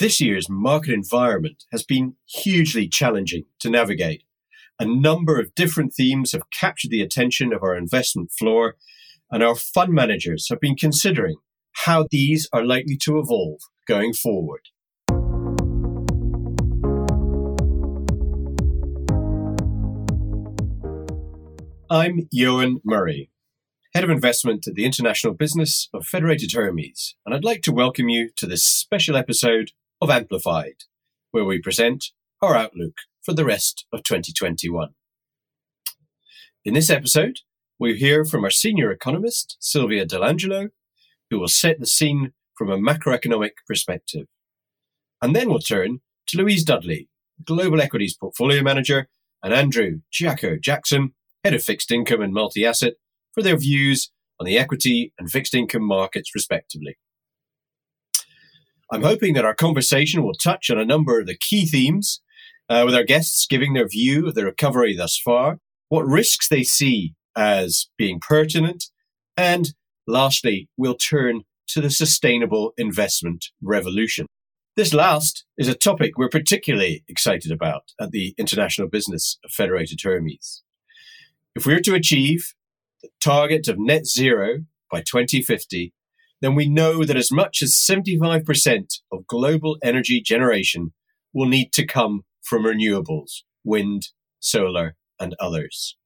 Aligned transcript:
This 0.00 0.20
year's 0.20 0.48
market 0.50 0.92
environment 0.92 1.62
has 1.70 1.84
been 1.84 2.16
hugely 2.26 2.88
challenging 2.88 3.44
to 3.60 3.70
navigate. 3.70 4.24
A 4.80 4.84
number 4.84 5.38
of 5.38 5.54
different 5.54 5.94
themes 5.94 6.32
have 6.32 6.50
captured 6.50 6.90
the 6.90 7.00
attention 7.00 7.52
of 7.52 7.62
our 7.62 7.76
investment 7.76 8.32
floor, 8.36 8.74
and 9.30 9.40
our 9.40 9.54
fund 9.54 9.92
managers 9.92 10.48
have 10.50 10.58
been 10.58 10.74
considering 10.74 11.36
how 11.84 12.08
these 12.10 12.48
are 12.52 12.64
likely 12.64 12.96
to 13.02 13.20
evolve 13.20 13.60
going 13.86 14.12
forward. 14.12 14.62
I'm 21.88 22.26
Eoin 22.34 22.78
Murray, 22.84 23.30
Head 23.94 24.02
of 24.02 24.10
Investment 24.10 24.66
at 24.66 24.74
the 24.74 24.86
International 24.86 25.34
Business 25.34 25.88
of 25.94 26.04
Federated 26.04 26.50
Hermes, 26.50 27.14
and 27.24 27.32
I'd 27.32 27.44
like 27.44 27.62
to 27.62 27.72
welcome 27.72 28.08
you 28.08 28.30
to 28.38 28.46
this 28.46 28.64
special 28.64 29.14
episode 29.14 29.70
of 30.00 30.10
Amplified, 30.10 30.84
where 31.30 31.44
we 31.44 31.60
present 31.60 32.06
our 32.42 32.56
outlook 32.56 32.98
for 33.22 33.32
the 33.32 33.44
rest 33.44 33.86
of 33.92 34.02
2021. 34.02 34.90
In 36.64 36.74
this 36.74 36.90
episode, 36.90 37.40
we'll 37.78 37.96
hear 37.96 38.24
from 38.24 38.44
our 38.44 38.50
senior 38.50 38.90
economist, 38.90 39.56
Silvia 39.60 40.06
Dell'Angelo, 40.06 40.70
who 41.30 41.38
will 41.38 41.48
set 41.48 41.80
the 41.80 41.86
scene 41.86 42.32
from 42.54 42.70
a 42.70 42.78
macroeconomic 42.78 43.52
perspective. 43.66 44.26
And 45.20 45.34
then 45.34 45.48
we'll 45.48 45.58
turn 45.58 46.00
to 46.28 46.38
Louise 46.38 46.64
Dudley, 46.64 47.08
Global 47.44 47.80
Equities 47.80 48.16
Portfolio 48.16 48.62
Manager, 48.62 49.08
and 49.42 49.52
Andrew 49.52 50.00
Giaco 50.12 50.60
Jackson, 50.60 51.14
Head 51.42 51.54
of 51.54 51.62
Fixed 51.62 51.90
Income 51.90 52.22
and 52.22 52.32
Multi 52.32 52.64
Asset, 52.64 52.94
for 53.32 53.42
their 53.42 53.56
views 53.56 54.10
on 54.40 54.46
the 54.46 54.58
equity 54.58 55.12
and 55.18 55.30
fixed 55.30 55.54
income 55.54 55.82
markets, 55.82 56.34
respectively. 56.34 56.96
I'm 58.92 59.02
hoping 59.02 59.34
that 59.34 59.44
our 59.44 59.54
conversation 59.54 60.22
will 60.22 60.34
touch 60.34 60.70
on 60.70 60.78
a 60.78 60.84
number 60.84 61.20
of 61.20 61.26
the 61.26 61.36
key 61.36 61.66
themes, 61.66 62.20
uh, 62.68 62.82
with 62.84 62.94
our 62.94 63.04
guests 63.04 63.46
giving 63.46 63.72
their 63.72 63.88
view 63.88 64.28
of 64.28 64.34
the 64.34 64.44
recovery 64.44 64.96
thus 64.96 65.18
far, 65.18 65.58
what 65.88 66.06
risks 66.06 66.48
they 66.48 66.62
see 66.62 67.14
as 67.36 67.88
being 67.98 68.20
pertinent, 68.20 68.84
and 69.36 69.74
lastly, 70.06 70.68
we'll 70.76 70.94
turn 70.94 71.42
to 71.68 71.80
the 71.80 71.90
sustainable 71.90 72.72
investment 72.76 73.46
revolution. 73.62 74.26
This 74.76 74.92
last 74.92 75.44
is 75.56 75.68
a 75.68 75.74
topic 75.74 76.18
we're 76.18 76.28
particularly 76.28 77.04
excited 77.08 77.52
about 77.52 77.92
at 78.00 78.10
the 78.10 78.34
International 78.38 78.88
Business 78.88 79.38
of 79.44 79.52
Federated 79.52 80.00
Hermes. 80.02 80.62
If 81.54 81.64
we're 81.64 81.80
to 81.80 81.94
achieve 81.94 82.54
the 83.02 83.08
target 83.22 83.68
of 83.68 83.78
net 83.78 84.06
zero 84.06 84.64
by 84.90 85.00
2050, 85.00 85.92
then 86.44 86.54
we 86.54 86.68
know 86.68 87.04
that 87.04 87.16
as 87.16 87.32
much 87.32 87.62
as 87.62 87.72
75% 87.72 89.00
of 89.10 89.26
global 89.26 89.78
energy 89.82 90.20
generation 90.20 90.92
will 91.32 91.48
need 91.48 91.72
to 91.72 91.86
come 91.86 92.24
from 92.42 92.64
renewables, 92.64 93.42
wind, 93.64 94.08
solar, 94.40 94.96
and 95.18 95.34
others. 95.40 95.96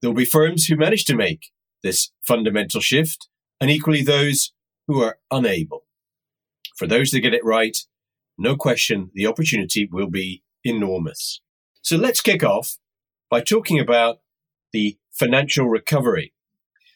There 0.00 0.10
will 0.10 0.16
be 0.16 0.26
firms 0.26 0.66
who 0.66 0.76
manage 0.76 1.04
to 1.06 1.16
make 1.16 1.50
this 1.82 2.10
fundamental 2.20 2.80
shift, 2.80 3.28
and 3.60 3.70
equally 3.70 4.02
those 4.02 4.52
who 4.86 5.02
are 5.02 5.18
unable. 5.30 5.84
For 6.76 6.86
those 6.86 7.10
that 7.10 7.20
get 7.20 7.34
it 7.34 7.44
right, 7.44 7.76
no 8.36 8.54
question, 8.54 9.10
the 9.14 9.26
opportunity 9.26 9.88
will 9.90 10.10
be 10.10 10.42
enormous. 10.62 11.40
So 11.82 11.96
let's 11.96 12.20
kick 12.20 12.44
off 12.44 12.76
by 13.30 13.40
talking 13.40 13.80
about 13.80 14.18
the 14.72 14.98
financial 15.10 15.68
recovery. 15.68 16.34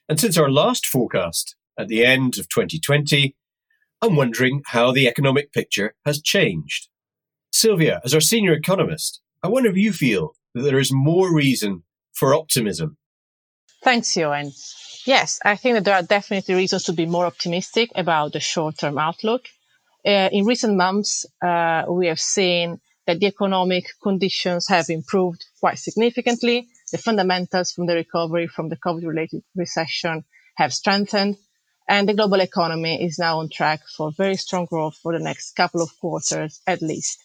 And 0.09 0.21
since 0.21 0.37
our 0.37 0.51
last 0.51 0.87
forecast 0.87 1.57
at 1.79 1.89
the 1.89 2.05
end 2.05 2.39
of 2.39 2.49
2020, 2.49 3.35
I'm 4.01 4.17
wondering 4.17 4.63
how 4.67 4.93
the 4.93 5.07
economic 5.09 5.53
picture 5.53 5.95
has 6.05 6.21
changed. 6.21 6.89
Silvia, 7.53 8.01
as 8.05 8.15
our 8.15 8.21
senior 8.21 8.53
economist, 8.53 9.21
I 9.43 9.49
wonder 9.49 9.71
if 9.71 9.77
you 9.77 9.93
feel 9.93 10.35
that 10.55 10.63
there 10.63 10.79
is 10.79 10.93
more 10.93 11.35
reason 11.35 11.85
for 12.13 12.35
optimism. 12.35 12.97
Thanks, 13.83 14.09
Eoin. 14.11 14.53
Yes, 15.07 15.41
I 15.45 15.57
think 15.57 15.75
that 15.75 15.85
there 15.85 15.97
are 15.97 16.03
definitely 16.03 16.55
reasons 16.55 16.85
to 16.85 16.93
be 16.93 17.07
more 17.07 17.27
optimistic 17.27 17.91
about 17.95 18.33
the 18.33 18.41
short 18.41 18.79
term 18.79 18.99
outlook. 18.99 19.47
Uh, 20.07 20.29
in 20.33 20.45
recent 20.45 20.77
months, 20.77 21.27
uh, 21.45 21.85
we 21.89 22.07
have 22.07 22.21
seen 22.21 22.81
that 23.07 23.19
the 23.19 23.27
economic 23.27 23.87
conditions 24.03 24.69
have 24.69 24.89
improved 24.89 25.45
quite 25.61 25.79
significantly. 25.79 26.69
The 26.93 26.99
fundamentals 26.99 27.73
from 27.73 27.87
the 27.87 27.95
recovery 27.95 28.47
from 28.47 28.69
the 28.69 28.77
COVID 28.77 29.05
related 29.05 29.43
recession 29.57 30.25
have 30.57 30.73
strengthened 30.73 31.37
and 31.93 32.09
the 32.09 32.15
global 32.15 32.41
economy 32.41 33.05
is 33.05 33.19
now 33.19 33.39
on 33.41 33.51
track 33.51 33.81
for 33.97 34.11
very 34.13 34.35
strong 34.37 34.65
growth 34.65 34.97
for 35.03 35.13
the 35.13 35.23
next 35.23 35.53
couple 35.55 35.83
of 35.83 35.91
quarters 36.01 36.63
at 36.67 36.81
least. 36.81 37.19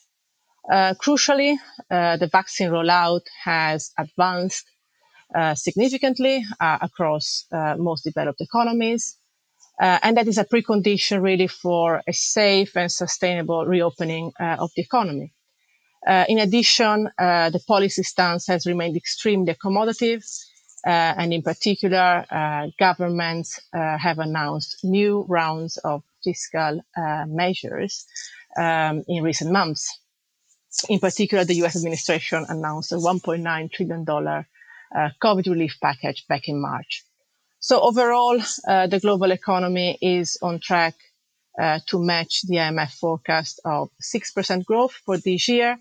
Uh, 0.70 0.94
crucially, 1.02 1.56
uh, 1.90 2.18
the 2.18 2.28
vaccine 2.28 2.70
rollout 2.70 3.22
has 3.46 3.92
advanced 3.98 4.66
uh, 5.34 5.56
significantly 5.56 6.44
uh, 6.60 6.80
across 6.82 7.46
uh, 7.54 7.76
most 7.78 8.04
developed 8.04 8.42
economies. 8.42 9.18
Uh, 9.82 10.00
and 10.04 10.18
that 10.18 10.28
is 10.28 10.38
a 10.38 10.46
precondition 10.46 11.22
really 11.22 11.48
for 11.48 12.04
a 12.08 12.14
safe 12.14 12.76
and 12.76 12.92
sustainable 12.92 13.66
reopening 13.66 14.32
of 14.40 14.70
the 14.76 14.82
economy. 14.82 15.34
in 16.30 16.40
addition, 16.40 17.10
the 17.18 17.62
policy 17.68 18.04
stance 18.04 18.48
has 18.48 18.66
remained 18.66 18.98
extremely 18.98 19.54
accommodative 19.54 20.24
uh, 20.88 21.16
and 21.18 21.34
in 21.34 21.42
particular, 21.42 22.26
uh, 22.32 22.68
governments 22.80 23.60
uh, 23.74 23.98
have 23.98 24.20
announced 24.20 24.78
new 24.86 25.26
rounds 25.28 25.76
of 25.84 26.02
fiscal 26.24 26.82
measures 27.28 28.06
um, 28.58 29.04
in 29.08 29.22
recent 29.22 29.52
months. 29.52 30.00
In 30.88 31.00
particular, 31.00 31.44
the 31.44 31.56
US 31.66 31.76
administration 31.76 32.46
announced 32.48 32.94
a 32.94 32.96
$1.9 32.96 33.72
trillion 33.74 34.06
COVID 34.06 35.46
relief 35.48 35.78
package 35.82 36.26
back 36.30 36.48
in 36.48 36.62
March. 36.62 37.04
So 37.60 37.82
overall, 37.82 38.40
uh, 38.66 38.88
the 38.88 39.02
global 39.02 39.32
economy 39.32 39.98
is 40.02 40.38
on 40.42 40.62
track 40.62 40.96
uh, 41.60 41.80
to 41.88 42.00
match 42.00 42.44
the 42.44 42.58
IMF 42.58 42.92
forecast 42.92 43.60
of 43.66 43.90
6% 44.02 44.64
growth 44.64 44.94
for 45.06 45.18
this 45.18 45.48
year, 45.48 45.78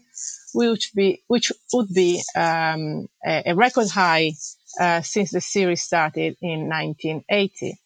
which, 0.55 0.93
be, 0.95 1.23
which 1.29 1.53
would 1.73 1.93
be 1.95 2.23
um, 2.35 3.07
a, 3.25 3.51
a, 3.51 3.55
record 3.55 3.89
high 3.91 4.33
uh, 4.79 5.01
since 5.03 5.31
the 5.31 5.41
series 5.41 5.83
started 5.83 6.37
in 6.41 6.69
1980. 6.69 7.79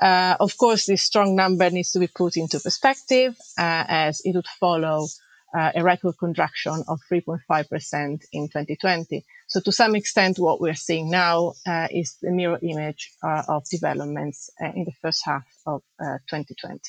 Uh, 0.00 0.36
of 0.40 0.56
course, 0.56 0.86
this 0.86 1.02
strong 1.02 1.36
number 1.36 1.68
needs 1.70 1.92
to 1.92 1.98
be 1.98 2.06
put 2.06 2.36
into 2.36 2.58
perspective 2.60 3.36
uh, 3.58 3.84
as 3.88 4.22
it 4.24 4.34
would 4.34 4.46
follow 4.58 5.06
uh, 5.52 5.72
a 5.74 5.82
record 5.82 6.14
contraction 6.18 6.84
of 6.88 7.00
3.5% 7.12 8.22
in 8.32 8.48
2020. 8.48 9.24
So 9.48 9.60
to 9.60 9.72
some 9.72 9.96
extent, 9.96 10.38
what 10.38 10.60
we're 10.60 10.74
seeing 10.74 11.10
now 11.10 11.54
uh, 11.66 11.88
is 11.90 12.16
the 12.22 12.30
mirror 12.30 12.58
image 12.62 13.10
of 13.22 13.64
developments 13.68 14.48
in 14.60 14.84
the 14.84 14.92
first 15.02 15.22
half 15.24 15.44
of 15.66 15.82
2020. 15.98 16.80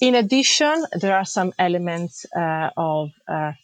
In 0.00 0.14
addition, 0.14 0.86
there 1.00 1.16
are 1.16 1.24
some 1.24 1.52
elements 1.58 2.24
of 2.34 3.10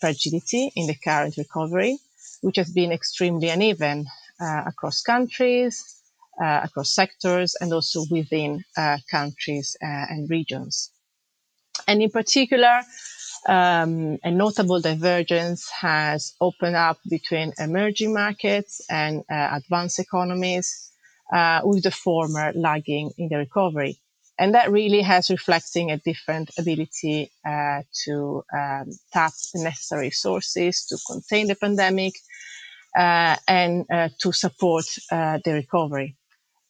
fragility 0.00 0.72
in 0.74 0.88
the 0.88 0.96
current 0.96 1.36
recovery, 1.36 1.96
which 2.40 2.56
has 2.56 2.72
been 2.72 2.90
extremely 2.90 3.48
uneven 3.50 4.06
across 4.42 5.02
countries, 5.02 6.02
uh, 6.42 6.60
across 6.64 6.94
sectors, 6.94 7.54
and 7.60 7.72
also 7.72 8.04
within 8.10 8.64
uh, 8.76 8.98
countries 9.10 9.76
and 9.80 10.28
regions. 10.30 10.90
And 11.86 12.02
in 12.02 12.10
particular, 12.10 12.82
um, 13.48 14.18
a 14.22 14.30
notable 14.30 14.80
divergence 14.80 15.68
has 15.70 16.34
opened 16.40 16.76
up 16.76 16.98
between 17.08 17.52
emerging 17.58 18.14
markets 18.14 18.80
and 18.88 19.22
uh, 19.30 19.48
advanced 19.52 19.98
economies, 19.98 20.90
uh, 21.32 21.60
with 21.64 21.82
the 21.82 21.90
former 21.90 22.52
lagging 22.54 23.10
in 23.18 23.28
the 23.28 23.36
recovery. 23.36 23.98
And 24.38 24.54
that 24.54 24.70
really 24.70 25.02
has 25.02 25.30
reflecting 25.30 25.90
a 25.90 25.98
different 25.98 26.50
ability 26.58 27.30
uh, 27.46 27.82
to 28.04 28.42
um, 28.56 28.90
tap 29.12 29.32
the 29.52 29.62
necessary 29.62 30.10
sources 30.10 30.86
to 30.86 30.96
contain 31.06 31.48
the 31.48 31.54
pandemic 31.54 32.14
uh, 32.14 32.18
and 32.96 33.86
uh, 33.90 34.08
to 34.20 34.32
support 34.32 34.84
uh, 35.10 35.38
the 35.44 35.52
recovery. 35.52 36.16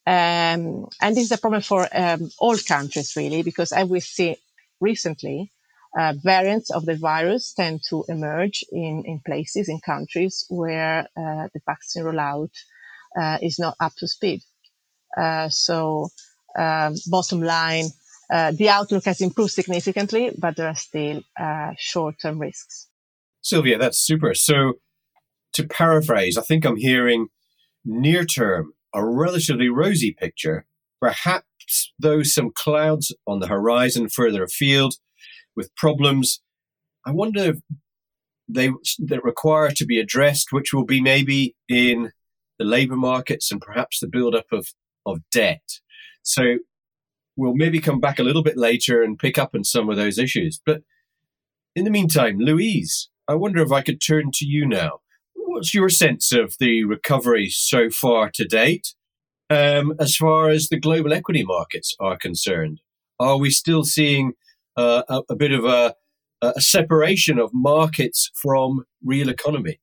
Um, 0.07 0.89
and 1.01 1.17
this 1.17 1.25
is 1.25 1.33
a 1.33 1.39
problem 1.39 1.63
for 1.63 1.89
um, 1.93 2.31
all 2.39 2.57
countries, 2.59 3.15
really, 3.17 3.43
because 3.43 3.73
as 3.73 3.89
we 3.89 4.01
see 4.01 4.37
recently, 4.81 5.53
uh, 5.97 6.15
variants 6.23 6.71
of 6.71 6.87
the 6.87 6.97
virus 6.97 7.53
tend 7.53 7.83
to 7.89 8.05
emerge 8.09 8.65
in, 8.73 9.03
in 9.05 9.21
places, 9.25 9.69
in 9.69 9.79
countries 9.81 10.45
where 10.49 11.01
uh, 11.17 11.49
the 11.53 11.61
vaccine 11.67 12.03
rollout 12.03 12.51
uh, 13.17 13.39
is 13.43 13.59
not 13.59 13.77
up 13.79 13.93
to 13.97 14.09
speed. 14.09 14.41
so, 15.51 16.09
um, 16.59 16.95
bottom 17.07 17.43
line, 17.43 17.87
the 18.31 18.69
outlook 18.71 19.05
has 19.05 19.21
improved 19.21 19.53
significantly, 19.53 20.31
but 20.37 20.57
there 20.57 20.67
are 20.67 20.75
still 20.75 21.23
short 21.77 22.17
term 22.21 22.39
risks. 22.39 22.89
Silvia, 23.43 23.77
that's 23.77 23.99
super. 23.99 24.35
So, 24.35 24.75
to 25.55 25.67
paraphrase, 25.67 26.37
I 26.39 26.43
think 26.43 26.65
I'm 26.65 26.77
hearing 26.77 27.29
near 27.85 28.25
term, 28.25 28.75
a 28.95 29.05
relatively 29.05 29.69
rosy 29.69 30.13
picture, 30.13 30.67
perhaps 31.01 31.93
though 31.99 32.23
some 32.23 32.51
clouds 32.55 33.15
on 33.27 33.41
the 33.41 33.49
horizon 33.49 34.09
further 34.09 34.45
afield, 34.45 34.95
with 35.55 35.75
problems. 35.77 36.41
I 37.05 37.11
wonder 37.11 37.41
if 37.41 37.59
they 38.49 38.71
that 38.99 39.25
require 39.25 39.71
to 39.71 39.87
be 39.87 39.99
addressed, 39.99 40.53
which 40.53 40.73
will 40.73 40.85
be 40.85 41.01
maybe 41.01 41.55
in 41.69 42.13
the 42.59 42.65
labour 42.65 42.97
markets 42.97 43.51
and 43.51 43.61
perhaps 43.61 44.01
the 44.01 44.09
build-up 44.09 44.47
of 44.53 44.69
of 45.05 45.21
debt. 45.31 45.81
So 46.23 46.59
we'll 47.37 47.55
maybe 47.55 47.81
come 47.81 48.01
back 48.01 48.19
a 48.19 48.23
little 48.23 48.43
bit 48.43 48.57
later 48.57 49.03
and 49.03 49.19
pick 49.19 49.39
up 49.39 49.55
on 49.55 49.65
some 49.65 49.89
of 49.89 49.97
those 49.97 50.19
issues. 50.19 50.61
But 50.65 50.83
in 51.75 51.85
the 51.85 51.91
meantime, 51.91 52.39
Louise, 52.39 53.09
I 53.27 53.35
wonder 53.35 53.63
if 53.63 53.73
I 53.73 53.83
could 53.83 54.01
turn 54.01 54.31
to 54.35 54.47
you 54.47 54.67
now. 54.67 55.01
What's 55.53 55.75
your 55.75 55.91
sense 55.91 56.33
of 56.33 56.55
the 56.59 56.83
recovery 56.85 57.51
so 57.51 57.91
far 57.91 58.31
to 58.37 58.47
date? 58.47 58.95
Um, 59.51 59.93
as 60.01 60.17
far 60.17 60.49
as 60.49 60.69
the 60.69 60.81
global 60.81 61.13
equity 61.13 61.45
markets 61.45 61.95
are 62.01 62.17
concerned, 62.17 62.81
are 63.21 63.37
we 63.37 63.51
still 63.51 63.85
seeing 63.85 64.33
uh, 64.79 65.03
a, 65.11 65.21
a, 65.29 65.37
bit 65.37 65.53
of 65.53 65.67
a, 65.67 65.95
a 66.41 66.59
separation 66.59 67.39
of 67.39 67.51
markets 67.53 68.31
from 68.35 68.87
real 69.05 69.29
economy? 69.29 69.79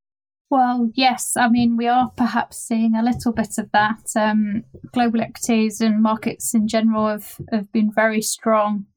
Well, 0.50 0.90
yes. 0.96 1.38
I 1.38 1.50
mean, 1.50 1.78
we 1.78 1.88
are 1.88 2.10
perhaps 2.18 2.58
seeing 2.58 2.96
a 2.96 3.04
little 3.04 3.32
bit 3.32 3.60
of 3.60 3.72
that. 3.72 4.02
Um, 4.16 4.64
global 4.92 5.22
equities 5.22 5.82
and 5.82 6.02
markets 6.02 6.56
in 6.56 6.68
general 6.68 7.10
have, 7.10 7.38
have 7.52 7.72
been 7.72 7.92
very 7.94 8.24
strong. 8.24 8.88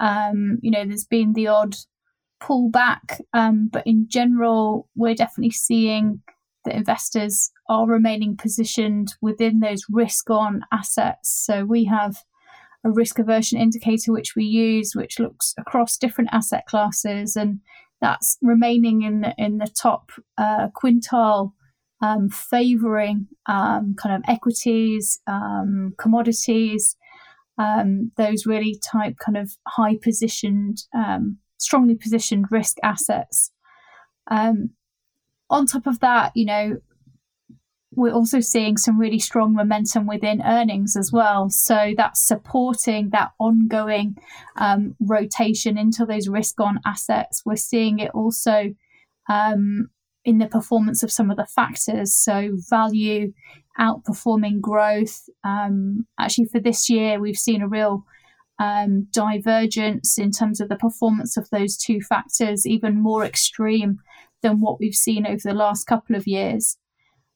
Um, 0.00 0.58
you 0.62 0.70
know, 0.70 0.86
there's 0.86 1.04
been 1.04 1.34
the 1.34 1.48
odd 1.48 1.76
pullback, 2.44 3.20
um, 3.32 3.68
but 3.72 3.86
in 3.86 4.06
general, 4.08 4.88
we're 4.94 5.14
definitely 5.14 5.50
seeing 5.50 6.20
that 6.64 6.74
investors 6.74 7.50
are 7.68 7.86
remaining 7.86 8.36
positioned 8.36 9.14
within 9.20 9.60
those 9.60 9.84
risk 9.90 10.30
on 10.30 10.62
assets. 10.72 11.30
So 11.46 11.64
we 11.64 11.84
have 11.84 12.16
a 12.84 12.90
risk 12.90 13.18
aversion 13.18 13.58
indicator 13.58 14.12
which 14.12 14.34
we 14.36 14.44
use, 14.44 14.94
which 14.94 15.18
looks 15.18 15.54
across 15.58 15.96
different 15.96 16.30
asset 16.32 16.66
classes, 16.66 17.36
and 17.36 17.60
that's 18.00 18.36
remaining 18.42 19.02
in 19.02 19.22
the, 19.22 19.34
in 19.38 19.58
the 19.58 19.70
top 19.82 20.12
uh, 20.36 20.68
quintile, 20.76 21.52
um, 22.02 22.28
favouring 22.28 23.26
um, 23.46 23.94
kind 23.96 24.14
of 24.14 24.22
equities, 24.28 25.20
um, 25.26 25.94
commodities, 25.98 26.96
um, 27.56 28.10
those 28.16 28.46
really 28.46 28.78
type 28.92 29.16
kind 29.24 29.38
of 29.38 29.52
high 29.66 29.96
positioned, 30.02 30.78
um, 30.94 31.38
strongly 31.64 31.94
positioned 31.94 32.46
risk 32.50 32.76
assets. 32.82 33.50
Um, 34.30 34.70
on 35.50 35.66
top 35.66 35.86
of 35.86 36.00
that, 36.00 36.32
you 36.34 36.46
know, 36.46 36.78
we're 37.96 38.12
also 38.12 38.40
seeing 38.40 38.76
some 38.76 38.98
really 38.98 39.18
strong 39.18 39.54
momentum 39.54 40.06
within 40.06 40.42
earnings 40.42 40.96
as 40.96 41.12
well. 41.12 41.48
So 41.48 41.94
that's 41.96 42.26
supporting 42.26 43.10
that 43.10 43.32
ongoing 43.38 44.16
um, 44.56 44.96
rotation 45.00 45.78
into 45.78 46.04
those 46.04 46.28
risk 46.28 46.60
on 46.60 46.80
assets. 46.84 47.42
We're 47.44 47.56
seeing 47.56 48.00
it 48.00 48.10
also 48.12 48.74
um, 49.28 49.90
in 50.24 50.38
the 50.38 50.46
performance 50.46 51.02
of 51.02 51.12
some 51.12 51.30
of 51.30 51.36
the 51.36 51.46
factors. 51.46 52.14
So 52.14 52.56
value 52.68 53.32
outperforming 53.78 54.60
growth. 54.60 55.28
Um, 55.44 56.06
actually, 56.18 56.46
for 56.46 56.60
this 56.60 56.88
year, 56.88 57.20
we've 57.20 57.36
seen 57.36 57.62
a 57.62 57.68
real 57.68 58.04
um, 58.58 59.06
divergence 59.10 60.18
in 60.18 60.30
terms 60.30 60.60
of 60.60 60.68
the 60.68 60.76
performance 60.76 61.36
of 61.36 61.48
those 61.50 61.76
two 61.76 62.00
factors, 62.00 62.66
even 62.66 63.00
more 63.00 63.24
extreme 63.24 63.98
than 64.42 64.60
what 64.60 64.78
we've 64.78 64.94
seen 64.94 65.26
over 65.26 65.40
the 65.42 65.54
last 65.54 65.86
couple 65.86 66.14
of 66.16 66.26
years. 66.26 66.76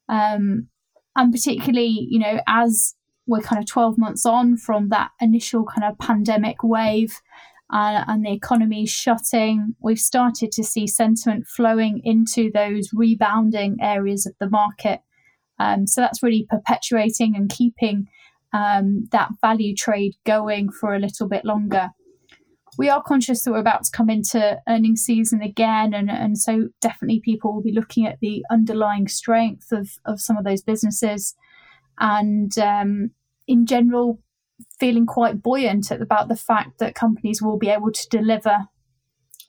Um, 0.09 0.69
and 1.17 1.33
particularly, 1.33 2.07
you 2.09 2.19
know, 2.19 2.41
as 2.47 2.95
we're 3.27 3.41
kind 3.41 3.63
of 3.63 3.69
12 3.69 3.99
months 3.99 4.25
on 4.25 4.57
from 4.57 4.89
that 4.89 5.11
initial 5.21 5.65
kind 5.65 5.91
of 5.91 5.99
pandemic 5.99 6.63
wave 6.63 7.21
uh, 7.73 8.05
and 8.07 8.25
the 8.25 8.33
economy 8.33 8.87
shutting, 8.87 9.75
we've 9.83 9.99
started 9.99 10.53
to 10.53 10.65
see 10.65 10.87
sentiment 10.87 11.47
flowing 11.47 12.01
into 12.05 12.51
those 12.53 12.91
rebounding 12.95 13.77
areas 13.83 14.25
of 14.25 14.35
the 14.41 14.49
market. 14.49 15.01
Um, 15.59 15.87
so 15.87 16.01
that's 16.01 16.23
really 16.23 16.47
perpetuating 16.49 17.35
and 17.37 17.51
keeping 17.51 18.09
um, 18.53 19.09
that 19.13 19.29
value 19.41 19.75
trade 19.75 20.15
going 20.25 20.71
for 20.71 20.95
a 20.95 20.99
little 20.99 21.29
bit 21.29 21.45
longer 21.45 21.91
we 22.79 22.89
are 22.89 23.03
conscious 23.03 23.43
that 23.43 23.51
we're 23.51 23.59
about 23.59 23.85
to 23.85 23.91
come 23.91 24.09
into 24.09 24.57
earnings 24.69 25.03
season 25.03 25.43
again, 25.43 25.93
and, 25.93 26.09
and 26.09 26.39
so 26.39 26.69
definitely 26.81 27.21
people 27.21 27.53
will 27.53 27.63
be 27.63 27.73
looking 27.73 28.07
at 28.07 28.21
the 28.21 28.45
underlying 28.51 29.09
strength 29.09 29.73
of, 29.73 29.91
of 30.07 30.21
some 30.21 30.39
of 30.39 30.45
those 30.45 30.63
businesses, 30.63 31.35
and 31.99 32.57
um, 32.59 33.11
in 33.49 33.67
general, 33.67 34.21
feeling 34.79 35.07
quite 35.07 35.43
buoyant 35.43 35.91
about 35.91 36.29
the 36.29 36.37
fact 36.37 36.79
that 36.79 36.95
companies 36.95 37.43
will 37.43 37.59
be 37.59 37.69
able 37.69 37.91
to 37.91 38.09
deliver. 38.11 38.69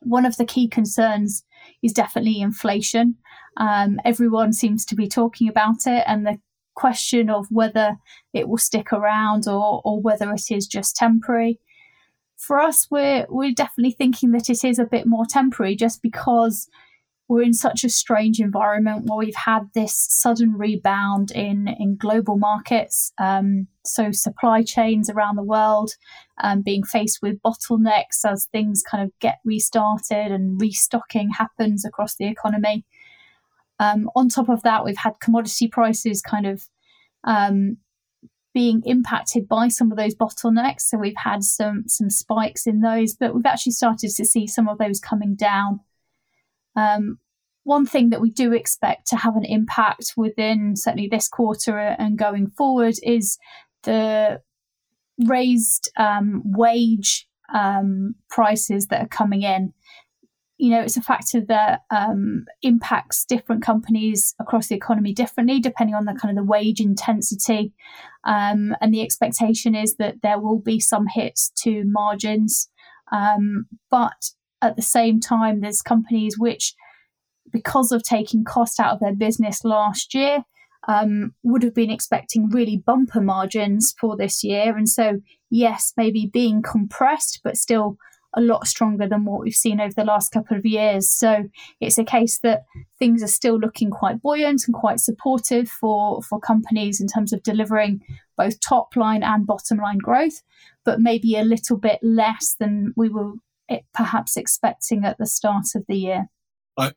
One 0.01 0.25
of 0.25 0.38
the 0.38 0.46
key 0.46 0.68
concerns 0.68 1.44
is 1.84 1.94
definitely 1.94 2.42
inflation. 2.42 3.16
Um, 3.57 4.00
everyone 4.04 4.54
seems 4.54 4.86
to 4.86 4.96
be 4.96 5.07
talking 5.07 5.48
about 5.48 5.86
it, 5.86 6.04
and 6.07 6.25
the 6.25 6.40
question 6.80 7.30
of 7.30 7.48
whether 7.50 7.98
it 8.34 8.48
will 8.48 8.58
stick 8.58 8.92
around 8.94 9.48
or, 9.48 9.81
or 9.84 10.02
whether 10.02 10.31
it 10.31 10.52
is 10.52 10.68
just 10.68 10.96
temporary 10.96 11.60
for 12.40 12.60
us, 12.60 12.88
we're 12.90 13.26
we're 13.30 13.54
definitely 13.54 13.92
thinking 13.92 14.31
that 14.31 14.50
it 14.50 14.64
is 14.64 14.80
a 14.80 14.86
bit 14.86 15.06
more 15.06 15.26
temporary, 15.26 15.76
just 15.76 16.02
because 16.02 16.70
we're 17.28 17.44
in 17.44 17.54
such 17.54 17.84
a 17.84 17.90
strange 17.90 18.40
environment 18.40 19.06
where 19.06 19.20
we've 19.20 19.36
had 19.36 19.70
this 19.76 19.94
sudden 20.10 20.54
rebound 20.54 21.31
in 21.31 21.68
in 21.68 21.98
global 21.98 22.38
markets. 22.38 23.12
Um, 23.20 23.68
so 23.86 24.12
supply 24.12 24.64
chains 24.64 25.10
around 25.10 25.36
the 25.36 25.44
world 25.44 25.92
um, 26.42 26.62
being 26.62 26.84
faced 26.84 27.20
with 27.22 27.42
bottlenecks 27.42 28.24
as 28.25 28.46
things 28.46 28.82
kind 28.90 29.04
of 29.04 29.12
get 29.20 29.40
restarted 29.44 30.32
and 30.32 30.60
restocking 30.62 31.32
happens 31.32 31.84
across 31.84 32.16
the 32.16 32.28
economy. 32.28 32.86
Um, 33.80 34.10
on 34.16 34.30
top 34.30 34.50
of 34.50 34.62
that, 34.64 34.84
we've 34.84 34.98
had 34.98 35.20
commodity 35.20 35.68
prices 35.68 36.22
kind 36.22 36.46
of 36.46 36.68
um, 37.24 37.78
being 38.54 38.81
impacted 38.86 39.48
by 39.48 39.68
some 39.68 39.92
of 39.92 39.98
those 39.98 40.16
bottlenecks. 40.16 40.81
So 40.81 40.98
we've 40.98 41.14
had 41.16 41.44
some 41.44 41.84
some 41.88 42.10
spikes 42.10 42.68
in 42.68 42.81
those, 42.81 43.16
but 43.16 43.34
we've 43.34 43.46
actually 43.46 43.74
started 43.74 44.12
to 44.16 44.26
see 44.26 44.48
some 44.48 44.68
of 44.68 44.78
those 44.78 45.00
coming 45.00 45.36
down. 45.36 45.80
Um, 46.76 47.20
one 47.64 47.86
thing 47.86 48.10
that 48.10 48.22
we 48.22 48.31
do 48.31 48.54
expect 48.54 49.08
to 49.08 49.18
have 49.18 49.36
an 49.36 49.46
impact 49.46 50.14
within 50.18 50.75
certainly 50.75 51.08
this 51.08 51.28
quarter 51.28 51.78
and 51.78 52.18
going 52.18 52.50
forward 52.50 52.96
is 53.04 53.38
the 53.84 54.42
raised 55.25 55.92
um, 55.98 56.42
wage 56.46 57.28
um, 57.54 58.16
prices 58.30 58.88
that 58.88 59.02
are 59.02 59.08
coming 59.08 59.44
in 59.44 59.74
you 60.60 60.72
know, 60.72 60.82
it's 60.82 60.98
a 60.98 61.02
factor 61.02 61.40
that 61.40 61.84
um, 61.90 62.44
impacts 62.62 63.24
different 63.24 63.63
companies 63.63 64.36
across 64.42 64.68
the 64.68 64.75
economy 64.75 65.13
differently, 65.13 65.62
depending 65.62 65.96
on 65.96 66.04
the 66.04 66.13
kind 66.13 66.38
of 66.38 66.44
the 66.44 66.48
wage 66.48 66.82
intensity. 66.82 67.72
Um, 68.25 68.75
and 68.82 68.94
the 68.94 69.01
expectation 69.01 69.74
is 69.74 69.96
that 69.96 70.16
there 70.22 70.38
will 70.38 70.60
be 70.60 70.82
some 70.82 71.08
hits 71.13 71.50
to 71.63 71.84
margins. 71.86 72.70
Um, 73.10 73.68
but 73.89 74.32
at 74.62 74.75
the 74.75 74.82
same 74.82 75.22
time, 75.22 75.62
there's 75.62 75.82
companies 75.82 76.36
which, 76.38 76.75
because 77.54 77.94
of 77.94 78.04
taking 78.04 78.44
cost 78.44 78.82
out 78.82 78.94
of 78.94 79.00
their 79.00 79.16
business 79.16 79.63
last 79.63 80.13
year, 80.13 80.44
um, 80.89 81.34
would 81.42 81.63
have 81.63 81.74
been 81.74 81.89
expecting 81.89 82.50
really 82.50 82.75
bumper 82.86 83.22
margins 83.22 83.96
for 83.98 84.18
this 84.18 84.44
year. 84.44 84.75
And 84.75 84.89
so, 84.89 85.22
yes, 85.50 85.94
maybe 85.96 86.30
being 86.32 86.62
compressed, 86.62 87.39
but 87.46 87.56
still 87.56 87.98
a 88.36 88.41
lot 88.41 88.67
stronger 88.67 89.07
than 89.07 89.25
what 89.25 89.41
we've 89.41 89.53
seen 89.53 89.79
over 89.79 89.93
the 89.95 90.03
last 90.03 90.31
couple 90.31 90.55
of 90.55 90.65
years. 90.65 91.09
So 91.09 91.45
it's 91.79 91.98
a 91.98 92.03
case 92.03 92.39
that 92.39 92.63
things 93.00 93.24
are 93.24 93.27
still 93.27 93.57
looking 93.57 93.89
quite 93.89 94.21
buoyant 94.21 94.63
and 94.67 94.74
quite 94.74 95.00
supportive 95.00 95.67
for, 95.69 96.21
for 96.21 96.39
companies 96.39 97.01
in 97.01 97.07
terms 97.07 97.33
of 97.33 97.43
delivering 97.43 98.01
both 98.38 98.59
top 98.59 98.95
line 98.95 99.24
and 99.24 99.48
bottom 99.48 99.79
line 99.79 99.98
growth, 99.98 100.41
but 100.86 101.00
maybe 101.00 101.36
a 101.36 101.43
little 101.43 101.77
bit 101.77 102.00
less 102.03 102.55
than 102.59 102.93
we 102.95 103.09
were 103.09 103.33
eh, 103.69 103.79
perhaps 103.93 104.38
expecting 104.38 105.05
at 105.05 105.17
the 105.17 105.25
start 105.25 105.65
of 105.75 105.86
the 105.88 105.98
year. 105.98 106.27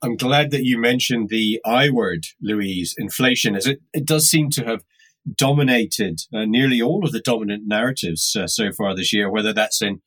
I'm 0.00 0.16
glad 0.16 0.52
that 0.52 0.64
you 0.64 0.78
mentioned 0.78 1.28
the 1.28 1.60
I 1.66 1.90
word, 1.90 2.26
Louise, 2.40 2.94
inflation, 2.96 3.56
as 3.56 3.66
it, 3.66 3.80
it 3.92 4.06
does 4.06 4.28
seem 4.28 4.48
to 4.50 4.64
have 4.64 4.84
dominated 5.36 6.20
uh, 6.32 6.44
nearly 6.44 6.80
all 6.80 7.04
of 7.04 7.10
the 7.10 7.20
dominant 7.20 7.64
narratives 7.66 8.36
uh, 8.36 8.46
so 8.46 8.70
far 8.70 8.94
this 8.94 9.12
year, 9.12 9.28
whether 9.30 9.52
that's 9.52 9.82
in 9.82 10.00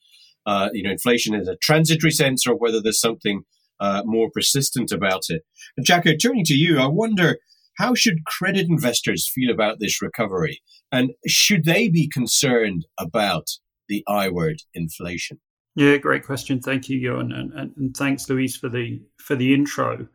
uh, 0.46 0.70
you 0.74 0.84
know, 0.84 0.92
inflation 0.92 1.34
in 1.34 1.48
a 1.48 1.58
transitory 1.58 2.12
sense 2.12 2.46
or 2.48 2.56
whether 2.56 2.82
there's 2.82 3.00
something 3.00 3.44
uh, 3.80 4.04
more 4.06 4.30
persistent 4.34 4.92
about 4.92 5.24
it. 5.30 5.44
And 5.78 5.86
Jacco, 5.86 6.16
turning 6.16 6.46
to 6.46 6.54
you, 6.54 6.80
I 6.80 6.88
wonder 6.88 7.38
how 7.78 7.94
should 7.94 8.26
credit 8.26 8.68
investors 8.70 9.30
feel 9.34 9.52
about 9.52 9.80
this 9.80 10.02
recovery? 10.02 10.62
And 10.92 11.12
should 11.28 11.66
they 11.66 11.90
be 11.90 12.08
concerned 12.08 12.86
about 13.00 13.48
the 13.90 14.04
I 14.08 14.30
word 14.30 14.62
inflation? 14.74 15.40
Yeah, 15.76 15.98
great 15.98 16.26
question. 16.26 16.62
Thank 16.62 16.88
you, 16.88 17.12
Eoin, 17.12 17.38
and, 17.38 17.52
and, 17.54 17.74
and 17.76 17.98
thanks, 17.98 18.30
Louise, 18.30 18.56
for 18.56 18.70
the 18.70 19.02
for 19.18 19.36
the 19.36 19.54
intro. 19.54 20.08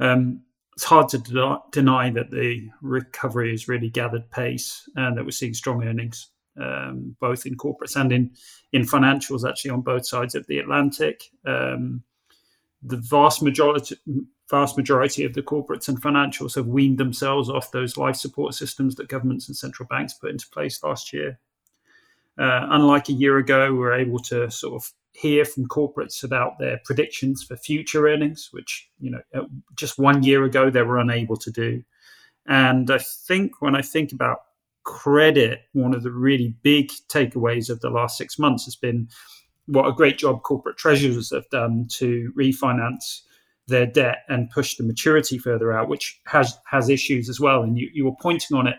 Um, 0.00 0.40
it's 0.74 0.82
hard 0.82 1.08
to 1.10 1.18
de- 1.18 1.58
deny 1.70 2.10
that 2.10 2.32
the 2.32 2.68
recovery 2.82 3.52
has 3.52 3.68
really 3.68 3.90
gathered 3.90 4.28
pace 4.32 4.88
and 4.96 5.16
that 5.16 5.24
we're 5.24 5.30
seeing 5.30 5.54
strong 5.54 5.84
earnings 5.84 6.30
um, 6.60 7.16
both 7.20 7.46
in 7.46 7.56
corporates 7.56 7.96
and 7.96 8.12
in 8.12 8.30
in 8.72 8.82
financials, 8.82 9.48
actually 9.48 9.70
on 9.70 9.80
both 9.80 10.06
sides 10.06 10.34
of 10.34 10.46
the 10.46 10.58
Atlantic. 10.58 11.30
Um, 11.46 12.02
the 12.82 12.96
vast 12.96 13.42
majority 13.42 13.96
vast 14.50 14.76
majority 14.76 15.24
of 15.24 15.32
the 15.32 15.42
corporates 15.42 15.88
and 15.88 16.00
financials 16.02 16.54
have 16.54 16.66
weaned 16.66 16.98
themselves 16.98 17.48
off 17.48 17.72
those 17.72 17.96
life 17.96 18.16
support 18.16 18.54
systems 18.54 18.94
that 18.94 19.08
governments 19.08 19.48
and 19.48 19.56
central 19.56 19.86
banks 19.86 20.12
put 20.12 20.30
into 20.30 20.48
place 20.50 20.82
last 20.82 21.12
year. 21.12 21.38
Uh, 22.38 22.66
unlike 22.70 23.08
a 23.08 23.12
year 23.12 23.38
ago, 23.38 23.72
we 23.72 23.78
were 23.78 23.94
able 23.94 24.18
to 24.18 24.50
sort 24.50 24.74
of 24.74 24.92
hear 25.12 25.44
from 25.44 25.66
corporates 25.68 26.24
about 26.24 26.58
their 26.58 26.80
predictions 26.84 27.42
for 27.42 27.56
future 27.56 28.08
earnings, 28.08 28.50
which 28.52 28.90
you 29.00 29.10
know 29.10 29.20
uh, 29.34 29.44
just 29.76 29.98
one 29.98 30.22
year 30.22 30.44
ago 30.44 30.70
they 30.70 30.82
were 30.82 30.98
unable 30.98 31.36
to 31.36 31.50
do. 31.50 31.82
And 32.46 32.90
I 32.90 32.98
think 32.98 33.62
when 33.62 33.74
I 33.74 33.82
think 33.82 34.12
about 34.12 34.40
credit, 34.84 35.62
one 35.72 35.94
of 35.94 36.02
the 36.02 36.12
really 36.12 36.54
big 36.62 36.90
takeaways 37.08 37.70
of 37.70 37.80
the 37.80 37.90
last 37.90 38.16
six 38.16 38.38
months 38.38 38.64
has 38.66 38.76
been 38.76 39.08
what 39.66 39.86
a 39.86 39.92
great 39.92 40.18
job 40.18 40.42
corporate 40.42 40.76
treasurers 40.76 41.30
have 41.30 41.48
done 41.50 41.86
to 41.88 42.32
refinance 42.38 43.22
their 43.66 43.86
debt 43.86 44.18
and 44.28 44.50
push 44.50 44.76
the 44.76 44.84
maturity 44.84 45.38
further 45.38 45.72
out, 45.72 45.88
which 45.88 46.20
has 46.26 46.58
has 46.66 46.88
issues 46.88 47.28
as 47.28 47.40
well. 47.40 47.62
And 47.62 47.78
you, 47.78 47.90
you 47.94 48.04
were 48.04 48.16
pointing 48.20 48.56
on 48.56 48.66
it 48.66 48.76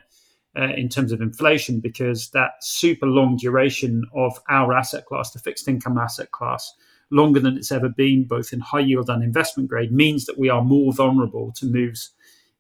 uh, 0.58 0.74
in 0.76 0.90
terms 0.90 1.12
of 1.12 1.22
inflation 1.22 1.80
because 1.80 2.30
that 2.32 2.52
super 2.62 3.08
long 3.08 3.36
duration 3.38 4.06
of 4.14 4.40
our 4.50 4.74
asset 4.74 5.06
class, 5.06 5.32
the 5.32 5.40
fixed 5.40 5.68
income 5.68 5.98
asset 5.98 6.32
class, 6.32 6.72
longer 7.10 7.40
than 7.40 7.58
it's 7.58 7.72
ever 7.72 7.90
been, 7.90 8.26
both 8.26 8.54
in 8.54 8.60
high 8.60 8.80
yield 8.80 9.10
and 9.10 9.24
investment 9.24 9.70
grade, 9.70 9.92
means 9.92 10.26
that 10.26 10.38
we 10.38 10.50
are 10.50 10.62
more 10.62 10.94
vulnerable 10.94 11.52
to 11.54 11.66
moves 11.66 12.12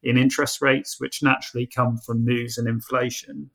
in 0.05 0.17
interest 0.17 0.61
rates, 0.61 0.99
which 0.99 1.23
naturally 1.23 1.65
come 1.65 1.97
from 1.97 2.23
moves 2.23 2.57
in 2.57 2.67
inflation. 2.67 3.49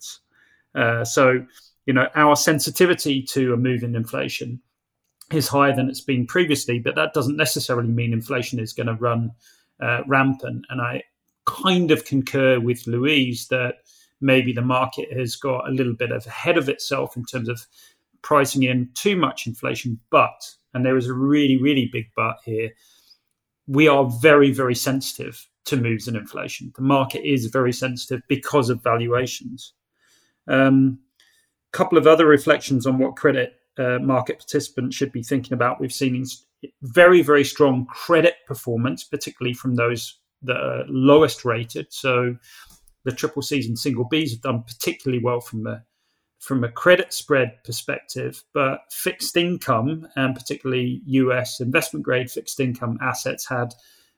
Uh, 0.74 1.04
so, 1.04 1.46
you 1.86 1.94
know, 1.94 2.08
our 2.16 2.36
sensitivity 2.36 3.22
to 3.22 3.54
a 3.54 3.56
move 3.56 3.82
in 3.82 3.94
inflation 3.94 4.60
is 5.32 5.46
higher 5.46 5.74
than 5.74 5.88
it's 5.88 6.00
been 6.00 6.26
previously, 6.26 6.80
but 6.80 6.96
that 6.96 7.14
doesn't 7.14 7.36
necessarily 7.36 7.88
mean 7.88 8.12
inflation 8.12 8.58
is 8.58 8.72
going 8.72 8.88
to 8.88 8.94
run 8.94 9.30
uh, 9.80 10.00
rampant. 10.08 10.66
And 10.68 10.80
I 10.80 11.04
kind 11.46 11.92
of 11.92 12.04
concur 12.04 12.58
with 12.58 12.86
Louise 12.88 13.46
that 13.48 13.76
maybe 14.20 14.52
the 14.52 14.60
market 14.60 15.12
has 15.16 15.36
got 15.36 15.68
a 15.68 15.72
little 15.72 15.94
bit 15.94 16.10
of 16.10 16.26
ahead 16.26 16.58
of 16.58 16.68
itself 16.68 17.16
in 17.16 17.24
terms 17.24 17.48
of 17.48 17.64
pricing 18.22 18.64
in 18.64 18.90
too 18.94 19.14
much 19.14 19.46
inflation. 19.46 20.00
But, 20.10 20.50
and 20.74 20.84
there 20.84 20.96
is 20.96 21.06
a 21.06 21.14
really, 21.14 21.56
really 21.56 21.88
big 21.92 22.06
but 22.16 22.38
here, 22.44 22.70
we 23.68 23.86
are 23.86 24.10
very, 24.20 24.50
very 24.50 24.74
sensitive 24.74 25.46
to 25.66 25.76
moves 25.76 26.08
in 26.08 26.16
inflation. 26.16 26.72
The 26.74 26.82
market 26.82 27.26
is 27.26 27.46
very 27.46 27.72
sensitive 27.72 28.22
because 28.28 28.70
of 28.70 28.82
valuations. 28.82 29.74
A 30.48 30.66
um, 30.66 30.98
couple 31.72 31.98
of 31.98 32.06
other 32.06 32.26
reflections 32.26 32.86
on 32.86 32.98
what 32.98 33.16
credit 33.16 33.54
uh, 33.78 33.98
market 34.00 34.38
participants 34.38 34.96
should 34.96 35.12
be 35.12 35.22
thinking 35.22 35.52
about. 35.52 35.80
We've 35.80 35.92
seen 35.92 36.24
very, 36.82 37.22
very 37.22 37.44
strong 37.44 37.86
credit 37.86 38.34
performance, 38.46 39.04
particularly 39.04 39.54
from 39.54 39.76
those 39.76 40.18
that 40.42 40.56
are 40.56 40.84
lowest 40.88 41.44
rated. 41.44 41.92
So 41.92 42.36
the 43.04 43.12
triple 43.12 43.42
C's 43.42 43.66
and 43.66 43.78
single 43.78 44.04
B's 44.04 44.32
have 44.32 44.42
done 44.42 44.62
particularly 44.62 45.22
well 45.22 45.40
from 45.40 45.66
a 45.66 45.82
from 46.38 46.64
a 46.64 46.72
credit 46.72 47.12
spread 47.12 47.62
perspective, 47.64 48.42
but 48.54 48.80
fixed 48.90 49.36
income 49.36 50.08
and 50.16 50.34
particularly 50.34 51.02
US 51.04 51.60
investment 51.60 52.02
grade 52.02 52.30
fixed 52.30 52.58
income 52.60 52.98
assets 53.02 53.46
had 53.46 53.74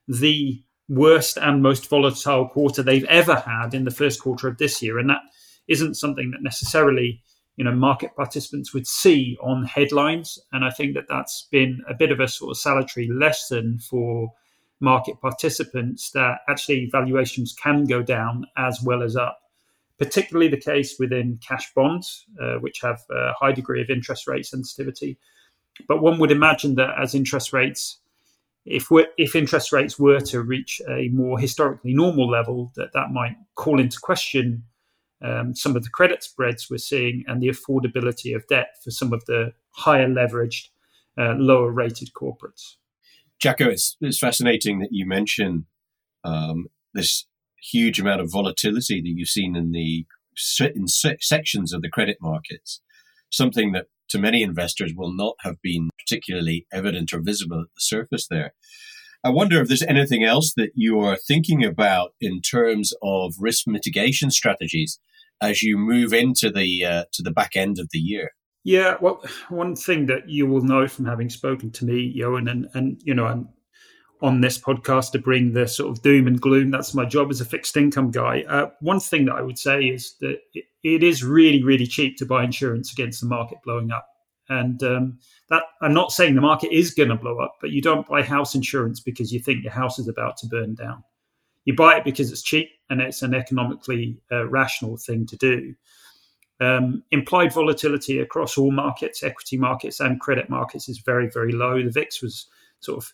the 0.07 0.63
worst 0.89 1.37
and 1.39 1.62
most 1.62 1.89
volatile 1.89 2.49
quarter 2.49 2.83
they've 2.83 3.05
ever 3.05 3.37
had 3.37 3.75
in 3.75 3.85
the 3.85 3.91
first 3.91 4.21
quarter 4.21 4.49
of 4.49 4.59
this 4.59 4.83
year. 4.83 4.99
And 4.99 5.09
that 5.11 5.23
isn't 5.69 5.95
something 5.95 6.31
that 6.33 6.43
necessarily 6.43 7.23
you 7.57 7.65
know 7.65 7.73
market 7.73 8.15
participants 8.17 8.73
would 8.73 8.87
see 8.87 9.37
on 9.43 9.65
headlines 9.65 10.39
and 10.53 10.65
i 10.65 10.71
think 10.71 10.95
that 10.95 11.05
that's 11.09 11.49
been 11.51 11.81
a 11.89 11.95
bit 11.95 12.11
of 12.11 12.21
a 12.21 12.29
sort 12.29 12.51
of 12.51 12.57
salutary 12.57 13.09
lesson 13.09 13.79
for 13.79 14.33
market 14.81 15.21
participants 15.21 16.11
that 16.12 16.39
actually 16.49 16.89
valuations 16.91 17.55
can 17.62 17.85
go 17.85 18.03
down 18.03 18.45
as 18.57 18.81
well 18.83 19.03
as 19.03 19.17
up 19.17 19.39
particularly 19.99 20.49
the 20.49 20.57
case 20.57 20.97
within 20.99 21.39
cash 21.47 21.73
bonds 21.75 22.25
uh, 22.41 22.55
which 22.57 22.81
have 22.81 23.01
a 23.11 23.33
high 23.35 23.53
degree 23.53 23.83
of 23.83 23.91
interest 23.91 24.27
rate 24.27 24.47
sensitivity 24.47 25.19
but 25.87 26.03
one 26.03 26.19
would 26.19 26.33
imagine 26.33 26.75
that 26.75 26.95
as 27.01 27.15
interest 27.15 27.53
rates 27.53 27.99
if 28.64 28.90
we 28.90 29.07
if 29.19 29.35
interest 29.35 29.73
rates 29.73 29.99
were 29.99 30.21
to 30.21 30.42
reach 30.42 30.81
a 30.88 31.09
more 31.09 31.38
historically 31.38 31.95
normal 31.95 32.28
level 32.31 32.73
that 32.76 32.92
that 32.95 33.11
might 33.11 33.37
call 33.57 33.81
into 33.81 33.99
question 34.00 34.64
um, 35.23 35.54
some 35.54 35.76
of 35.76 35.85
the 35.85 35.90
credit 35.90 36.23
spreads 36.23 36.69
we're 36.69 36.78
seeing 36.78 37.25
and 37.26 37.40
the 37.40 37.49
affordability 37.49 38.35
of 38.35 38.47
debt 38.49 38.76
for 38.83 38.90
some 38.90 39.12
of 39.12 39.25
the 39.26 39.52
higher 39.71 40.09
leveraged, 40.09 40.69
uh, 41.19 41.35
lower 41.35 41.71
rated 41.71 42.11
corporates. 42.12 42.75
Jacko, 43.40 43.69
it's, 43.69 43.97
it's 44.00 44.19
fascinating 44.19 44.81
that 44.81 44.90
you 44.90 45.07
mention 45.07 45.66
um, 46.25 46.66
this 46.95 47.26
huge 47.61 48.00
amount 48.00 48.21
of 48.21 48.31
volatility 48.31 49.00
that 49.00 49.09
you've 49.09 49.28
seen 49.28 49.54
in 49.57 49.73
the 49.73 50.07
in 50.75 50.88
sections 50.88 51.75
of 51.75 51.83
the 51.83 51.90
credit 51.90 52.16
markets, 52.21 52.81
something 53.31 53.73
that 53.73 53.87
to 54.12 54.19
many 54.19 54.42
investors 54.42 54.95
will 54.97 55.12
not 55.12 55.37
have 55.40 55.61
been 55.61 55.90
particularly 55.99 56.66
evident 56.73 57.12
or 57.12 57.21
visible 57.21 57.61
at 57.61 57.66
the 57.75 57.81
surface 57.81 58.26
there. 58.28 58.54
I 59.25 59.28
wonder 59.28 59.61
if 59.61 59.69
there's 59.69 59.83
anything 59.83 60.25
else 60.25 60.54
that 60.57 60.71
you 60.75 61.00
are 61.00 61.16
thinking 61.16 61.64
about 61.64 62.14
in 62.21 62.40
terms 62.40 62.92
of 63.02 63.35
risk 63.38 63.66
mitigation 63.66 64.31
strategies 64.31 64.99
as 65.42 65.62
you 65.62 65.76
move 65.76 66.14
into 66.14 66.50
the 66.50 66.85
uh, 66.85 67.04
to 67.12 67.23
the 67.23 67.31
back 67.31 67.57
end 67.57 67.78
of 67.78 67.88
the 67.92 67.99
year? 67.99 68.31
Yeah, 68.64 68.97
well, 69.00 69.23
one 69.49 69.75
thing 69.75 70.07
that 70.07 70.28
you 70.28 70.47
will 70.47 70.62
know 70.62 70.87
from 70.87 71.04
having 71.04 71.28
spoken 71.28 71.73
to 71.73 71.85
me, 71.85 72.16
Eoin, 72.19 72.50
and 72.50 72.69
and 72.75 73.00
you 73.04 73.12
know, 73.12 73.26
I'm 73.26 73.49
on 74.23 74.41
this 74.41 74.57
podcast 74.57 75.11
to 75.11 75.19
bring 75.19 75.52
the 75.52 75.67
sort 75.67 75.91
of 75.91 76.02
doom 76.02 76.29
and 76.29 76.41
gloom. 76.41 76.71
That's 76.71 76.95
my 76.95 77.05
job 77.05 77.31
as 77.31 77.41
a 77.41 77.45
fixed 77.45 77.76
income 77.76 78.12
guy. 78.12 78.45
Uh, 78.49 78.71
one 78.81 79.00
thing 79.00 79.25
that 79.26 79.35
I 79.35 79.43
would 79.43 79.59
say 79.59 79.83
is 79.83 80.14
that 80.21 80.38
it, 80.55 81.02
is 81.02 81.25
really, 81.25 81.62
really 81.62 81.87
cheap 81.87 82.17
to 82.19 82.26
buy 82.26 82.45
insurance 82.45 82.93
against 82.93 83.21
the 83.21 83.26
market 83.26 83.59
blowing 83.64 83.91
up. 83.91 84.07
And 84.49 84.83
um, 84.85 85.19
that 85.50 85.64
I'm 85.81 85.95
not 85.95 86.12
saying 86.12 86.35
the 86.35 86.41
market 86.41 86.73
is 86.73 86.93
going 86.93 87.09
to 87.09 87.17
blow 87.17 87.38
up, 87.41 87.57
but 87.61 87.71
you 87.71 87.83
don't 87.83 88.07
buy 88.07 88.23
house 88.23 88.55
insurance 88.55 89.00
because 89.00 89.33
you 89.33 89.41
think 89.41 89.64
your 89.64 89.73
house 89.73 89.99
is 89.99 90.09
about 90.09 90.37
to 90.38 90.47
burn 90.47 90.75
down. 90.75 91.02
You 91.64 91.75
buy 91.75 91.97
it 91.97 92.05
because 92.05 92.31
it's 92.31 92.43
cheap 92.43 92.71
and 92.91 93.00
it's 93.00 93.23
an 93.23 93.35
economically 93.35 94.21
uh, 94.31 94.47
rational 94.49 94.97
thing 94.97 95.26
to 95.26 95.37
do. 95.37 95.75
Um, 96.61 97.02
implied 97.11 97.52
volatility 97.52 98.21
across 98.21 98.57
all 98.57 98.71
markets, 98.71 99.25
equity 99.25 99.57
markets 99.57 99.99
and 99.99 100.21
credit 100.21 100.49
markets, 100.49 100.88
is 100.88 100.99
very 100.99 101.29
very 101.29 101.50
low. 101.50 101.83
The 101.83 101.91
VIX 101.91 102.23
was 102.23 102.47
sort 102.81 102.99
of 102.99 103.12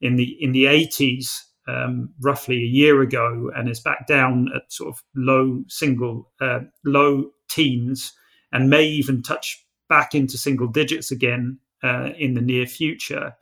in 0.00 0.16
the 0.16 0.36
in 0.40 0.52
the 0.52 0.64
80s 0.64 1.42
um, 1.66 2.10
roughly 2.20 2.56
a 2.56 2.66
year 2.66 3.02
ago, 3.02 3.50
and 3.54 3.68
is 3.68 3.80
back 3.80 4.06
down 4.06 4.48
at 4.54 4.72
sort 4.72 4.94
of 4.94 5.02
low 5.14 5.64
single 5.68 6.30
uh, 6.40 6.60
low 6.84 7.30
teens, 7.48 8.12
and 8.52 8.70
may 8.70 8.84
even 8.84 9.22
touch 9.22 9.64
back 9.88 10.14
into 10.14 10.38
single 10.38 10.68
digits 10.68 11.10
again 11.10 11.58
uh, 11.82 12.10
in 12.18 12.34
the 12.34 12.40
near 12.40 12.66
future. 12.66 13.34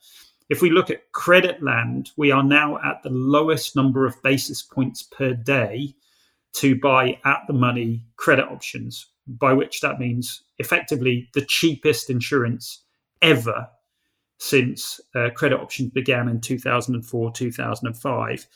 If 0.48 0.62
we 0.62 0.70
look 0.70 0.90
at 0.90 1.10
credit 1.12 1.62
land, 1.62 2.10
we 2.16 2.30
are 2.30 2.42
now 2.42 2.78
at 2.78 3.02
the 3.02 3.10
lowest 3.10 3.74
number 3.74 4.06
of 4.06 4.22
basis 4.22 4.62
points 4.62 5.02
per 5.02 5.34
day 5.34 5.94
to 6.54 6.78
buy 6.78 7.18
at 7.24 7.40
the 7.46 7.52
money 7.52 8.02
credit 8.16 8.46
options, 8.48 9.06
by 9.26 9.52
which 9.52 9.80
that 9.80 9.98
means 9.98 10.42
effectively 10.58 11.28
the 11.34 11.44
cheapest 11.44 12.10
insurance 12.10 12.84
ever 13.22 13.68
since 14.38 15.00
uh, 15.14 15.30
credit 15.34 15.58
options 15.60 15.92
began 15.92 16.28
in 16.28 16.40
2004, 16.40 17.32
2005. 17.32 18.46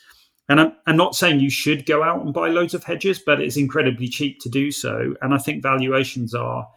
And 0.49 0.59
I'm, 0.59 0.73
I'm, 0.85 0.97
not 0.97 1.15
saying 1.15 1.39
you 1.39 1.49
should 1.49 1.85
go 1.85 2.03
out 2.03 2.21
and 2.21 2.33
buy 2.33 2.49
loads 2.49 2.73
of 2.73 2.83
hedges, 2.83 3.19
but 3.19 3.41
it's 3.41 3.57
incredibly 3.57 4.07
cheap 4.07 4.39
to 4.41 4.49
do 4.49 4.71
so. 4.71 5.15
And 5.21 5.33
I 5.33 5.37
think 5.37 5.63
valuations 5.63 6.33
are 6.33 6.67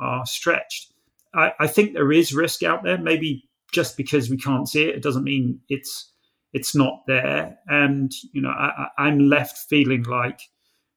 are 0.00 0.26
stretched. 0.26 0.92
I, 1.34 1.52
I 1.60 1.66
think 1.66 1.92
there 1.92 2.10
is 2.10 2.34
risk 2.34 2.62
out 2.62 2.82
there. 2.82 2.98
Maybe 2.98 3.48
just 3.72 3.96
because 3.96 4.30
we 4.30 4.36
can't 4.36 4.68
see 4.68 4.82
it, 4.82 4.96
it 4.96 5.02
doesn't 5.02 5.24
mean 5.24 5.60
it's 5.68 6.10
it's 6.52 6.74
not 6.74 7.02
there. 7.06 7.58
And 7.68 8.12
you 8.32 8.42
know, 8.42 8.50
I, 8.50 8.88
am 8.98 9.18
left 9.18 9.58
feeling 9.68 10.02
like 10.04 10.40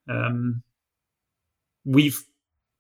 um, 0.10 0.64
we've 1.86 2.24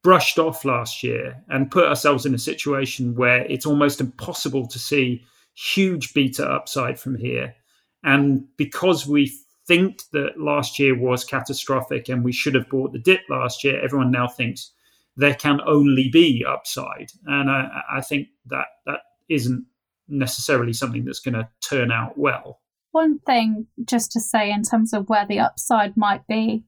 brushed 0.03 0.37
off 0.37 0.65
last 0.65 1.01
year 1.01 1.41
and 1.49 1.71
put 1.71 1.85
ourselves 1.85 2.25
in 2.25 2.35
a 2.35 2.39
situation 2.39 3.15
where 3.15 3.45
it's 3.45 3.65
almost 3.65 4.01
impossible 4.01 4.67
to 4.67 4.77
see 4.77 5.25
huge 5.55 6.13
beta 6.13 6.45
upside 6.45 6.99
from 6.99 7.15
here. 7.15 7.55
And 8.03 8.45
because 8.57 9.07
we 9.07 9.31
think 9.65 10.01
that 10.11 10.37
last 10.37 10.77
year 10.77 10.97
was 10.97 11.23
catastrophic 11.23 12.09
and 12.09 12.23
we 12.23 12.33
should 12.33 12.53
have 12.53 12.69
bought 12.69 12.91
the 12.91 12.99
dip 12.99 13.21
last 13.29 13.63
year, 13.63 13.81
everyone 13.81 14.11
now 14.11 14.27
thinks 14.27 14.71
there 15.15 15.35
can 15.35 15.61
only 15.65 16.09
be 16.09 16.43
upside. 16.45 17.11
And 17.25 17.49
I, 17.49 17.81
I 17.93 18.01
think 18.01 18.27
that 18.47 18.65
that 18.85 19.01
isn't 19.29 19.65
necessarily 20.09 20.73
something 20.73 21.05
that's 21.05 21.19
going 21.19 21.35
to 21.35 21.47
turn 21.61 21.91
out 21.91 22.17
well. 22.17 22.59
One 22.91 23.19
thing 23.19 23.67
just 23.85 24.11
to 24.11 24.19
say 24.19 24.51
in 24.51 24.63
terms 24.63 24.93
of 24.93 25.07
where 25.07 25.25
the 25.25 25.39
upside 25.39 25.95
might 25.95 26.27
be 26.27 26.65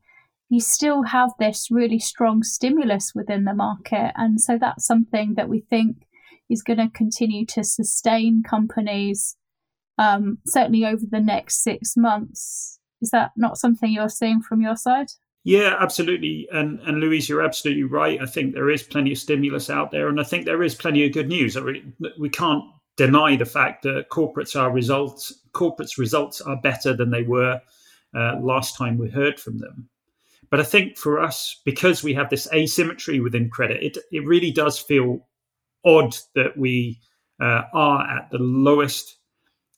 you 0.50 0.60
still 0.60 1.04
have 1.04 1.32
this 1.40 1.70
really 1.72 2.00
strong 2.00 2.44
stimulus 2.44 3.14
within 3.16 3.46
the 3.46 3.54
market. 3.54 4.12
And 4.16 4.40
so 4.40 4.58
that's 4.60 4.86
something 4.86 5.34
that 5.36 5.50
we 5.50 5.62
think 5.70 6.06
is 6.50 6.62
going 6.62 6.78
to 6.78 6.90
continue 6.90 7.46
to 7.48 7.64
sustain 7.64 8.44
companies, 8.44 9.36
um, 9.98 10.38
certainly 10.46 10.86
over 10.86 11.04
the 11.10 11.20
next 11.20 11.64
six 11.64 11.98
months. 11.98 12.80
Is 13.02 13.10
that 13.10 13.32
not 13.36 13.58
something 13.58 13.92
you're 13.92 14.10
seeing 14.10 14.42
from 14.42 14.62
your 14.62 14.76
side? 14.76 15.08
Yeah, 15.44 15.76
absolutely. 15.80 16.48
And 16.52 16.80
and 16.82 17.00
Louise, 17.00 17.30
you're 17.30 17.44
absolutely 17.44 17.84
right. 17.84 18.20
I 18.20 18.26
think 18.26 18.54
there 18.54 18.72
is 18.72 18.82
plenty 18.82 19.12
of 19.12 19.20
stimulus 19.20 19.70
out 19.70 19.92
there, 19.92 20.08
and 20.08 20.20
I 20.20 20.24
think 20.24 20.46
there 20.46 20.64
is 20.64 20.74
plenty 20.74 21.06
of 21.06 21.14
good 21.14 21.28
news. 21.28 21.56
we 22.20 22.30
can't 22.30 22.64
deny 22.98 23.36
the 23.36 23.46
fact 23.46 23.84
that 23.84 24.10
corporates 24.10 24.60
are 24.60 24.72
results 24.72 25.34
corporates 25.54 25.98
results 25.98 26.42
are 26.42 26.60
better 26.62 26.94
than 26.94 27.12
they 27.12 27.24
were 27.24 27.60
uh, 28.16 28.38
last 28.42 28.78
time 28.78 28.98
we 28.98 29.10
heard 29.10 29.40
from 29.40 29.60
them. 29.60 29.88
But 30.50 30.60
I 30.60 30.64
think 30.64 30.98
for 30.98 31.20
us, 31.20 31.62
because 31.66 32.04
we 32.04 32.14
have 32.14 32.30
this 32.30 32.48
asymmetry 32.54 33.20
within 33.20 33.50
credit, 33.50 33.84
it 33.84 33.98
it 34.12 34.26
really 34.26 34.52
does 34.52 34.80
feel 34.80 35.28
odd 35.84 36.16
that 36.36 36.58
we 36.58 37.00
uh, 37.42 37.64
are 37.74 38.08
at 38.08 38.30
the 38.32 38.38
lowest 38.40 39.18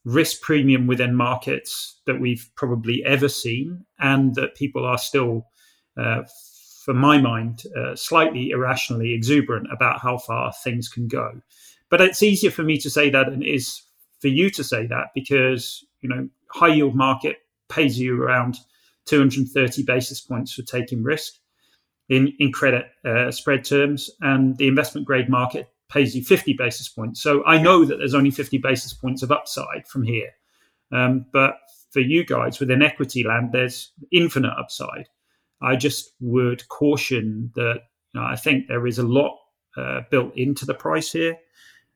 risk 0.05 0.41
premium 0.41 0.87
within 0.87 1.13
markets 1.15 1.99
that 2.05 2.19
we've 2.19 2.49
probably 2.55 3.03
ever 3.05 3.29
seen, 3.29 3.85
and 3.99 4.35
that 4.35 4.55
people 4.55 4.85
are 4.85 4.97
still 4.97 5.47
uh, 5.97 6.23
for 6.87 6.93
my 6.93 7.17
mind, 7.17 7.63
uh, 7.77 7.93
slightly 7.97 8.51
irrationally 8.51 9.13
exuberant 9.13 9.67
about 9.73 9.99
how 9.99 10.17
far 10.17 10.53
things 10.63 10.87
can 10.87 11.05
go. 11.09 11.41
But 11.89 11.99
it's 11.99 12.23
easier 12.23 12.49
for 12.49 12.63
me 12.63 12.77
to 12.77 12.89
say 12.89 13.09
that 13.09 13.29
than 13.29 13.41
it 13.41 13.47
is 13.47 13.81
for 14.21 14.29
you 14.29 14.49
to 14.51 14.63
say 14.63 14.87
that 14.87 15.07
because 15.13 15.83
you 16.01 16.07
know 16.07 16.29
high 16.49 16.73
yield 16.73 16.95
market 16.95 17.37
pays 17.67 17.99
you 17.99 18.21
around 18.21 18.57
230 19.07 19.83
basis 19.83 20.21
points 20.21 20.53
for 20.53 20.61
taking 20.63 21.03
risk 21.03 21.33
in 22.09 22.33
in 22.39 22.51
credit 22.51 22.85
uh, 23.05 23.31
spread 23.31 23.65
terms, 23.65 24.09
and 24.21 24.57
the 24.57 24.67
investment 24.67 25.07
grade 25.07 25.29
market 25.29 25.69
pays 25.89 26.15
you 26.15 26.23
50 26.23 26.53
basis 26.53 26.89
points. 26.89 27.21
So 27.21 27.45
I 27.45 27.61
know 27.61 27.85
that 27.85 27.97
there's 27.97 28.13
only 28.13 28.31
50 28.31 28.57
basis 28.57 28.93
points 28.93 29.23
of 29.23 29.31
upside 29.31 29.87
from 29.87 30.03
here, 30.03 30.31
um, 30.91 31.25
but 31.31 31.55
for 31.91 32.01
you 32.01 32.25
guys 32.25 32.59
within 32.59 32.81
equity 32.81 33.23
land, 33.23 33.51
there's 33.51 33.91
infinite 34.11 34.53
upside. 34.57 35.09
I 35.61 35.75
just 35.75 36.13
would 36.19 36.67
caution 36.67 37.51
that 37.55 37.79
you 38.13 38.21
know, 38.21 38.27
I 38.27 38.35
think 38.35 38.67
there 38.67 38.85
is 38.85 38.99
a 38.99 39.03
lot 39.03 39.37
uh, 39.75 40.01
built 40.09 40.35
into 40.35 40.65
the 40.65 40.73
price 40.73 41.11
here. 41.11 41.37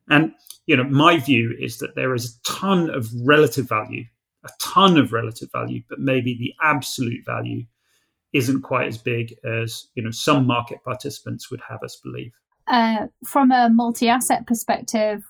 And 0.08 0.32
you 0.66 0.76
know, 0.76 0.84
my 0.84 1.18
view 1.18 1.54
is 1.58 1.78
that 1.78 1.94
there 1.94 2.14
is 2.14 2.36
a 2.36 2.42
ton 2.52 2.90
of 2.90 3.08
relative 3.24 3.68
value, 3.68 4.04
a 4.44 4.50
ton 4.60 4.98
of 4.98 5.12
relative 5.12 5.50
value, 5.52 5.82
but 5.88 5.98
maybe 5.98 6.36
the 6.36 6.52
absolute 6.66 7.24
value 7.24 7.64
isn't 8.32 8.62
quite 8.62 8.88
as 8.88 8.98
big 8.98 9.34
as 9.44 9.88
you 9.94 10.02
know 10.02 10.10
some 10.10 10.46
market 10.46 10.82
participants 10.84 11.50
would 11.50 11.60
have 11.68 11.82
us 11.82 12.00
believe. 12.02 12.32
Uh, 12.66 13.06
from 13.26 13.50
a 13.50 13.68
multi-asset 13.70 14.46
perspective, 14.46 15.22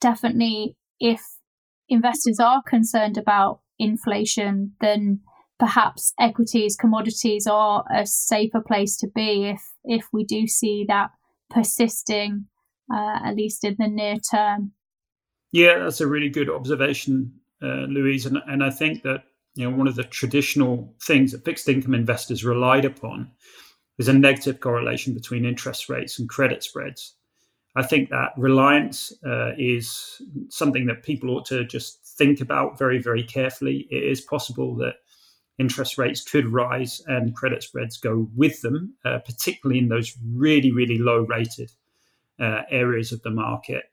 definitely, 0.00 0.76
if 1.00 1.20
investors 1.88 2.38
are 2.38 2.62
concerned 2.62 3.18
about 3.18 3.60
inflation, 3.78 4.72
then 4.80 5.20
perhaps 5.58 6.12
equities, 6.20 6.76
commodities 6.76 7.46
are 7.46 7.84
a 7.94 8.06
safer 8.06 8.60
place 8.60 8.96
to 8.98 9.08
be 9.14 9.46
if 9.46 9.62
if 9.84 10.06
we 10.12 10.24
do 10.24 10.46
see 10.46 10.84
that 10.88 11.10
persisting, 11.50 12.46
uh, 12.92 13.18
at 13.24 13.34
least 13.34 13.64
in 13.64 13.76
the 13.78 13.88
near 13.88 14.16
term. 14.16 14.72
Yeah, 15.52 15.78
that's 15.78 16.00
a 16.00 16.06
really 16.06 16.30
good 16.30 16.50
observation, 16.50 17.32
uh, 17.64 17.86
Louise, 17.88 18.26
and 18.26 18.38
and 18.46 18.62
I 18.62 18.70
think 18.70 19.02
that 19.02 19.24
you 19.54 19.68
know 19.68 19.76
one 19.76 19.88
of 19.88 19.96
the 19.96 20.04
traditional 20.04 20.94
things 21.02 21.32
that 21.32 21.44
fixed 21.44 21.68
income 21.68 21.94
investors 21.94 22.44
relied 22.44 22.84
upon 22.84 23.30
is 23.98 24.08
a 24.08 24.12
negative 24.12 24.60
correlation 24.60 25.14
between 25.14 25.44
interest 25.44 25.88
rates 25.88 26.18
and 26.18 26.28
credit 26.28 26.62
spreads. 26.62 27.14
I 27.76 27.82
think 27.82 28.10
that 28.10 28.32
reliance 28.36 29.12
uh, 29.26 29.52
is 29.58 30.22
something 30.48 30.86
that 30.86 31.02
people 31.02 31.30
ought 31.30 31.46
to 31.46 31.64
just 31.64 32.04
think 32.18 32.40
about 32.40 32.78
very, 32.78 33.00
very 33.00 33.24
carefully. 33.24 33.88
It 33.90 34.04
is 34.04 34.20
possible 34.20 34.76
that 34.76 34.96
interest 35.58 35.98
rates 35.98 36.22
could 36.22 36.48
rise 36.48 37.02
and 37.06 37.34
credit 37.34 37.62
spreads 37.62 37.96
go 37.96 38.28
with 38.34 38.60
them, 38.62 38.94
uh, 39.04 39.18
particularly 39.18 39.80
in 39.80 39.88
those 39.88 40.16
really, 40.32 40.70
really 40.70 40.98
low 40.98 41.20
rated 41.28 41.72
uh, 42.40 42.62
areas 42.70 43.12
of 43.12 43.22
the 43.22 43.30
market. 43.30 43.84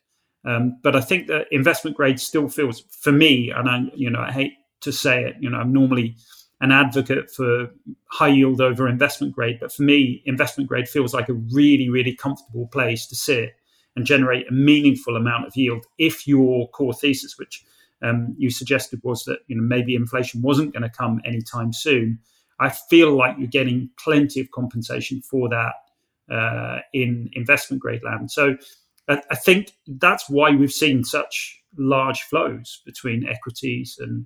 Um, 0.46 0.78
but 0.82 0.96
I 0.96 1.02
think 1.02 1.28
that 1.28 1.48
investment 1.52 1.96
grade 1.96 2.20
still 2.20 2.50
feels, 2.50 2.82
for 2.90 3.12
me, 3.12 3.52
and 3.52 3.70
I, 3.70 3.82
you 3.96 4.10
know, 4.10 4.22
I 4.22 4.32
hate 4.32 4.54
to 4.82 4.92
say 4.92 5.24
it, 5.24 5.36
you 5.40 5.50
know, 5.50 5.58
I'm 5.58 5.72
normally 5.72 6.16
an 6.62 6.72
advocate 6.72 7.32
for 7.32 7.70
high 8.06 8.28
yield 8.30 8.62
over 8.62 8.88
investment 8.88 9.34
grade, 9.34 9.60
but 9.60 9.72
for 9.72 9.84
me, 9.84 10.22
investment 10.26 10.68
grade 10.70 10.88
feels 10.88 11.14
like 11.14 11.30
a 11.30 11.34
really, 11.34 11.90
really 11.90 12.16
comfortable 12.16 12.68
place 12.68 13.06
to 13.08 13.16
sit 13.16 13.56
and 13.96 14.06
generate 14.06 14.48
a 14.48 14.54
meaningful 14.54 15.16
amount 15.16 15.46
of 15.46 15.56
yield 15.56 15.86
if 15.98 16.28
your 16.28 16.70
core 16.70 16.94
thesis, 16.94 17.38
which 17.38 17.64
um, 18.02 18.36
you 18.38 18.50
suggested 18.50 19.00
was 19.04 19.26
that 19.26 19.40
you 19.48 19.56
know 19.56 19.64
maybe 19.64 19.96
inflation 19.96 20.42
wasn't 20.42 20.74
going 20.74 20.84
to 20.84 20.90
come 20.90 21.22
anytime 21.26 21.74
soon. 21.74 22.20
I 22.60 22.70
feel 22.70 23.16
like 23.16 23.36
you're 23.38 23.48
getting 23.48 23.90
plenty 23.98 24.40
of 24.40 24.52
compensation 24.52 25.22
for 25.22 25.50
that 25.50 25.74
uh, 26.34 26.80
in 26.94 27.30
investment 27.34 27.82
grade 27.82 28.04
land. 28.04 28.32
So 28.32 28.56
I, 29.08 29.36
think 29.36 29.72
that's 29.88 30.30
why 30.30 30.52
we've 30.52 30.72
seen 30.72 31.04
such 31.04 31.62
large 31.78 32.22
flows 32.24 32.82
between 32.86 33.28
equities 33.28 33.98
and 34.00 34.26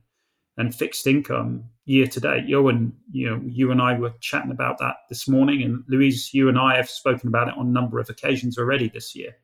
and 0.58 0.74
fixed 0.74 1.06
income 1.06 1.66
year 1.86 2.08
to 2.08 2.20
date. 2.20 2.48
Eoin, 2.48 2.94
you 3.12 3.30
know, 3.30 3.42
you 3.46 3.72
and 3.72 3.82
I 3.82 4.00
were 4.00 4.14
chatting 4.22 4.52
about 4.52 4.78
that 4.80 4.96
this 5.10 5.28
morning, 5.28 5.62
and 5.64 5.84
Louise, 5.90 6.34
you 6.34 6.48
and 6.48 6.58
I 6.58 6.78
have 6.78 6.90
spoken 6.90 7.28
about 7.28 7.50
it 7.50 7.56
on 7.58 7.68
a 7.68 7.72
number 7.72 8.00
of 8.00 8.10
occasions 8.10 8.58
already 8.58 8.88
this 8.88 9.16
year. 9.16 9.36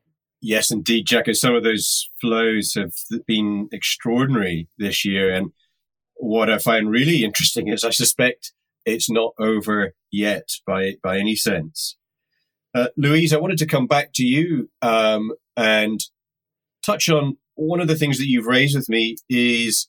Yes, 0.44 0.72
indeed, 0.72 1.06
Jack. 1.06 1.26
Some 1.34 1.54
of 1.54 1.62
those 1.62 2.10
flows 2.20 2.74
have 2.74 2.92
been 3.28 3.68
extraordinary 3.70 4.68
this 4.76 5.04
year. 5.04 5.32
And 5.32 5.52
what 6.14 6.50
I 6.50 6.58
find 6.58 6.90
really 6.90 7.24
interesting 7.24 7.68
is 7.68 7.84
I 7.84 7.90
suspect 7.90 8.52
it's 8.84 9.08
not 9.08 9.34
over 9.38 9.94
yet 10.10 10.48
by, 10.66 10.94
by 11.00 11.18
any 11.18 11.36
sense. 11.36 11.96
Uh, 12.74 12.88
Louise, 12.96 13.32
I 13.32 13.38
wanted 13.38 13.58
to 13.58 13.66
come 13.66 13.86
back 13.86 14.12
to 14.14 14.24
you 14.24 14.70
um, 14.80 15.32
and 15.56 16.00
touch 16.84 17.08
on 17.08 17.36
one 17.54 17.80
of 17.80 17.88
the 17.88 17.96
things 17.96 18.18
that 18.18 18.28
you've 18.28 18.46
raised 18.46 18.76
with 18.76 18.88
me 18.88 19.16
is 19.28 19.88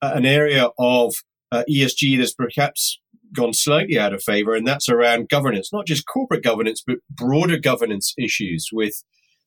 an 0.00 0.24
area 0.24 0.68
of 0.78 1.14
uh, 1.52 1.64
ESG 1.70 2.18
that's 2.18 2.34
perhaps 2.34 2.98
gone 3.34 3.52
slightly 3.52 3.98
out 3.98 4.12
of 4.12 4.22
favor, 4.22 4.54
and 4.54 4.66
that's 4.66 4.88
around 4.88 5.28
governance, 5.28 5.72
not 5.72 5.86
just 5.86 6.06
corporate 6.06 6.42
governance, 6.42 6.82
but 6.86 6.98
broader 7.10 7.58
governance 7.58 8.14
issues 8.18 8.68
with 8.72 9.02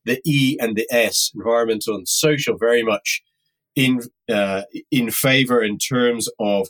the 0.06 0.22
E 0.26 0.58
and 0.60 0.76
the 0.76 0.88
S, 0.92 1.32
environmental 1.36 1.96
and 1.96 2.08
social, 2.08 2.58
very 2.58 2.84
much 2.84 3.24
in 3.76 4.02
uh, 4.32 4.64
in 4.92 5.12
favor 5.12 5.62
in 5.62 5.78
terms 5.78 6.30
of 6.40 6.70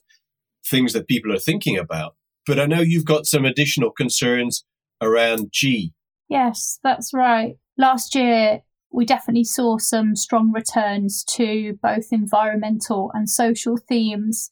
things 0.66 0.94
that 0.94 1.08
people 1.08 1.34
are 1.34 1.40
thinking 1.40 1.78
about. 1.78 2.16
But 2.48 2.60
I 2.60 2.66
know 2.66 2.82
you've 2.82 3.06
got 3.06 3.26
some 3.26 3.46
additional 3.46 3.92
concerns 3.92 4.66
around 5.02 5.50
G. 5.52 5.94
Yes, 6.30 6.80
that's 6.84 7.14
right. 7.14 7.58
Last 7.78 8.16
year, 8.16 8.62
we 8.92 9.06
definitely 9.06 9.44
saw 9.44 9.78
some 9.78 10.16
strong 10.16 10.52
returns 10.52 11.24
to 11.36 11.78
both 11.84 12.08
environmental 12.12 13.12
and 13.14 13.30
social 13.30 13.78
themes 13.78 14.50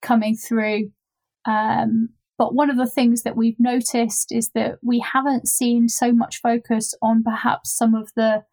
coming 0.00 0.36
through. 0.36 0.90
Um, 1.44 2.10
but 2.38 2.54
one 2.54 2.70
of 2.70 2.76
the 2.78 2.86
things 2.86 3.22
that 3.24 3.36
we've 3.36 3.58
noticed 3.58 4.32
is 4.32 4.50
that 4.54 4.78
we 4.82 5.00
haven't 5.00 5.46
seen 5.48 5.88
so 5.88 6.12
much 6.12 6.40
focus 6.40 6.94
on 7.02 7.22
perhaps 7.22 7.76
some 7.76 7.94
of 7.94 8.10
the 8.16 8.44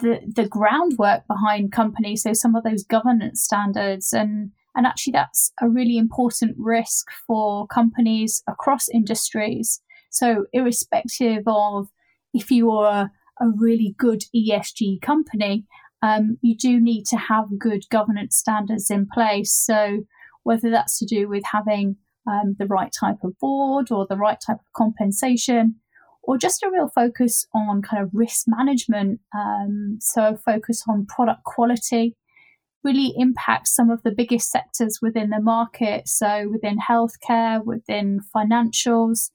the, 0.00 0.18
the 0.34 0.48
groundwork 0.48 1.22
behind 1.28 1.70
companies, 1.70 2.24
so 2.24 2.32
some 2.32 2.56
of 2.56 2.64
those 2.64 2.82
governance 2.82 3.42
standards 3.42 4.12
and 4.12 4.50
and 4.74 4.86
actually 4.86 5.12
that's 5.12 5.52
a 5.62 5.68
really 5.68 5.96
important 5.96 6.56
risk 6.58 7.06
for 7.26 7.66
companies 7.68 8.42
across 8.48 8.88
industries. 8.88 9.80
So 10.14 10.46
irrespective 10.52 11.42
of 11.46 11.88
if 12.32 12.50
you 12.50 12.70
are 12.70 13.10
a 13.40 13.46
really 13.56 13.94
good 13.98 14.24
ESG 14.34 15.00
company, 15.02 15.66
um, 16.02 16.38
you 16.42 16.56
do 16.56 16.80
need 16.80 17.04
to 17.06 17.16
have 17.16 17.58
good 17.58 17.84
governance 17.90 18.36
standards 18.36 18.90
in 18.90 19.06
place. 19.12 19.52
So 19.52 20.04
whether 20.42 20.70
that's 20.70 20.98
to 20.98 21.06
do 21.06 21.28
with 21.28 21.42
having 21.50 21.96
um, 22.26 22.56
the 22.58 22.66
right 22.66 22.92
type 22.92 23.18
of 23.22 23.38
board 23.38 23.90
or 23.90 24.06
the 24.06 24.16
right 24.16 24.38
type 24.44 24.58
of 24.58 24.72
compensation, 24.74 25.76
or 26.22 26.38
just 26.38 26.62
a 26.62 26.70
real 26.70 26.88
focus 26.88 27.46
on 27.54 27.82
kind 27.82 28.02
of 28.02 28.10
risk 28.12 28.46
management. 28.46 29.20
Um, 29.36 29.98
so, 30.00 30.36
focus 30.36 30.84
on 30.88 31.06
product 31.06 31.44
quality 31.44 32.16
really 32.82 33.14
impacts 33.16 33.74
some 33.74 33.90
of 33.90 34.02
the 34.02 34.10
biggest 34.10 34.50
sectors 34.50 34.98
within 35.00 35.30
the 35.30 35.40
market. 35.40 36.08
So, 36.08 36.48
within 36.50 36.78
healthcare, 36.78 37.64
within 37.64 38.20
financials, 38.34 39.30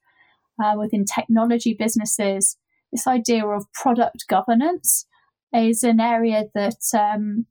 uh, 0.64 0.76
within 0.78 1.06
technology 1.06 1.74
businesses, 1.74 2.58
this 2.92 3.08
idea 3.08 3.46
of 3.46 3.72
product 3.74 4.28
governance 4.28 5.06
is 5.54 5.84
an 5.84 6.00
area 6.00 6.46
that 6.54 6.82
um, 6.94 7.46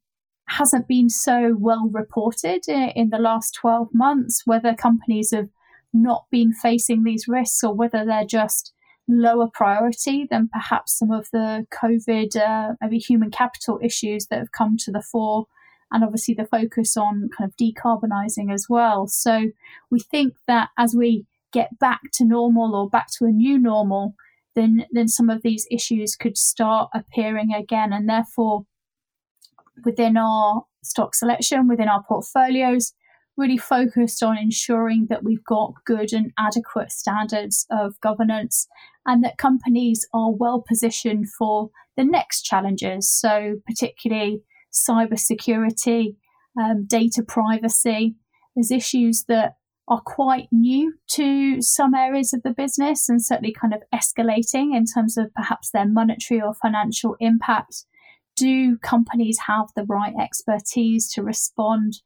hasn't 0.48 0.88
been 0.88 1.08
so 1.08 1.56
well 1.58 1.88
reported 1.92 2.68
in, 2.68 2.90
in 2.94 3.10
the 3.10 3.18
last 3.18 3.54
12 3.54 3.88
months, 3.92 4.42
whether 4.46 4.74
companies 4.74 5.32
have 5.32 5.48
not 5.92 6.26
been 6.30 6.52
facing 6.52 7.02
these 7.02 7.28
risks 7.28 7.62
or 7.62 7.74
whether 7.74 8.04
they're 8.04 8.24
just 8.24 8.72
lower 9.08 9.48
priority 9.52 10.26
than 10.30 10.48
perhaps 10.52 10.98
some 10.98 11.10
of 11.10 11.28
the 11.32 11.66
COVID, 11.72 12.36
uh, 12.36 12.74
maybe 12.80 12.98
human 12.98 13.30
capital 13.30 13.78
issues 13.82 14.26
that 14.26 14.38
have 14.38 14.52
come 14.52 14.76
to 14.78 14.92
the 14.92 15.02
fore, 15.02 15.46
and 15.90 16.04
obviously 16.04 16.34
the 16.34 16.44
focus 16.44 16.96
on 16.96 17.30
kind 17.36 17.50
of 17.50 17.56
decarbonising 17.56 18.52
as 18.52 18.66
well. 18.68 19.06
So 19.06 19.46
we 19.90 20.00
think 20.00 20.34
that 20.46 20.68
as 20.76 20.94
we 20.94 21.24
get 21.52 21.78
back 21.78 22.00
to 22.14 22.24
normal 22.24 22.74
or 22.74 22.88
back 22.88 23.08
to 23.18 23.24
a 23.24 23.30
new 23.30 23.58
normal, 23.58 24.14
then 24.54 24.86
then 24.90 25.08
some 25.08 25.30
of 25.30 25.42
these 25.42 25.66
issues 25.70 26.16
could 26.16 26.36
start 26.36 26.90
appearing 26.94 27.52
again, 27.52 27.92
and 27.92 28.08
therefore 28.08 28.64
within 29.84 30.16
our 30.16 30.64
stock 30.82 31.14
selection, 31.14 31.68
within 31.68 31.88
our 31.88 32.02
portfolios, 32.02 32.92
really 33.36 33.56
focused 33.56 34.22
on 34.22 34.36
ensuring 34.36 35.06
that 35.08 35.22
we've 35.22 35.44
got 35.44 35.72
good 35.86 36.12
and 36.12 36.32
adequate 36.38 36.90
standards 36.90 37.64
of 37.70 37.98
governance 38.00 38.66
and 39.06 39.22
that 39.22 39.38
companies 39.38 40.06
are 40.12 40.32
well 40.32 40.62
positioned 40.66 41.26
for 41.38 41.70
the 41.96 42.04
next 42.04 42.42
challenges. 42.42 43.08
So, 43.08 43.56
particularly 43.66 44.42
cybersecurity, 44.72 46.16
um, 46.60 46.84
data 46.86 47.22
privacy. 47.26 48.16
There's 48.54 48.70
issues 48.70 49.24
that 49.28 49.54
are 49.88 50.02
quite 50.02 50.48
new 50.52 50.94
to 51.08 51.62
some 51.62 51.94
areas 51.94 52.34
of 52.34 52.42
the 52.42 52.50
business 52.50 53.08
and 53.08 53.24
certainly 53.24 53.52
kind 53.52 53.72
of 53.72 53.82
escalating 53.92 54.76
in 54.76 54.84
terms 54.84 55.16
of 55.16 55.32
perhaps 55.34 55.70
their 55.70 55.86
monetary 55.86 56.40
or 56.40 56.54
financial 56.54 57.16
impact. 57.20 57.84
Do 58.36 58.76
companies 58.78 59.38
have 59.46 59.68
the 59.74 59.84
right 59.84 60.14
expertise 60.20 61.10
to 61.12 61.22
respond? 61.22 62.02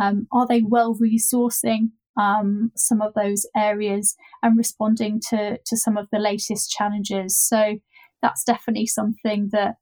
Um, 0.00 0.26
are 0.30 0.46
they 0.46 0.62
well 0.62 0.94
resourcing 0.94 1.90
um, 2.20 2.70
some 2.76 3.00
of 3.00 3.14
those 3.14 3.46
areas 3.56 4.14
and 4.42 4.58
responding 4.58 5.20
to, 5.30 5.58
to 5.64 5.76
some 5.76 5.96
of 5.96 6.08
the 6.12 6.18
latest 6.18 6.70
challenges? 6.70 7.36
So 7.36 7.78
that's 8.20 8.44
definitely 8.44 8.86
something 8.86 9.48
that 9.52 9.76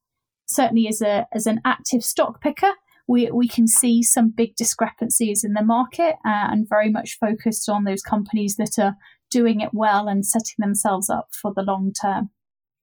certainly 0.46 0.88
as 0.88 1.00
a 1.00 1.26
as 1.32 1.46
an 1.46 1.60
active 1.64 2.02
stock 2.02 2.40
picker 2.40 2.72
we, 3.10 3.28
we 3.32 3.48
can 3.48 3.66
see 3.66 4.04
some 4.04 4.30
big 4.30 4.54
discrepancies 4.54 5.42
in 5.42 5.54
the 5.54 5.64
market 5.64 6.14
uh, 6.24 6.46
and 6.52 6.68
very 6.68 6.88
much 6.88 7.18
focused 7.18 7.68
on 7.68 7.82
those 7.82 8.02
companies 8.02 8.54
that 8.54 8.78
are 8.78 8.94
doing 9.32 9.60
it 9.60 9.70
well 9.72 10.06
and 10.06 10.24
setting 10.24 10.54
themselves 10.58 11.10
up 11.10 11.26
for 11.32 11.52
the 11.52 11.62
long 11.62 11.92
term. 11.92 12.30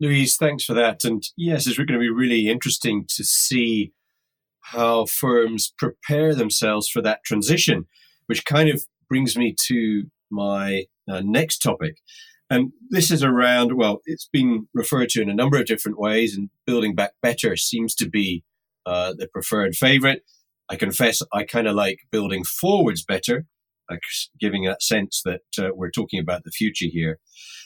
Louise, 0.01 0.35
thanks 0.35 0.65
for 0.65 0.73
that. 0.73 1.05
And 1.05 1.23
yes, 1.37 1.65
it's 1.65 1.77
going 1.77 1.87
to 1.87 1.97
be 1.97 2.09
really 2.09 2.49
interesting 2.49 3.05
to 3.15 3.23
see 3.23 3.93
how 4.59 5.05
firms 5.05 5.73
prepare 5.77 6.35
themselves 6.35 6.89
for 6.89 7.01
that 7.03 7.23
transition, 7.23 7.85
which 8.25 8.43
kind 8.43 8.67
of 8.67 8.83
brings 9.07 9.37
me 9.37 9.55
to 9.67 10.07
my 10.29 10.87
uh, 11.09 11.21
next 11.23 11.59
topic. 11.59 11.99
And 12.49 12.73
this 12.89 13.11
is 13.11 13.23
around, 13.23 13.77
well, 13.77 14.01
it's 14.05 14.27
been 14.33 14.67
referred 14.73 15.07
to 15.11 15.21
in 15.21 15.29
a 15.29 15.33
number 15.33 15.57
of 15.57 15.67
different 15.67 15.97
ways, 15.97 16.35
and 16.35 16.49
building 16.65 16.95
back 16.95 17.13
better 17.21 17.55
seems 17.55 17.95
to 17.95 18.09
be 18.09 18.43
uh, 18.87 19.13
the 19.17 19.27
preferred 19.27 19.75
favorite. 19.75 20.23
I 20.69 20.77
confess 20.77 21.21
I 21.33 21.43
kind 21.43 21.67
of 21.67 21.75
like 21.75 21.99
building 22.09 22.45
forwards 22.45 23.03
better, 23.03 23.45
like 23.89 23.99
giving 24.39 24.63
that 24.63 24.81
sense 24.81 25.21
that 25.25 25.41
uh, 25.59 25.69
we're 25.75 25.91
talking 25.91 26.21
about 26.21 26.45
the 26.45 26.51
future 26.51 26.87
here. 26.89 27.19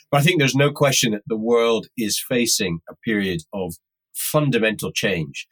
But 0.10 0.22
I 0.22 0.24
think 0.24 0.40
there's 0.40 0.56
no 0.56 0.72
question 0.72 1.12
that 1.12 1.22
the 1.28 1.38
world 1.38 1.88
is 1.96 2.20
facing 2.20 2.80
a 2.90 2.96
period 3.06 3.44
of 3.54 3.76
fundamental 4.14 4.92
change. 4.92 5.48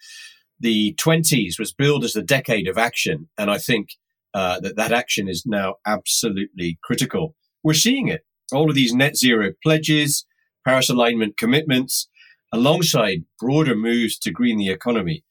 The 0.60 0.96
20s 0.96 1.60
was 1.60 1.72
billed 1.72 2.04
as 2.04 2.14
the 2.14 2.24
decade 2.24 2.68
of 2.68 2.78
action, 2.78 3.30
and 3.38 3.52
I 3.52 3.60
think 3.60 3.90
uh, 4.34 4.60
that 4.62 4.76
that 4.76 4.92
action 4.92 5.30
is 5.30 5.44
now 5.46 5.76
absolutely 5.86 6.80
critical. 6.84 7.36
We're 7.64 7.74
seeing 7.76 8.08
it. 8.08 8.26
All 8.52 8.70
of 8.70 8.76
these 8.76 8.94
net 8.94 9.16
zero 9.16 9.52
pledges, 9.64 10.26
Paris 10.66 10.90
alignment 10.90 11.38
commitments, 11.38 12.10
alongside 12.52 13.26
broader 13.40 13.76
moves 13.76 14.18
to 14.20 14.32
green 14.32 14.58
the 14.58 14.70
economy, 14.70 15.24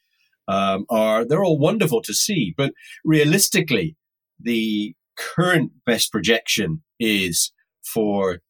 um, 0.48 0.86
are 0.90 1.24
they're 1.24 1.44
all 1.44 1.58
wonderful 1.58 2.02
to 2.02 2.14
see, 2.14 2.54
but 2.56 2.72
realistically, 3.04 3.96
the 4.40 4.94
current 5.16 5.72
best 5.84 6.10
projection 6.10 6.82
is 6.98 7.52
for 7.84 8.40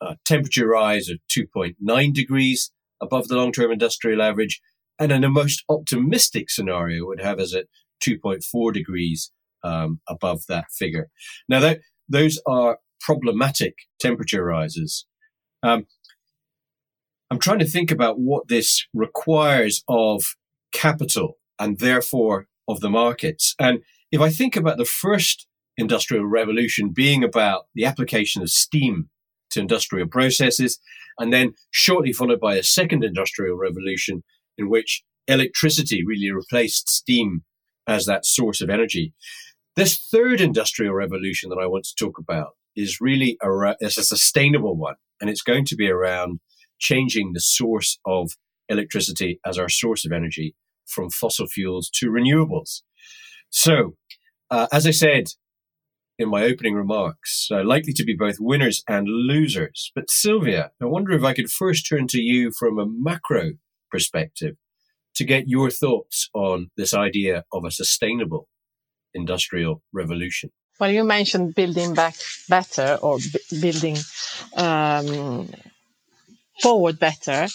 a 0.00 0.16
temperature 0.26 0.68
rise 0.68 1.08
of 1.08 1.18
2.9 1.30 2.12
degrees 2.12 2.70
above 3.00 3.28
the 3.28 3.36
long-term 3.36 3.70
industrial 3.70 4.22
average, 4.22 4.60
and 4.98 5.12
in 5.12 5.24
a 5.24 5.28
most 5.28 5.62
optimistic 5.68 6.50
scenario 6.50 7.06
would 7.06 7.20
have 7.20 7.38
us 7.38 7.54
at 7.54 7.66
2.4 8.06 8.72
degrees 8.72 9.30
um, 9.62 10.00
above 10.08 10.42
that 10.48 10.66
figure. 10.70 11.08
Now, 11.48 11.60
that, 11.60 11.80
those 12.08 12.40
are 12.46 12.78
problematic 13.00 13.74
temperature 14.00 14.44
rises. 14.44 15.06
Um, 15.62 15.86
I'm 17.30 17.38
trying 17.38 17.58
to 17.58 17.66
think 17.66 17.90
about 17.90 18.18
what 18.18 18.48
this 18.48 18.86
requires 18.94 19.82
of 19.88 20.22
capital 20.76 21.38
and 21.58 21.78
therefore 21.78 22.46
of 22.68 22.80
the 22.80 22.90
markets. 22.90 23.54
And 23.58 23.80
if 24.12 24.20
I 24.20 24.30
think 24.30 24.56
about 24.56 24.76
the 24.76 24.84
first 24.84 25.46
industrial 25.76 26.26
revolution 26.26 26.90
being 26.90 27.24
about 27.24 27.66
the 27.74 27.84
application 27.84 28.42
of 28.42 28.50
steam 28.50 29.08
to 29.50 29.60
industrial 29.60 30.08
processes, 30.08 30.78
and 31.18 31.32
then 31.32 31.54
shortly 31.70 32.12
followed 32.12 32.40
by 32.40 32.56
a 32.56 32.62
second 32.62 33.04
industrial 33.04 33.56
revolution 33.56 34.22
in 34.58 34.68
which 34.68 35.02
electricity 35.28 36.04
really 36.04 36.30
replaced 36.30 36.88
steam 36.88 37.42
as 37.86 38.04
that 38.04 38.26
source 38.26 38.60
of 38.60 38.70
energy. 38.70 39.12
This 39.76 39.98
third 39.98 40.40
industrial 40.40 40.94
revolution 40.94 41.50
that 41.50 41.58
I 41.60 41.66
want 41.66 41.84
to 41.84 41.94
talk 42.04 42.18
about 42.18 42.50
is 42.74 43.00
really 43.00 43.38
a, 43.42 43.76
it's 43.80 43.98
a 43.98 44.04
sustainable 44.04 44.76
one, 44.76 44.96
and 45.20 45.30
it's 45.30 45.42
going 45.42 45.64
to 45.66 45.76
be 45.76 45.88
around 45.88 46.40
changing 46.78 47.32
the 47.32 47.40
source 47.40 47.98
of 48.04 48.32
electricity 48.68 49.40
as 49.46 49.58
our 49.58 49.68
source 49.68 50.04
of 50.04 50.12
energy 50.12 50.54
from 50.86 51.10
fossil 51.10 51.46
fuels 51.46 51.90
to 51.94 52.10
renewables. 52.10 52.82
So, 53.50 53.96
uh, 54.50 54.66
as 54.72 54.86
I 54.86 54.90
said 54.90 55.26
in 56.18 56.30
my 56.30 56.44
opening 56.44 56.74
remarks, 56.74 57.48
uh, 57.50 57.62
likely 57.64 57.92
to 57.92 58.04
be 58.04 58.14
both 58.14 58.36
winners 58.40 58.82
and 58.88 59.06
losers. 59.08 59.92
But 59.94 60.10
Silvia, 60.10 60.70
I 60.80 60.86
wonder 60.86 61.12
if 61.12 61.24
I 61.24 61.34
could 61.34 61.50
first 61.50 61.88
turn 61.88 62.06
to 62.08 62.20
you 62.20 62.50
from 62.50 62.78
a 62.78 62.86
macro 62.86 63.52
perspective 63.90 64.56
to 65.16 65.24
get 65.24 65.48
your 65.48 65.70
thoughts 65.70 66.28
on 66.34 66.70
this 66.76 66.94
idea 66.94 67.44
of 67.52 67.64
a 67.64 67.70
sustainable 67.70 68.48
industrial 69.14 69.82
revolution. 69.92 70.50
Well, 70.78 70.90
you 70.90 71.04
mentioned 71.04 71.54
building 71.54 71.94
back 71.94 72.16
better 72.48 72.98
or 73.00 73.18
b- 73.18 73.60
building 73.60 73.96
um, 74.56 75.48
forward 76.62 76.98
better. 76.98 77.46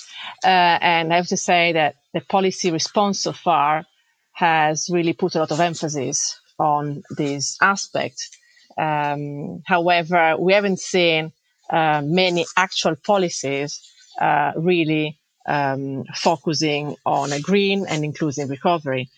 Uh, 0.43 0.77
and 0.81 1.13
I 1.13 1.17
have 1.17 1.27
to 1.27 1.37
say 1.37 1.73
that 1.73 1.95
the 2.13 2.21
policy 2.21 2.71
response 2.71 3.21
so 3.21 3.33
far 3.33 3.85
has 4.33 4.89
really 4.89 5.13
put 5.13 5.35
a 5.35 5.39
lot 5.39 5.51
of 5.51 5.59
emphasis 5.59 6.39
on 6.59 7.03
this 7.09 7.57
aspect. 7.61 8.29
Um, 8.77 9.61
however, 9.65 10.35
we 10.39 10.53
haven't 10.53 10.79
seen 10.79 11.31
uh, 11.69 12.01
many 12.03 12.45
actual 12.57 12.95
policies 12.95 13.79
uh, 14.19 14.51
really 14.55 15.19
um, 15.47 16.03
focusing 16.15 16.95
on 17.05 17.31
a 17.31 17.39
green 17.39 17.85
and 17.87 18.03
inclusive 18.03 18.49
recovery. 18.49 19.09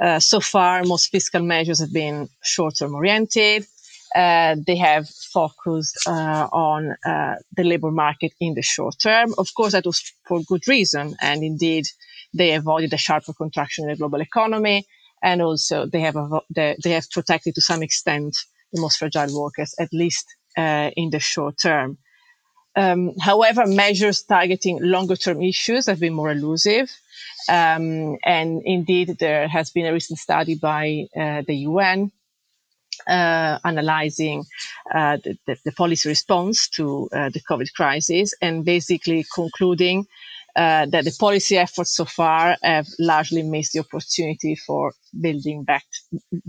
Uh, 0.00 0.20
so 0.20 0.40
far, 0.40 0.84
most 0.84 1.10
fiscal 1.10 1.42
measures 1.42 1.80
have 1.80 1.92
been 1.92 2.28
short-term 2.42 2.94
oriented, 2.94 3.66
uh, 4.14 4.56
they 4.66 4.76
have 4.76 5.08
focused 5.08 5.98
uh, 6.06 6.48
on 6.52 6.96
uh, 7.04 7.34
the 7.56 7.64
labor 7.64 7.90
market 7.90 8.32
in 8.40 8.54
the 8.54 8.62
short 8.62 8.96
term. 9.00 9.34
Of 9.38 9.54
course, 9.54 9.72
that 9.72 9.86
was 9.86 10.12
for 10.26 10.40
good 10.48 10.66
reason. 10.66 11.16
And 11.20 11.42
indeed, 11.42 11.86
they 12.32 12.54
avoided 12.54 12.92
a 12.92 12.98
sharper 12.98 13.32
contraction 13.32 13.84
in 13.84 13.90
the 13.90 13.96
global 13.96 14.20
economy. 14.20 14.86
And 15.22 15.42
also, 15.42 15.86
they 15.86 16.00
have, 16.00 16.16
they 16.54 16.76
have 16.84 17.10
protected 17.10 17.54
to 17.56 17.60
some 17.60 17.82
extent 17.82 18.36
the 18.72 18.80
most 18.80 18.98
fragile 18.98 19.40
workers, 19.40 19.74
at 19.80 19.92
least 19.92 20.26
uh, 20.56 20.90
in 20.96 21.10
the 21.10 21.18
short 21.18 21.58
term. 21.60 21.98
Um, 22.76 23.14
however, 23.20 23.66
measures 23.66 24.22
targeting 24.22 24.78
longer 24.80 25.16
term 25.16 25.42
issues 25.42 25.86
have 25.86 25.98
been 25.98 26.14
more 26.14 26.30
elusive. 26.30 26.90
Um, 27.48 28.18
and 28.24 28.62
indeed, 28.64 29.16
there 29.18 29.48
has 29.48 29.70
been 29.70 29.86
a 29.86 29.92
recent 29.92 30.18
study 30.18 30.54
by 30.54 31.06
uh, 31.16 31.42
the 31.46 31.56
UN 31.56 32.12
uh, 33.08 33.58
analyzing 33.64 34.44
uh, 34.94 35.16
the, 35.24 35.36
the, 35.46 35.56
the, 35.64 35.72
policy 35.72 36.08
response 36.08 36.68
to 36.68 37.08
uh, 37.12 37.30
the 37.30 37.40
COVID 37.50 37.72
crisis 37.74 38.34
and 38.42 38.64
basically 38.64 39.24
concluding 39.34 40.06
uh, 40.56 40.86
that 40.86 41.04
the 41.04 41.16
policy 41.18 41.56
efforts 41.56 41.94
so 41.94 42.04
far 42.04 42.56
have 42.62 42.86
largely 42.98 43.42
missed 43.42 43.72
the 43.72 43.80
opportunity 43.80 44.54
for 44.56 44.92
building 45.20 45.64
back, 45.64 45.84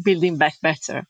building 0.04 0.38
back 0.38 0.56
better. 0.62 1.06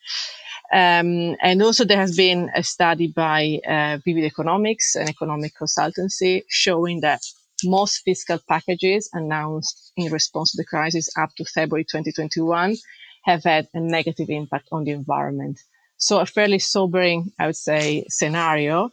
Um, 0.71 1.35
and 1.41 1.63
also 1.63 1.85
there 1.85 1.97
has 1.97 2.15
been 2.15 2.49
a 2.55 2.62
study 2.62 3.07
by 3.07 3.59
uh, 3.67 3.97
Vivid 4.05 4.25
Economics, 4.25 4.95
an 4.95 5.09
economic 5.09 5.53
consultancy, 5.59 6.43
showing 6.47 7.01
that 7.01 7.21
most 7.63 8.01
fiscal 8.05 8.39
packages 8.47 9.09
announced 9.13 9.91
in 9.97 10.12
response 10.12 10.51
to 10.51 10.57
the 10.57 10.65
crisis 10.65 11.09
up 11.17 11.29
to 11.38 11.45
February 11.45 11.83
2021 11.85 12.75
have 13.23 13.43
had 13.43 13.67
a 13.73 13.79
negative 13.79 14.29
impact 14.29 14.69
on 14.71 14.84
the 14.84 14.91
environment. 14.91 15.60
So 15.97 16.19
a 16.19 16.25
fairly 16.25 16.60
sobering, 16.60 17.32
I 17.39 17.47
would 17.47 17.55
say, 17.55 18.05
scenario. 18.10 18.89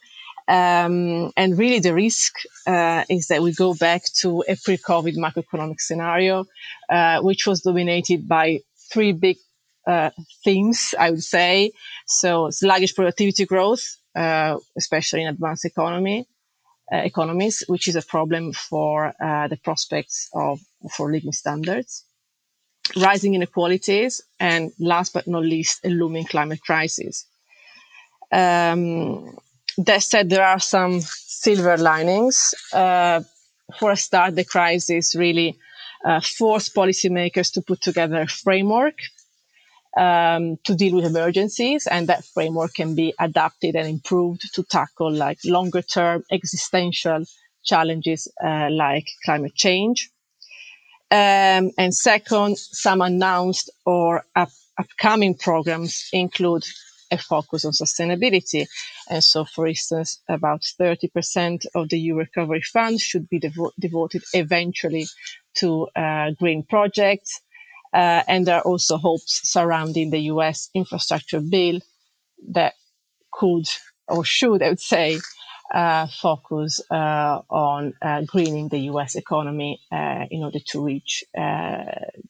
Um, 0.49 1.33
and 1.37 1.59
really, 1.59 1.81
the 1.81 1.95
risk 1.95 2.35
uh, 2.67 3.05
is 3.09 3.29
that 3.29 3.43
we 3.43 3.53
go 3.53 3.75
back 3.75 4.03
to 4.21 4.45
a 4.49 4.57
pre-COVID 4.57 5.17
macroeconomic 5.17 5.81
scenario, 5.81 6.47
uh, 6.89 7.21
which 7.21 7.47
was 7.47 7.62
dominated 7.62 8.29
by 8.29 8.61
three 8.93 9.12
big 9.12 9.39
uh, 9.87 10.11
themes, 10.45 10.95
I 10.99 11.11
would 11.11 11.23
say. 11.23 11.73
So 12.07 12.51
sluggish 12.51 12.95
productivity 12.95 13.45
growth, 13.45 13.97
uh, 14.15 14.59
especially 14.77 15.23
in 15.23 15.29
advanced 15.29 15.65
economy 15.65 16.27
uh, 16.93 16.99
economies, 16.99 17.65
which 17.67 17.89
is 17.89 17.97
a 17.97 18.03
problem 18.03 18.53
for 18.53 19.12
uh, 19.21 19.49
the 19.49 19.57
prospects 19.57 20.29
of 20.35 20.61
for 20.97 21.11
living 21.11 21.33
standards. 21.33 22.05
Rising 22.94 23.35
inequalities, 23.35 24.22
and 24.38 24.72
last 24.79 25.12
but 25.12 25.27
not 25.27 25.42
least, 25.42 25.81
a 25.85 25.88
looming 25.88 26.25
climate 26.25 26.61
crisis. 26.62 27.27
Um, 28.33 29.37
that 29.79 30.03
said, 30.03 30.31
there 30.31 30.44
are 30.46 30.59
some 30.61 31.01
silver 31.01 31.77
linings. 31.77 32.55
Uh, 32.72 33.20
for 33.79 33.90
a 33.90 33.96
start, 33.96 34.37
the 34.37 34.44
crisis 34.44 35.14
really 35.16 35.59
uh, 36.05 36.20
forced 36.20 36.75
policymakers 36.75 37.53
to 37.55 37.62
put 37.62 37.81
together 37.81 38.20
a 38.22 38.27
framework 38.29 38.99
um, 39.96 40.59
to 40.64 40.75
deal 40.75 40.94
with 40.94 41.05
emergencies, 41.05 41.87
and 41.87 42.09
that 42.09 42.25
framework 42.25 42.75
can 42.75 42.94
be 42.94 43.14
adapted 43.18 43.75
and 43.77 43.88
improved 43.88 44.42
to 44.55 44.62
tackle 44.62 45.11
like 45.12 45.38
longer 45.44 45.83
term 45.83 46.22
existential 46.31 47.25
challenges 47.64 48.29
uh, 48.44 48.68
like 48.70 49.07
climate 49.25 49.55
change. 49.55 50.11
Um, 51.11 51.71
and 51.79 51.95
second, 51.95 52.59
some 52.59 53.01
announced 53.01 53.71
or 53.85 54.25
up- 54.35 54.51
upcoming 54.79 55.35
programs 55.37 56.09
include 56.12 56.64
a 57.11 57.19
focus 57.19 57.64
on 57.64 57.73
sustainability. 57.73 58.66
And 59.09 59.23
so, 59.23 59.45
for 59.45 59.66
instance, 59.69 60.21
about 60.29 60.62
30% 60.81 61.66
of 61.75 61.88
the 61.88 61.99
EU 62.01 62.16
Recovery 62.16 62.62
Fund 62.62 63.01
should 63.01 63.29
be 63.29 63.38
devo- 63.38 63.71
devoted 63.79 64.25
eventually 64.35 65.07
to 65.57 65.87
uh, 65.95 66.33
green 66.33 66.64
projects. 66.64 67.40
Uh, 67.95 68.23
and 68.27 68.47
there 68.47 68.57
are 68.57 68.62
also 68.62 68.97
hopes 68.97 69.40
surrounding 69.49 70.11
the 70.11 70.23
US 70.33 70.69
infrastructure 70.75 71.40
bill 71.40 71.81
that 72.51 72.75
could 73.33 73.66
or 74.09 74.25
should, 74.25 74.62
I 74.62 74.71
would 74.71 74.81
say, 74.81 75.19
uh, 75.74 76.07
focus 76.07 76.81
uh, 76.90 77.40
on 77.50 77.94
uh, 78.02 78.22
greening 78.26 78.68
the 78.68 78.79
US 78.90 79.14
economy 79.14 79.81
uh, 79.92 80.24
in 80.31 80.42
order 80.42 80.59
to 80.68 80.85
reach 80.85 81.24
uh, 81.37 81.85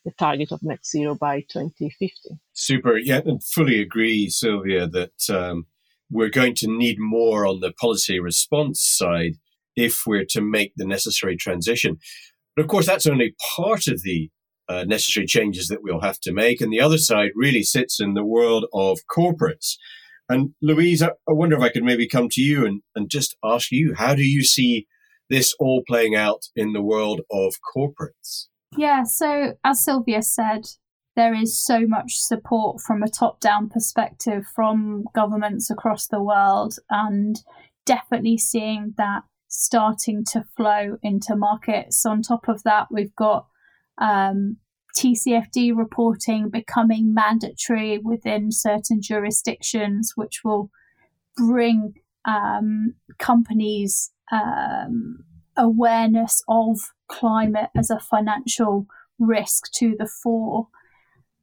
the 0.04 0.12
target 0.18 0.52
of 0.52 0.62
net 0.62 0.84
zero 0.86 1.14
by 1.14 1.40
2050. 1.40 2.10
Super. 2.52 2.96
Yeah, 2.96 3.20
and 3.24 3.42
fully 3.42 3.80
agree, 3.80 4.28
Silvia, 4.28 4.86
that 4.88 5.30
um, 5.30 5.66
we're 6.10 6.30
going 6.30 6.54
to 6.56 6.66
need 6.68 6.96
more 6.98 7.46
on 7.46 7.60
the 7.60 7.72
policy 7.72 8.18
response 8.20 8.82
side 8.82 9.34
if 9.74 10.02
we're 10.06 10.24
to 10.30 10.40
make 10.40 10.72
the 10.76 10.86
necessary 10.86 11.36
transition. 11.36 11.98
But 12.54 12.62
of 12.62 12.68
course, 12.68 12.86
that's 12.86 13.06
only 13.06 13.34
part 13.56 13.86
of 13.86 14.02
the 14.02 14.30
uh, 14.68 14.84
necessary 14.84 15.26
changes 15.26 15.68
that 15.68 15.82
we'll 15.82 16.00
have 16.00 16.18
to 16.20 16.32
make. 16.32 16.60
And 16.60 16.72
the 16.72 16.80
other 16.80 16.98
side 16.98 17.30
really 17.34 17.62
sits 17.62 18.00
in 18.00 18.14
the 18.14 18.24
world 18.24 18.66
of 18.72 18.98
corporates. 19.14 19.76
And 20.28 20.50
Louise, 20.60 21.02
I, 21.02 21.10
wonder 21.28 21.56
if 21.56 21.62
I 21.62 21.68
could 21.68 21.84
maybe 21.84 22.08
come 22.08 22.28
to 22.30 22.40
you 22.40 22.66
and, 22.66 22.82
and 22.94 23.08
just 23.08 23.36
ask 23.44 23.70
you, 23.70 23.94
how 23.96 24.14
do 24.14 24.24
you 24.24 24.42
see 24.42 24.86
this 25.30 25.54
all 25.60 25.82
playing 25.86 26.14
out 26.14 26.42
in 26.54 26.72
the 26.72 26.82
world 26.82 27.20
of 27.30 27.54
corporates? 27.76 28.46
Yeah, 28.76 29.04
so 29.04 29.54
as 29.64 29.84
Silvia 29.84 30.22
said, 30.22 30.66
there 31.14 31.34
is 31.34 31.58
so 31.58 31.86
much 31.86 32.16
support 32.16 32.80
from 32.80 33.02
a 33.02 33.08
top 33.08 33.40
down 33.40 33.68
perspective 33.68 34.44
from 34.54 35.04
governments 35.14 35.70
across 35.70 36.06
the 36.06 36.22
world, 36.22 36.74
and 36.90 37.36
definitely 37.86 38.36
seeing 38.36 38.92
that 38.98 39.22
starting 39.48 40.24
to 40.32 40.44
flow 40.56 40.98
into 41.02 41.34
markets. 41.34 42.04
On 42.04 42.20
top 42.20 42.48
of 42.48 42.62
that, 42.64 42.88
we've 42.90 43.14
got 43.14 43.46
um, 43.98 44.58
TCFD 44.96 45.76
reporting 45.76 46.48
becoming 46.48 47.12
mandatory 47.12 47.98
within 47.98 48.50
certain 48.50 49.02
jurisdictions, 49.02 50.12
which 50.14 50.40
will 50.42 50.70
bring 51.36 51.94
um, 52.26 52.94
companies 53.18 54.10
um, 54.32 55.24
awareness 55.56 56.42
of 56.48 56.78
climate 57.08 57.70
as 57.76 57.90
a 57.90 58.00
financial 58.00 58.86
risk 59.18 59.70
to 59.72 59.94
the 59.98 60.08
fore. 60.22 60.68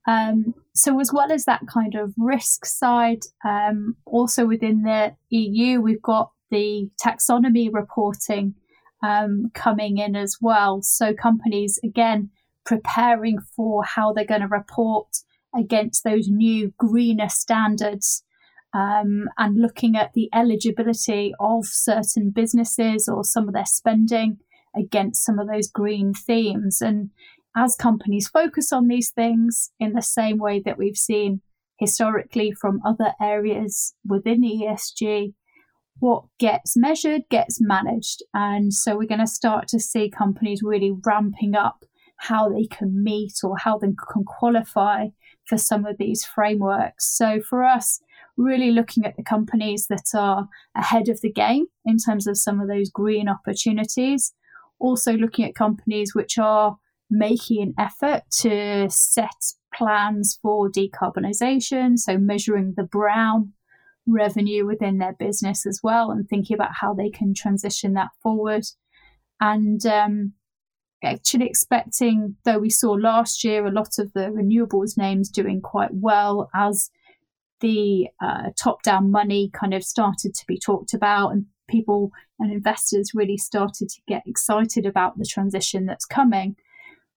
Um, 0.08 0.54
so, 0.76 1.00
as 1.00 1.13
well 1.13 1.32
as 1.32 1.46
that 1.46 1.62
kind 1.68 1.96
of 1.96 2.13
risk 2.18 2.66
side, 2.66 3.22
um, 3.46 3.96
also 4.06 4.46
within 4.46 4.84
the 4.84 5.16
EU, 5.30 5.80
we've 5.80 6.02
got 6.02 6.32
the 6.52 6.89
taxonomy 7.04 7.70
reporting 7.72 8.56
um, 9.02 9.52
coming 9.54 10.00
in 10.00 10.16
as 10.16 10.38
well. 10.42 10.82
So, 10.82 11.13
companies 11.13 11.80
again 11.84 12.32
preparing 12.65 13.39
for 13.56 13.84
how 13.84 14.13
they're 14.13 14.26
going 14.26 14.41
to 14.41 14.47
report 14.47 15.08
against 15.56 16.04
those 16.04 16.28
new 16.28 16.73
greener 16.78 17.30
standards 17.30 18.23
um, 18.73 19.30
and 19.38 19.62
looking 19.62 19.95
at 19.95 20.13
the 20.13 20.30
eligibility 20.34 21.34
of 21.39 21.65
certain 21.65 22.32
businesses 22.32 23.08
or 23.08 23.23
some 23.23 23.47
of 23.47 23.54
their 23.54 23.65
spending 23.65 24.39
against 24.76 25.23
some 25.23 25.38
of 25.38 25.47
those 25.47 25.69
green 25.69 26.13
themes. 26.13 26.82
And 26.82 27.12
as 27.56 27.76
companies 27.76 28.28
focus 28.28 28.73
on 28.73 28.88
these 28.88 29.12
things 29.12 29.71
in 29.80 29.93
the 29.93 30.02
same 30.02 30.39
way 30.39 30.62
that 30.65 30.78
we've 30.78 30.97
seen 30.97 31.41
historically 31.78 32.52
from 32.52 32.82
other 32.84 33.13
areas 33.21 33.93
within 34.06 34.41
ESG, 34.41 35.34
what 35.99 36.23
gets 36.39 36.76
measured 36.76 37.21
gets 37.30 37.62
managed. 37.62 38.23
And 38.34 38.73
so 38.73 38.97
we're 38.97 39.08
going 39.08 39.19
to 39.19 39.28
start 39.28 39.67
to 39.69 39.80
see 39.80 40.10
companies 40.10 40.62
really 40.63 40.91
ramping 41.06 41.56
up 41.56 41.86
how 42.28 42.50
they 42.50 42.66
can 42.66 43.04
meet 43.04 43.34
or 43.44 43.58
how 43.58 43.78
they 43.78 43.94
can 44.12 44.24
qualify 44.24 45.08
for 45.46 45.58
some 45.58 45.86
of 45.86 45.98
these 45.98 46.24
frameworks. 46.24 47.06
So 47.18 47.42
for 47.42 47.64
us, 47.64 48.00
really 48.38 48.72
looking 48.72 49.06
at 49.06 49.18
the 49.18 49.24
companies 49.24 49.88
that 49.90 50.08
are 50.16 50.48
ahead 50.76 51.10
of 51.10 51.20
the 51.22 51.32
game 51.32 51.66
in 51.86 51.98
terms 51.98 52.26
of 52.26 52.38
some 52.38 52.62
of 52.62 52.68
those 52.68 52.90
green 52.90 53.28
opportunities. 53.28 54.34
Also 54.80 55.14
looking 55.14 55.46
at 55.46 55.54
companies 55.56 56.16
which 56.16 56.38
are 56.38 56.78
making 57.10 57.62
an 57.62 57.74
effort 57.78 58.22
to 58.40 58.88
set 58.90 59.54
plans 59.76 60.40
for 60.42 60.70
decarbonisation, 60.70 61.98
so 61.98 62.18
measuring 62.18 62.74
the 62.78 62.84
brown 62.84 63.52
revenue 64.08 64.66
within 64.66 64.98
their 64.98 65.14
business 65.14 65.66
as 65.66 65.82
well, 65.84 66.10
and 66.10 66.28
thinking 66.28 66.56
about 66.56 66.76
how 66.80 66.94
they 66.94 67.10
can 67.10 67.34
transition 67.34 67.94
that 67.94 68.10
forward. 68.22 68.64
And 69.40 69.86
um, 69.86 70.34
actually 71.04 71.46
expecting, 71.46 72.36
though 72.46 72.60
we 72.60 72.70
saw 72.70 72.92
last 72.92 73.44
year 73.44 73.66
a 73.66 73.72
lot 73.72 74.00
of 74.00 74.13
the 74.13 74.30
renewables 74.30 74.98
names 74.98 75.30
doing 75.30 75.62
quite 75.62 75.94
well 75.94 76.50
as 76.54 76.89
the 77.60 78.08
uh, 78.22 78.50
top 78.62 78.84
down 78.84 79.12
money 79.12 79.50
kind 79.54 79.74
of 79.74 79.84
started 79.84 80.34
to 80.36 80.46
be 80.48 80.60
talked 80.60 80.94
about 80.94 81.30
and 81.30 81.46
people 81.70 82.12
and 82.39 82.52
investors 82.52 83.12
really 83.13 83.38
started 83.38 83.89
to 83.89 84.02
get 84.08 84.22
excited 84.26 84.86
about 84.86 85.18
the 85.18 85.26
transition 85.26 85.86
that's 85.86 86.06
coming. 86.06 86.56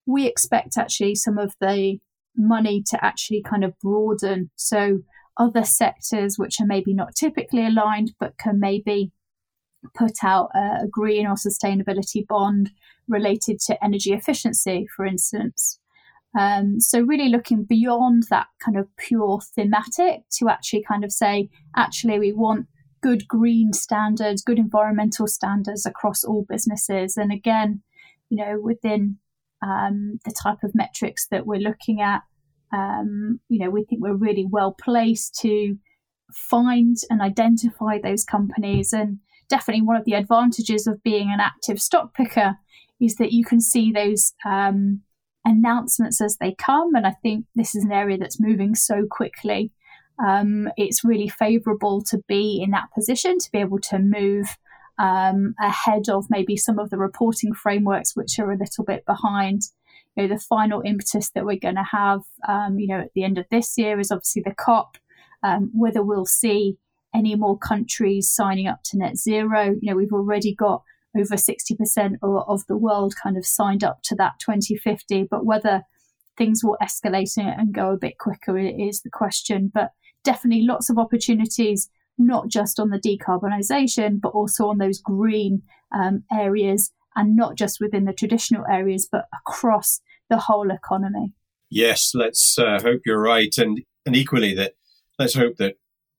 We 0.07 0.27
expect 0.27 0.79
actually 0.79 1.17
some 1.17 1.37
of 1.37 1.55
the 1.61 1.99
money 2.37 2.83
to 2.91 3.05
actually 3.05 3.43
kind 3.43 3.65
of 3.65 3.79
broaden. 3.81 4.51
So, 4.57 5.01
other 5.39 5.65
sectors 5.65 6.39
which 6.39 6.61
are 6.61 6.67
maybe 6.67 6.95
not 6.95 7.15
typically 7.15 7.67
aligned 7.67 8.11
but 8.19 8.39
can 8.39 8.59
maybe 8.59 9.13
put 9.95 10.25
out 10.25 10.49
a 10.55 10.87
green 10.91 11.27
or 11.27 11.35
sustainability 11.35 12.27
bond 12.27 12.71
related 13.09 13.61
to 13.67 13.85
energy 13.85 14.13
efficiency, 14.13 14.87
for 14.95 15.05
instance. 15.05 15.79
Um, 16.39 16.81
so, 16.81 17.01
really 17.01 17.29
looking 17.29 17.65
beyond 17.65 18.25
that 18.31 18.49
kind 18.63 18.77
of 18.77 18.89
pure 18.97 19.41
thematic 19.41 20.23
to 20.39 20.49
actually 20.49 20.83
kind 20.83 21.05
of 21.05 21.13
say, 21.13 21.49
actually, 21.77 22.19
we 22.19 22.33
want 22.33 22.67
good 23.03 23.27
green 23.29 23.73
standards, 23.73 24.43
good 24.43 24.59
environmental 24.59 25.27
standards 25.27 25.87
across 25.87 26.25
all 26.25 26.45
businesses. 26.49 27.17
And 27.17 27.33
again, 27.33 27.83
you 28.29 28.37
know, 28.37 28.59
within 28.61 29.19
um, 29.63 30.19
the 30.25 30.35
type 30.43 30.59
of 30.63 30.75
metrics 30.75 31.27
that 31.29 31.47
we're 31.47 31.61
looking 31.61 32.01
at, 32.01 32.23
um, 32.73 33.41
you 33.49 33.59
know, 33.59 33.71
we 33.71 33.85
think 33.85 34.03
we're 34.03 34.15
really 34.15 34.47
well 34.51 34.75
placed 34.79 35.37
to 35.43 35.77
find 36.33 36.97
and 37.09 37.23
identify 37.23 37.99
those 38.03 38.25
companies. 38.25 38.93
And 38.93 39.19
definitely 39.49 39.83
one 39.83 39.97
of 39.97 40.05
the 40.05 40.15
advantages 40.15 40.87
of 40.87 41.03
being 41.03 41.31
an 41.33 41.41
active 41.41 41.81
stock 41.81 42.15
picker 42.15 42.57
is 43.01 43.17
that 43.17 43.33
you 43.33 43.45
can 43.45 43.61
see 43.61 43.93
those 43.93 44.33
um, 44.45 45.03
announcements 45.45 46.21
as 46.21 46.37
they 46.39 46.55
come. 46.55 46.95
And 46.95 47.07
I 47.07 47.13
think 47.23 47.47
this 47.55 47.75
is 47.75 47.85
an 47.85 47.93
area 47.93 48.19
that's 48.19 48.41
moving 48.41 48.75
so 48.75 49.07
quickly. 49.11 49.71
Um, 50.19 50.69
it's 50.77 51.05
really 51.05 51.29
favourable 51.29 52.03
to 52.05 52.23
be 52.27 52.63
in 52.63 52.71
that 52.71 52.91
position 52.95 53.39
to 53.39 53.53
be 53.53 53.59
able 53.59 53.79
to 53.81 53.99
move 53.99 54.57
um, 54.99 55.55
ahead 55.61 56.09
of 56.09 56.25
maybe 56.31 56.57
some 56.57 56.79
of 56.79 56.89
the 56.89 56.97
reporting 56.97 57.53
frameworks 57.53 58.17
which 58.17 58.39
are 58.39 58.51
a 58.51 58.57
little 58.57 58.83
bit 58.85 59.05
behind. 59.05 59.63
You 60.17 60.23
know, 60.23 60.35
the 60.35 60.41
final 60.41 60.81
impetus 60.87 61.31
that 61.31 61.45
we're 61.45 61.59
going 61.59 61.75
to 61.75 61.85
have, 61.91 62.23
um, 62.49 62.79
you 62.79 62.87
know, 62.89 63.01
at 63.01 63.13
the 63.15 63.23
end 63.25 63.37
of 63.37 63.45
this 63.51 63.77
year 63.77 64.01
is 64.01 64.11
obviously 64.11 64.43
the 64.43 64.55
COP. 64.55 64.97
um, 65.43 65.71
whether 65.75 66.03
we'll 66.03 66.27
see 66.27 66.77
any 67.15 67.35
more 67.35 67.59
countries 67.59 68.29
signing 68.29 68.67
up 68.67 68.83
to 68.85 68.99
net 68.99 69.17
zero. 69.17 69.77
You 69.81 69.91
know, 69.91 69.97
we've 69.97 70.13
already 70.13 70.55
got 70.55 70.83
over 71.17 71.37
60% 71.37 72.17
or 72.23 72.49
of 72.49 72.67
the 72.67 72.77
world 72.77 73.15
kind 73.21 73.37
of 73.37 73.47
signed 73.47 73.83
up 73.83 74.01
to 74.05 74.15
that 74.17 74.35
2050, 74.41 75.25
but 75.31 75.45
whether 75.45 75.83
things 76.37 76.63
will 76.63 76.77
escalate 76.83 77.37
and 77.37 77.73
go 77.73 77.93
a 77.93 77.99
bit 77.99 78.19
quicker 78.19 78.59
is 78.59 79.03
the 79.03 79.11
question. 79.11 79.71
But 79.73 79.93
definitely 80.25 80.65
lots 80.65 80.91
of 80.91 80.99
opportunities, 80.99 81.89
not 82.19 82.49
just 82.49 82.79
on 82.79 82.91
the 82.91 82.99
decarbonisation, 82.99 84.21
but 84.21 84.31
also 84.31 84.69
on 84.69 84.79
those 84.79 85.01
green 85.01 85.63
um, 85.95 86.25
areas 86.33 86.93
and 87.15 87.35
not 87.35 87.57
just 87.57 87.81
within 87.81 88.05
the 88.05 88.13
traditional 88.13 88.65
areas, 88.71 89.09
but 89.11 89.27
across 89.33 90.01
the 90.29 90.37
whole 90.37 90.71
economy. 90.71 91.33
Yes, 91.71 92.13
let's 92.15 92.59
uh, 92.59 92.81
hope 92.83 93.03
you're 93.07 93.21
right. 93.21 93.57
And, 93.57 93.81
and 94.05 94.15
equally 94.15 94.55
that 94.55 94.75
let's 95.19 95.35
hope 95.35 95.57
that 95.57 95.77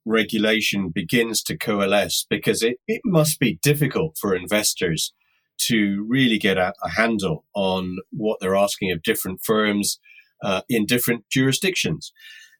regulation 0.07 0.89
begins 0.89 1.43
to 1.43 1.57
coalesce 1.57 2.25
because 2.29 2.63
it, 2.63 2.77
it 2.87 3.01
must 3.05 3.39
be 3.39 3.59
difficult 3.61 4.17
for 4.19 4.35
investors 4.35 5.13
to 5.59 6.05
really 6.07 6.37
get 6.37 6.57
a, 6.57 6.73
a 6.83 6.89
handle 6.89 7.45
on 7.53 7.97
what 8.11 8.39
they're 8.39 8.55
asking 8.55 8.91
of 8.91 9.03
different 9.03 9.41
firms 9.43 9.99
uh, 10.43 10.61
in 10.69 10.85
different 10.85 11.25
jurisdictions. 11.29 12.11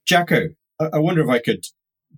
Jacko, 0.05 0.49
I, 0.79 0.89
I 0.93 0.99
wonder 0.99 1.21
if 1.21 1.29
I 1.29 1.39
could 1.39 1.63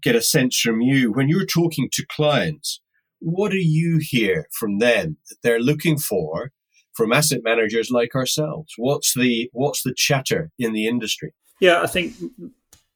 get 0.01 0.15
a 0.15 0.21
sense 0.21 0.57
from 0.59 0.81
you 0.81 1.11
when 1.11 1.29
you're 1.29 1.45
talking 1.45 1.89
to 1.91 2.05
clients, 2.09 2.81
what 3.19 3.51
do 3.51 3.57
you 3.57 3.99
hear 4.01 4.47
from 4.57 4.79
them 4.79 5.17
that 5.29 5.37
they're 5.43 5.59
looking 5.59 5.97
for 5.97 6.51
from 6.93 7.11
asset 7.11 7.41
managers 7.43 7.89
like 7.91 8.15
ourselves? 8.15 8.73
What's 8.77 9.13
the 9.13 9.49
what's 9.51 9.83
the 9.83 9.93
chatter 9.95 10.51
in 10.57 10.73
the 10.73 10.87
industry? 10.87 11.33
Yeah, 11.59 11.81
I 11.81 11.87
think 11.87 12.13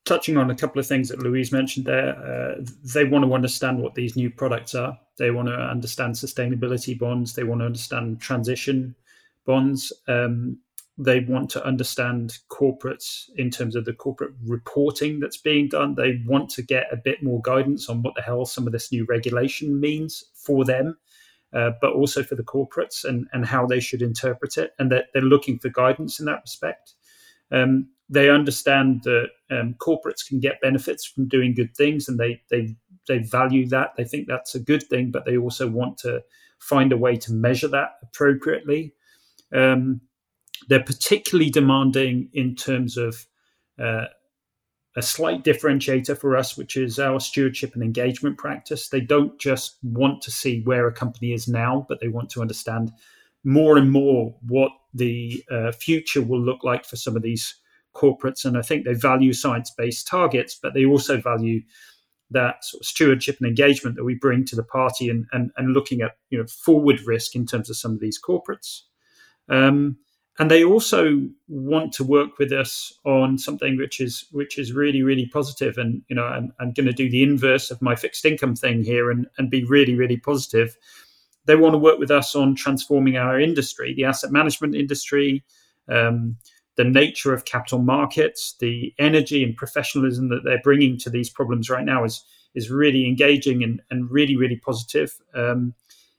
touching 0.06 0.38
on 0.38 0.52
a 0.52 0.56
couple 0.56 0.80
of 0.80 0.88
things 0.88 1.10
that 1.10 1.20
Louise 1.20 1.52
mentioned 1.52 1.86
there, 1.86 2.16
uh, 2.18 2.62
they 2.94 3.06
want 3.06 3.26
to 3.26 3.34
understand 3.34 3.80
what 3.80 3.96
these 3.96 4.16
new 4.16 4.30
products 4.30 4.76
are. 4.76 4.98
They 5.18 5.32
want 5.32 5.48
to 5.48 5.56
understand 5.56 6.16
sustainability 6.16 6.98
bonds. 6.98 7.34
They 7.34 7.44
want 7.44 7.62
to 7.62 7.66
understand 7.66 8.20
transition 8.20 8.96
bonds. 9.46 9.94
Um, 10.08 10.58
they 10.98 11.22
want 11.22 11.50
to 11.52 11.66
understand 11.66 12.38
corporates 12.50 13.30
in 13.38 13.50
terms 13.50 13.76
of 13.76 13.86
the 13.86 13.94
corporate 13.94 14.34
reporting 14.46 15.20
that's 15.20 15.38
being 15.38 15.68
done. 15.70 15.96
They 15.96 16.22
want 16.28 16.50
to 16.52 16.62
get 16.62 16.86
a 16.92 16.98
bit 16.98 17.24
more 17.24 17.42
guidance 17.42 17.90
on 17.90 18.04
what 18.04 18.14
the 18.16 18.22
hell 18.22 18.46
some 18.46 18.68
of 18.68 18.74
this 18.74 18.92
new 18.92 19.06
regulation 19.06 19.80
means 19.80 20.24
for 20.36 20.66
them, 20.66 20.98
uh, 21.52 21.72
but 21.82 21.94
also 21.94 22.22
for 22.22 22.36
the 22.36 22.44
corporates 22.44 23.06
and, 23.06 23.28
and 23.34 23.46
how 23.46 23.66
they 23.66 23.80
should 23.80 24.04
interpret 24.04 24.58
it. 24.58 24.74
And 24.78 24.92
that 24.92 25.06
they're, 25.14 25.22
they're 25.22 25.30
looking 25.30 25.58
for 25.58 25.70
guidance 25.70 26.20
in 26.20 26.28
that 26.28 26.42
respect. 26.44 26.94
Um, 27.52 27.90
they 28.14 28.30
understand 28.30 29.02
that 29.04 29.30
um, 29.50 29.76
corporates 29.80 30.28
can 30.28 30.40
get 30.40 30.62
benefits 30.62 31.06
from 31.06 31.28
doing 31.28 31.54
good 31.54 31.76
things, 31.76 32.08
and 32.08 32.20
they 32.20 32.42
they 32.50 32.76
they 33.08 33.20
value 33.20 33.68
that. 33.70 33.96
They 33.98 34.06
think 34.06 34.28
that's 34.28 34.56
a 34.56 34.60
good 34.60 34.84
thing, 34.84 35.12
but 35.12 35.26
they 35.26 35.38
also 35.38 35.68
want 35.68 35.98
to 36.00 36.24
find 36.60 36.92
a 36.92 36.98
way 36.98 37.18
to 37.18 37.34
measure 37.34 37.68
that 37.70 37.96
appropriately. 38.04 38.94
Um, 39.54 40.02
they're 40.70 40.84
particularly 40.84 41.50
demanding 41.50 42.30
in 42.34 42.56
terms 42.56 42.98
of 42.98 43.26
uh, 43.82 44.06
a 44.96 45.02
slight 45.02 45.44
differentiator 45.44 46.18
for 46.18 46.38
us, 46.38 46.56
which 46.56 46.78
is 46.78 47.00
our 47.00 47.20
stewardship 47.20 47.74
and 47.74 47.84
engagement 47.84 48.38
practice. 48.38 48.90
They 48.90 49.02
don't 49.02 49.38
just 49.40 49.78
want 49.84 50.22
to 50.22 50.32
see 50.32 50.62
where 50.62 50.88
a 50.88 50.94
company 50.94 51.34
is 51.34 51.48
now, 51.48 51.86
but 51.90 52.00
they 52.00 52.08
want 52.08 52.30
to 52.32 52.42
understand 52.42 52.92
more 53.44 53.78
and 53.78 53.92
more 53.92 54.36
what 54.48 54.72
the 54.94 55.44
uh, 55.52 55.72
future 55.72 56.22
will 56.22 56.40
look 56.40 56.64
like 56.64 56.86
for 56.86 56.96
some 56.96 57.18
of 57.18 57.24
these 57.24 57.56
corporates. 57.96 58.46
And 58.46 58.58
I 58.58 58.62
think 58.62 58.86
they 58.86 58.94
value 58.94 59.34
science 59.34 59.72
based 59.78 60.08
targets, 60.08 60.58
but 60.62 60.74
they 60.74 60.86
also 60.86 61.20
value 61.20 61.62
that 62.32 62.64
sort 62.66 62.82
of 62.82 62.86
stewardship 62.86 63.38
and 63.40 63.48
engagement 63.48 63.96
that 63.96 64.04
we 64.04 64.16
bring 64.16 64.44
to 64.46 64.56
the 64.56 64.64
party 64.64 65.10
and, 65.10 65.26
and, 65.32 65.52
and 65.58 65.74
looking 65.74 66.02
at 66.02 66.18
you 66.30 66.38
know 66.38 66.46
forward 66.48 67.00
risk 67.06 67.36
in 67.36 67.46
terms 67.46 67.70
of 67.70 67.78
some 67.78 67.94
of 67.94 68.00
these 68.00 68.20
corporates. 68.20 68.82
Um, 69.50 69.98
and 70.40 70.50
they 70.50 70.64
also 70.64 71.22
want 71.48 71.94
to 71.94 72.04
work 72.04 72.40
with 72.40 72.52
us 72.52 72.92
on 73.06 73.38
something 73.38 73.78
which 73.78 74.00
is 74.00 74.26
which 74.32 74.58
is 74.58 74.74
really 74.74 75.04
really 75.04 75.28
positive 75.28 75.78
and 75.78 76.02
you 76.08 76.16
know 76.16 76.26
I'm, 76.26 76.54
I'm 76.60 76.74
going 76.74 76.88
to 76.88 76.94
do 76.94 77.10
the 77.10 77.24
inverse 77.24 77.70
of 77.72 77.82
my 77.82 77.96
fixed 77.96 78.26
income 78.26 78.56
thing 78.56 78.84
here 78.84 79.12
and, 79.12 79.28
and 79.38 79.50
be 79.50 79.64
really 79.64 79.96
really 79.96 80.18
positive 80.18 80.76
they 81.46 81.56
want 81.56 81.74
to 81.74 81.80
work 81.80 82.00
with 82.00 82.10
us 82.10 82.36
on 82.36 82.56
transforming 82.56 83.18
our 83.18 83.40
industry 83.40 83.94
the 83.94 84.06
asset 84.06 84.32
management 84.32 84.76
industry 84.76 85.44
um, 85.88 86.38
the 86.76 86.84
nature 86.84 87.34
of 87.34 87.46
capital 87.46 87.80
markets, 87.80 88.56
the 88.60 88.94
energy 88.98 89.44
and 89.44 89.56
professionalism 89.56 90.30
that 90.30 90.42
they're 90.44 90.62
bringing 90.64 90.98
to 91.00 91.10
these 91.10 91.30
problems 91.30 91.70
right 91.70 91.86
now 91.86 92.04
is 92.04 92.24
is 92.56 92.70
really 92.70 93.08
engaging 93.08 93.64
and, 93.64 93.82
and 93.90 94.10
really 94.12 94.36
really 94.36 94.58
positive. 94.58 95.16
Um, 95.34 95.74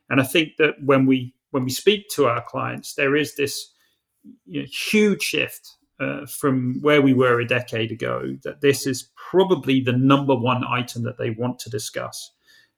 and 0.08 0.20
I 0.20 0.24
think 0.24 0.56
that 0.58 0.74
when 0.84 1.06
we 1.06 1.34
when 1.50 1.64
we 1.64 1.70
speak 1.70 2.08
to 2.10 2.26
our 2.26 2.42
clients, 2.42 2.94
there 2.94 3.16
is 3.16 3.36
this 3.36 3.72
you 4.46 4.62
know, 4.62 4.66
huge 4.68 5.22
shift 5.22 5.76
uh, 6.00 6.26
from 6.26 6.80
where 6.80 7.02
we 7.02 7.14
were 7.14 7.40
a 7.40 7.46
decade 7.46 7.92
ago. 7.92 8.36
That 8.42 8.60
this 8.60 8.86
is 8.86 9.10
probably 9.16 9.80
the 9.80 9.92
number 9.92 10.34
one 10.34 10.64
item 10.64 11.02
that 11.04 11.18
they 11.18 11.30
want 11.30 11.58
to 11.60 11.70
discuss. 11.70 12.32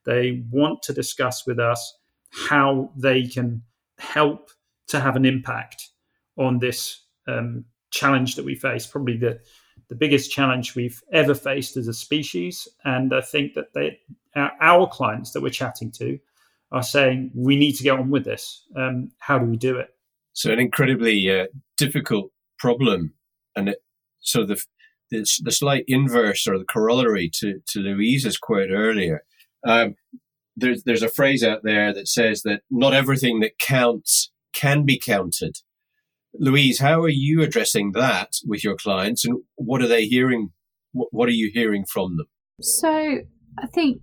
They 0.05 0.43
want 0.51 0.83
to 0.83 0.93
discuss 0.93 1.45
with 1.45 1.59
us 1.59 1.97
how 2.31 2.91
they 2.95 3.27
can 3.27 3.63
help 3.97 4.51
to 4.87 4.99
have 4.99 5.15
an 5.15 5.25
impact 5.25 5.89
on 6.37 6.59
this 6.59 7.01
um, 7.27 7.65
challenge 7.91 8.35
that 8.35 8.45
we 8.45 8.55
face, 8.55 8.85
probably 8.85 9.17
the 9.17 9.39
the 9.89 9.95
biggest 9.95 10.31
challenge 10.31 10.75
we've 10.75 11.01
ever 11.11 11.33
faced 11.33 11.77
as 11.77 11.87
a 11.87 11.93
species. 11.93 12.67
And 12.83 13.13
I 13.13 13.21
think 13.21 13.53
that 13.53 13.73
they, 13.73 13.99
our, 14.35 14.51
our 14.59 14.87
clients 14.87 15.31
that 15.31 15.41
we're 15.41 15.49
chatting 15.49 15.91
to 15.93 16.19
are 16.71 16.83
saying 16.83 17.31
we 17.33 17.55
need 17.55 17.73
to 17.73 17.83
get 17.83 17.97
on 17.97 18.09
with 18.09 18.25
this. 18.25 18.65
Um, 18.75 19.11
how 19.19 19.39
do 19.39 19.45
we 19.45 19.57
do 19.57 19.77
it? 19.77 19.89
So 20.33 20.51
an 20.51 20.59
incredibly 20.59 21.31
uh, 21.31 21.47
difficult 21.77 22.31
problem, 22.59 23.13
and 23.55 23.69
it, 23.69 23.77
so 24.19 24.45
the, 24.45 24.63
the, 25.09 25.25
the 25.43 25.51
slight 25.51 25.85
inverse 25.87 26.47
or 26.47 26.59
the 26.59 26.65
corollary 26.65 27.29
to 27.35 27.59
to 27.69 27.79
Louise's 27.79 28.37
quote 28.37 28.69
earlier. 28.69 29.23
Um, 29.65 29.95
there's 30.55 30.83
there's 30.83 31.01
a 31.01 31.09
phrase 31.09 31.43
out 31.43 31.63
there 31.63 31.91
that 31.93 32.07
says 32.07 32.43
that 32.43 32.61
not 32.69 32.93
everything 32.93 33.39
that 33.39 33.57
counts 33.57 34.31
can 34.53 34.83
be 34.83 34.99
counted. 34.99 35.57
Louise, 36.39 36.79
how 36.79 37.01
are 37.01 37.09
you 37.09 37.41
addressing 37.41 37.91
that 37.93 38.33
with 38.45 38.63
your 38.63 38.75
clients, 38.75 39.25
and 39.25 39.39
what 39.55 39.81
are 39.81 39.87
they 39.87 40.05
hearing? 40.05 40.51
What 40.93 41.29
are 41.29 41.33
you 41.33 41.51
hearing 41.53 41.85
from 41.85 42.17
them? 42.17 42.27
So, 42.61 43.19
I 43.57 43.67
think 43.67 44.01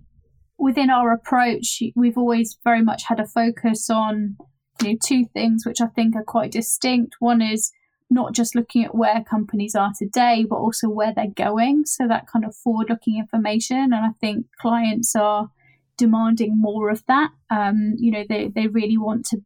within 0.57 0.89
our 0.89 1.11
approach, 1.11 1.81
we've 1.95 2.17
always 2.17 2.57
very 2.63 2.81
much 2.81 3.03
had 3.07 3.19
a 3.19 3.27
focus 3.27 3.89
on 3.89 4.37
you 4.81 4.89
know, 4.89 4.97
two 5.03 5.25
things 5.33 5.65
which 5.65 5.81
I 5.81 5.87
think 5.87 6.15
are 6.15 6.23
quite 6.23 6.51
distinct. 6.51 7.15
One 7.19 7.41
is 7.41 7.71
not 8.09 8.33
just 8.33 8.55
looking 8.55 8.83
at 8.85 8.95
where 8.95 9.23
companies 9.23 9.75
are 9.75 9.91
today, 9.97 10.45
but 10.47 10.57
also 10.57 10.89
where 10.89 11.13
they're 11.13 11.27
going. 11.35 11.85
So 11.85 12.07
that 12.07 12.27
kind 12.27 12.45
of 12.45 12.55
forward 12.55 12.89
looking 12.89 13.17
information. 13.17 13.77
And 13.77 13.95
I 13.95 14.09
think 14.21 14.45
clients 14.59 15.15
are 15.15 15.49
demanding 15.97 16.53
more 16.55 16.89
of 16.89 17.03
that. 17.07 17.31
Um, 17.49 17.95
you 17.97 18.11
know, 18.11 18.23
they, 18.27 18.49
they 18.53 18.67
really 18.67 18.97
want 18.97 19.25
to 19.27 19.39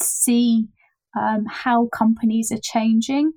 see 0.00 0.68
um, 1.16 1.46
how 1.48 1.86
companies 1.86 2.50
are 2.52 2.60
changing 2.62 3.32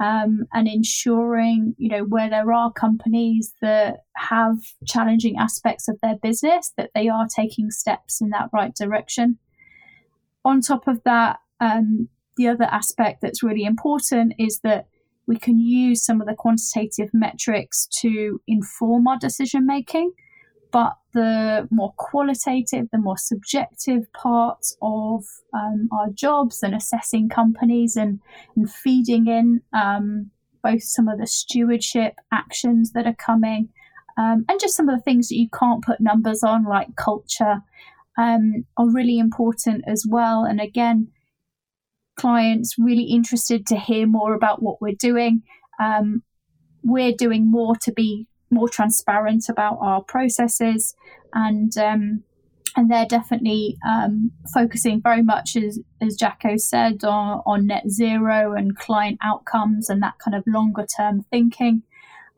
um, 0.00 0.46
and 0.52 0.66
ensuring, 0.66 1.74
you 1.78 1.88
know, 1.88 2.04
where 2.04 2.28
there 2.28 2.52
are 2.52 2.72
companies 2.72 3.54
that 3.62 4.04
have 4.16 4.56
challenging 4.86 5.36
aspects 5.38 5.88
of 5.88 5.98
their 6.02 6.16
business, 6.16 6.72
that 6.76 6.90
they 6.94 7.08
are 7.08 7.26
taking 7.26 7.70
steps 7.70 8.20
in 8.20 8.30
that 8.30 8.50
right 8.52 8.74
direction. 8.74 9.38
On 10.44 10.60
top 10.60 10.88
of 10.88 11.02
that, 11.04 11.38
um, 11.60 12.08
the 12.36 12.48
other 12.48 12.64
aspect 12.64 13.20
that's 13.22 13.42
really 13.42 13.64
important 13.64 14.34
is 14.38 14.60
that 14.60 14.88
we 15.26 15.38
can 15.38 15.58
use 15.58 16.04
some 16.04 16.20
of 16.20 16.26
the 16.26 16.34
quantitative 16.34 17.10
metrics 17.14 17.86
to 18.00 18.40
inform 18.46 19.06
our 19.06 19.18
decision 19.18 19.64
making 19.66 20.12
but 20.74 20.94
the 21.12 21.68
more 21.70 21.92
qualitative, 21.96 22.88
the 22.90 22.98
more 22.98 23.16
subjective 23.16 24.12
parts 24.12 24.76
of 24.82 25.22
um, 25.52 25.88
our 25.92 26.10
jobs 26.10 26.64
and 26.64 26.74
assessing 26.74 27.28
companies 27.28 27.94
and, 27.94 28.18
and 28.56 28.68
feeding 28.68 29.28
in 29.28 29.62
um, 29.72 30.32
both 30.64 30.82
some 30.82 31.06
of 31.06 31.20
the 31.20 31.28
stewardship 31.28 32.14
actions 32.32 32.90
that 32.90 33.06
are 33.06 33.14
coming 33.14 33.68
um, 34.18 34.44
and 34.48 34.58
just 34.58 34.74
some 34.74 34.88
of 34.88 34.96
the 34.96 35.02
things 35.02 35.28
that 35.28 35.36
you 35.36 35.48
can't 35.56 35.84
put 35.84 36.00
numbers 36.00 36.42
on, 36.42 36.64
like 36.64 36.96
culture, 36.96 37.62
um, 38.18 38.64
are 38.76 38.90
really 38.90 39.20
important 39.20 39.84
as 39.86 40.04
well. 40.08 40.42
And 40.42 40.60
again, 40.60 41.06
clients 42.16 42.74
really 42.80 43.04
interested 43.04 43.64
to 43.68 43.78
hear 43.78 44.08
more 44.08 44.34
about 44.34 44.60
what 44.60 44.82
we're 44.82 44.96
doing. 44.98 45.42
Um, 45.80 46.24
we're 46.82 47.14
doing 47.16 47.48
more 47.48 47.76
to 47.82 47.92
be 47.92 48.26
more 48.54 48.68
transparent 48.68 49.48
about 49.48 49.78
our 49.80 50.02
processes 50.02 50.94
and 51.32 51.76
um, 51.76 52.22
and 52.76 52.90
they're 52.90 53.06
definitely 53.06 53.76
um, 53.88 54.32
focusing 54.52 55.00
very 55.00 55.22
much 55.22 55.56
as 55.56 55.78
as 56.00 56.16
Jacko 56.16 56.56
said 56.56 57.04
on, 57.04 57.42
on 57.46 57.66
net 57.66 57.88
zero 57.88 58.54
and 58.54 58.76
client 58.76 59.18
outcomes 59.22 59.88
and 59.88 60.02
that 60.02 60.14
kind 60.18 60.34
of 60.34 60.44
longer 60.46 60.86
term 60.96 61.24
thinking. 61.30 61.82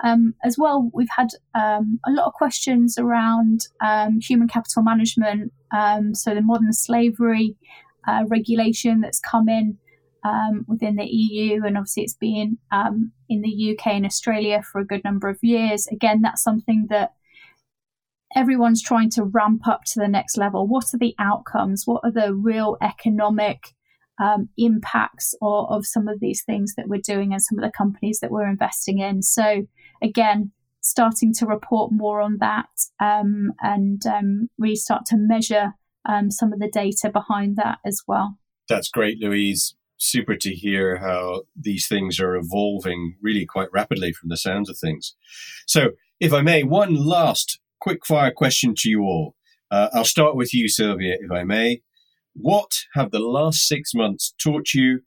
Um, 0.04 0.34
as 0.44 0.58
well, 0.58 0.90
we've 0.92 1.08
had 1.16 1.28
um, 1.54 2.00
a 2.06 2.10
lot 2.10 2.26
of 2.26 2.34
questions 2.34 2.98
around 2.98 3.60
um, 3.80 4.20
human 4.20 4.46
capital 4.46 4.82
management, 4.82 5.54
um, 5.72 6.14
so 6.14 6.34
the 6.34 6.42
modern 6.42 6.74
slavery 6.74 7.56
uh, 8.06 8.24
regulation 8.28 9.00
that's 9.00 9.20
come 9.20 9.48
in 9.48 9.78
um, 10.26 10.64
within 10.66 10.96
the 10.96 11.06
EU, 11.06 11.64
and 11.64 11.76
obviously 11.76 12.02
it's 12.02 12.14
been 12.14 12.58
um, 12.72 13.12
in 13.28 13.42
the 13.42 13.76
UK 13.76 13.88
and 13.88 14.06
Australia 14.06 14.62
for 14.62 14.80
a 14.80 14.86
good 14.86 15.04
number 15.04 15.28
of 15.28 15.38
years. 15.42 15.86
Again, 15.86 16.22
that's 16.22 16.42
something 16.42 16.86
that 16.90 17.12
everyone's 18.34 18.82
trying 18.82 19.10
to 19.10 19.24
ramp 19.24 19.68
up 19.68 19.84
to 19.84 20.00
the 20.00 20.08
next 20.08 20.36
level. 20.36 20.66
What 20.66 20.92
are 20.92 20.98
the 20.98 21.14
outcomes? 21.18 21.86
What 21.86 22.00
are 22.02 22.10
the 22.10 22.34
real 22.34 22.76
economic 22.82 23.74
um, 24.20 24.48
impacts 24.58 25.34
or, 25.40 25.70
of 25.70 25.86
some 25.86 26.08
of 26.08 26.20
these 26.20 26.42
things 26.42 26.74
that 26.76 26.88
we're 26.88 27.00
doing 27.00 27.32
and 27.32 27.42
some 27.42 27.58
of 27.58 27.64
the 27.64 27.76
companies 27.76 28.18
that 28.20 28.30
we're 28.30 28.48
investing 28.48 28.98
in? 28.98 29.22
So, 29.22 29.66
again, 30.02 30.50
starting 30.80 31.32
to 31.34 31.46
report 31.46 31.92
more 31.92 32.20
on 32.20 32.38
that 32.38 32.68
um, 33.00 33.52
and 33.60 34.04
um, 34.06 34.48
really 34.58 34.76
start 34.76 35.06
to 35.06 35.16
measure 35.16 35.74
um, 36.08 36.30
some 36.30 36.52
of 36.52 36.58
the 36.58 36.70
data 36.70 37.10
behind 37.10 37.56
that 37.56 37.78
as 37.84 38.02
well. 38.06 38.38
That's 38.68 38.88
great, 38.88 39.18
Louise. 39.20 39.74
Super 39.98 40.36
to 40.36 40.54
hear 40.54 40.98
how 40.98 41.42
these 41.58 41.88
things 41.88 42.20
are 42.20 42.36
evolving 42.36 43.16
really 43.22 43.46
quite 43.46 43.68
rapidly 43.72 44.12
from 44.12 44.28
the 44.28 44.36
sounds 44.36 44.68
of 44.68 44.78
things. 44.78 45.14
So, 45.66 45.90
if 46.20 46.32
I 46.32 46.42
may, 46.42 46.62
one 46.62 46.94
last 46.94 47.60
quick 47.80 48.04
fire 48.06 48.30
question 48.30 48.74
to 48.78 48.90
you 48.90 49.02
all. 49.02 49.34
Uh, 49.70 49.88
I'll 49.92 50.04
start 50.04 50.36
with 50.36 50.54
you, 50.54 50.68
Silvia, 50.68 51.16
if 51.20 51.30
I 51.30 51.44
may. 51.44 51.82
What 52.34 52.72
have 52.94 53.10
the 53.10 53.18
last 53.18 53.66
six 53.66 53.94
months 53.94 54.34
taught 54.42 54.74
you, 54.74 55.00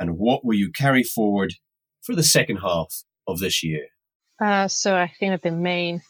and 0.00 0.18
what 0.18 0.44
will 0.44 0.56
you 0.56 0.70
carry 0.72 1.02
forward 1.02 1.54
for 2.02 2.14
the 2.14 2.22
second 2.22 2.56
half 2.56 2.92
of 3.26 3.38
this 3.38 3.62
year? 3.62 3.86
Uh, 4.40 4.66
so 4.68 4.96
I 4.96 5.06
think 5.18 5.32
that 5.32 5.42
the 5.42 5.56
main 5.56 6.02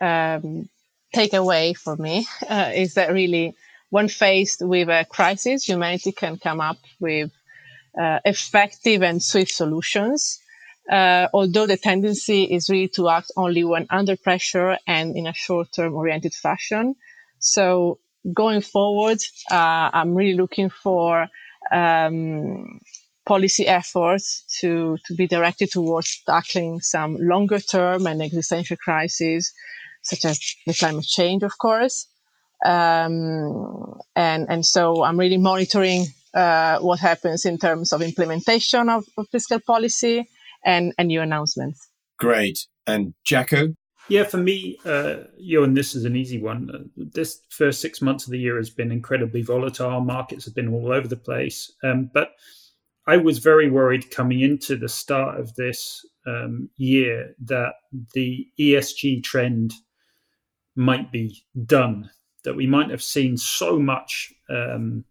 um, 0.00 0.68
takeaway 1.14 1.76
for 1.76 1.96
me 1.96 2.26
uh, 2.48 2.70
is 2.74 2.94
that 2.94 3.12
really, 3.12 3.54
when 3.90 4.08
faced 4.08 4.60
with 4.60 4.88
a 4.88 5.06
crisis, 5.08 5.64
humanity 5.64 6.12
can 6.12 6.36
come 6.36 6.60
up 6.60 6.78
with 7.00 7.30
uh, 8.00 8.20
effective 8.24 9.02
and 9.02 9.22
swift 9.22 9.52
solutions 9.52 10.40
uh, 10.88 11.28
although 11.34 11.66
the 11.66 11.76
tendency 11.76 12.44
is 12.44 12.70
really 12.70 12.88
to 12.88 13.08
act 13.08 13.30
only 13.36 13.62
when 13.62 13.86
under 13.90 14.16
pressure 14.16 14.78
and 14.86 15.16
in 15.16 15.26
a 15.26 15.34
short 15.34 15.70
term 15.72 15.94
oriented 15.94 16.32
fashion. 16.32 16.94
So 17.40 17.98
going 18.32 18.62
forward, 18.62 19.18
uh, 19.50 19.90
I'm 19.92 20.14
really 20.14 20.36
looking 20.36 20.70
for 20.70 21.28
um, 21.70 22.80
policy 23.26 23.66
efforts 23.66 24.44
to, 24.60 24.96
to 25.04 25.14
be 25.14 25.26
directed 25.26 25.70
towards 25.70 26.22
tackling 26.24 26.80
some 26.80 27.18
longer 27.20 27.60
term 27.60 28.06
and 28.06 28.22
existential 28.22 28.78
crises, 28.78 29.52
such 30.02 30.24
as 30.24 30.40
the 30.66 30.72
climate 30.72 31.04
change, 31.04 31.42
of 31.42 31.58
course. 31.58 32.06
Um, 32.64 34.00
and, 34.16 34.46
and 34.48 34.64
so 34.64 35.04
I'm 35.04 35.20
really 35.20 35.36
monitoring 35.36 36.06
uh, 36.38 36.78
what 36.78 37.00
happens 37.00 37.44
in 37.44 37.58
terms 37.58 37.92
of 37.92 38.00
implementation 38.00 38.88
of, 38.88 39.04
of 39.16 39.26
fiscal 39.32 39.58
policy 39.66 40.24
and, 40.64 40.92
and 40.96 41.08
new 41.08 41.20
announcements. 41.20 41.88
Great. 42.18 42.66
And 42.86 43.14
Jacko? 43.24 43.74
Yeah, 44.08 44.22
for 44.22 44.38
me, 44.38 44.78
uh, 44.86 45.16
and 45.36 45.76
this 45.76 45.94
is 45.96 46.04
an 46.04 46.14
easy 46.16 46.40
one. 46.40 46.70
Uh, 46.72 47.04
this 47.12 47.40
first 47.50 47.80
six 47.80 48.00
months 48.00 48.24
of 48.24 48.30
the 48.30 48.38
year 48.38 48.56
has 48.56 48.70
been 48.70 48.92
incredibly 48.92 49.42
volatile. 49.42 50.00
Markets 50.00 50.44
have 50.44 50.54
been 50.54 50.72
all 50.72 50.92
over 50.92 51.08
the 51.08 51.16
place. 51.16 51.72
Um, 51.82 52.08
but 52.14 52.30
I 53.06 53.16
was 53.16 53.38
very 53.38 53.68
worried 53.68 54.10
coming 54.10 54.40
into 54.40 54.76
the 54.76 54.88
start 54.88 55.40
of 55.40 55.54
this 55.56 56.06
um, 56.26 56.70
year 56.76 57.34
that 57.44 57.74
the 58.14 58.46
ESG 58.60 59.24
trend 59.24 59.74
might 60.76 61.10
be 61.10 61.42
done, 61.66 62.08
that 62.44 62.54
we 62.54 62.66
might 62.66 62.90
have 62.90 63.02
seen 63.02 63.36
so 63.36 63.78
much 63.78 64.32
um, 64.48 65.04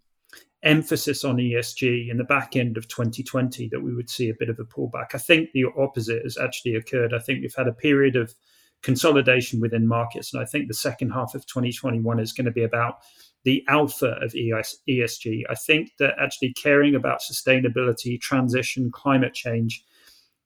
emphasis 0.64 1.24
on 1.24 1.38
ESG 1.38 2.10
in 2.10 2.18
the 2.18 2.24
back 2.24 2.56
end 2.56 2.78
of 2.78 2.88
2020 2.88 3.70
that 3.70 3.82
we 3.82 3.94
would 3.94 4.10
see 4.10 4.30
a 4.30 4.36
bit 4.38 4.50
of 4.50 4.60
a 4.60 4.64
pullback. 4.64 5.14
I 5.14 5.20
think 5.20 5.52
the 5.52 5.66
opposite 5.78 6.24
has 6.24 6.38
actually 6.38 6.76
occurred. 6.76 7.14
I 7.14 7.20
think 7.20 7.42
we've 7.42 7.54
had 7.56 7.68
a 7.68 7.74
period 7.74 8.16
of 8.16 8.34
consolidation 8.82 9.60
within 9.60 9.88
markets, 9.88 10.34
and 10.34 10.42
I 10.42 10.46
think 10.46 10.68
the 10.68 10.74
second 10.74 11.12
half 11.12 11.36
of 11.36 11.46
2021 11.46 12.20
is 12.20 12.34
going 12.34 12.46
to 12.46 12.52
be 12.52 12.64
about 12.64 13.00
the 13.44 13.64
alpha 13.68 14.18
of 14.22 14.34
ESG. 14.34 15.44
I 15.50 15.56
think 15.56 15.92
that 16.00 16.16
actually 16.20 16.54
caring 16.54 16.96
about 16.96 17.22
sustainability, 17.22 18.20
transition, 18.20 18.92
climate 18.92 19.34
change 19.34 19.84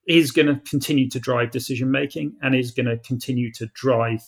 is 0.08 0.32
going 0.32 0.48
to 0.48 0.62
continue 0.70 1.10
to 1.10 1.20
drive 1.20 1.52
decision 1.52 1.90
making 1.92 2.36
and 2.42 2.56
is 2.56 2.72
going 2.72 2.88
to 2.88 2.98
continue 3.00 3.52
to 3.54 3.68
drive 3.74 4.22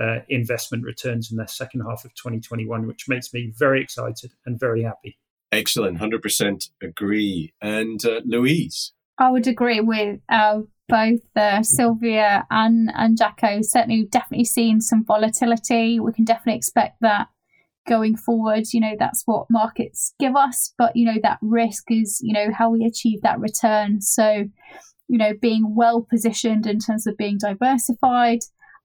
uh, 0.00 0.20
investment 0.28 0.84
returns 0.84 1.30
in 1.30 1.36
the 1.36 1.46
second 1.46 1.82
half 1.82 2.04
of 2.04 2.14
2021, 2.14 2.86
which 2.86 3.08
makes 3.08 3.32
me 3.34 3.52
very 3.58 3.82
excited 3.82 4.32
and 4.46 4.58
very 4.58 4.82
happy. 4.82 5.18
Excellent, 5.52 5.98
100% 5.98 6.70
agree. 6.82 7.52
And 7.60 8.04
uh, 8.04 8.20
Louise? 8.24 8.92
I 9.18 9.30
would 9.30 9.46
agree 9.46 9.80
with 9.80 10.20
uh, 10.28 10.60
both 10.88 11.20
uh, 11.36 11.62
Silvia 11.62 12.46
and, 12.50 12.90
and 12.94 13.18
Jacko. 13.18 13.58
Certainly, 13.62 14.06
definitely 14.10 14.44
seen 14.44 14.80
some 14.80 15.04
volatility. 15.04 16.00
We 16.00 16.12
can 16.12 16.24
definitely 16.24 16.56
expect 16.56 16.96
that 17.00 17.28
going 17.88 18.16
forward. 18.16 18.72
You 18.72 18.80
know, 18.80 18.94
that's 18.98 19.22
what 19.26 19.50
markets 19.50 20.14
give 20.18 20.36
us, 20.36 20.72
but, 20.78 20.96
you 20.96 21.04
know, 21.04 21.18
that 21.22 21.38
risk 21.42 21.90
is, 21.90 22.20
you 22.22 22.32
know, 22.32 22.52
how 22.56 22.70
we 22.70 22.84
achieve 22.84 23.20
that 23.22 23.40
return. 23.40 24.00
So, 24.00 24.44
you 25.08 25.18
know, 25.18 25.32
being 25.40 25.74
well 25.74 26.06
positioned 26.08 26.66
in 26.66 26.78
terms 26.78 27.06
of 27.06 27.16
being 27.16 27.36
diversified 27.38 28.40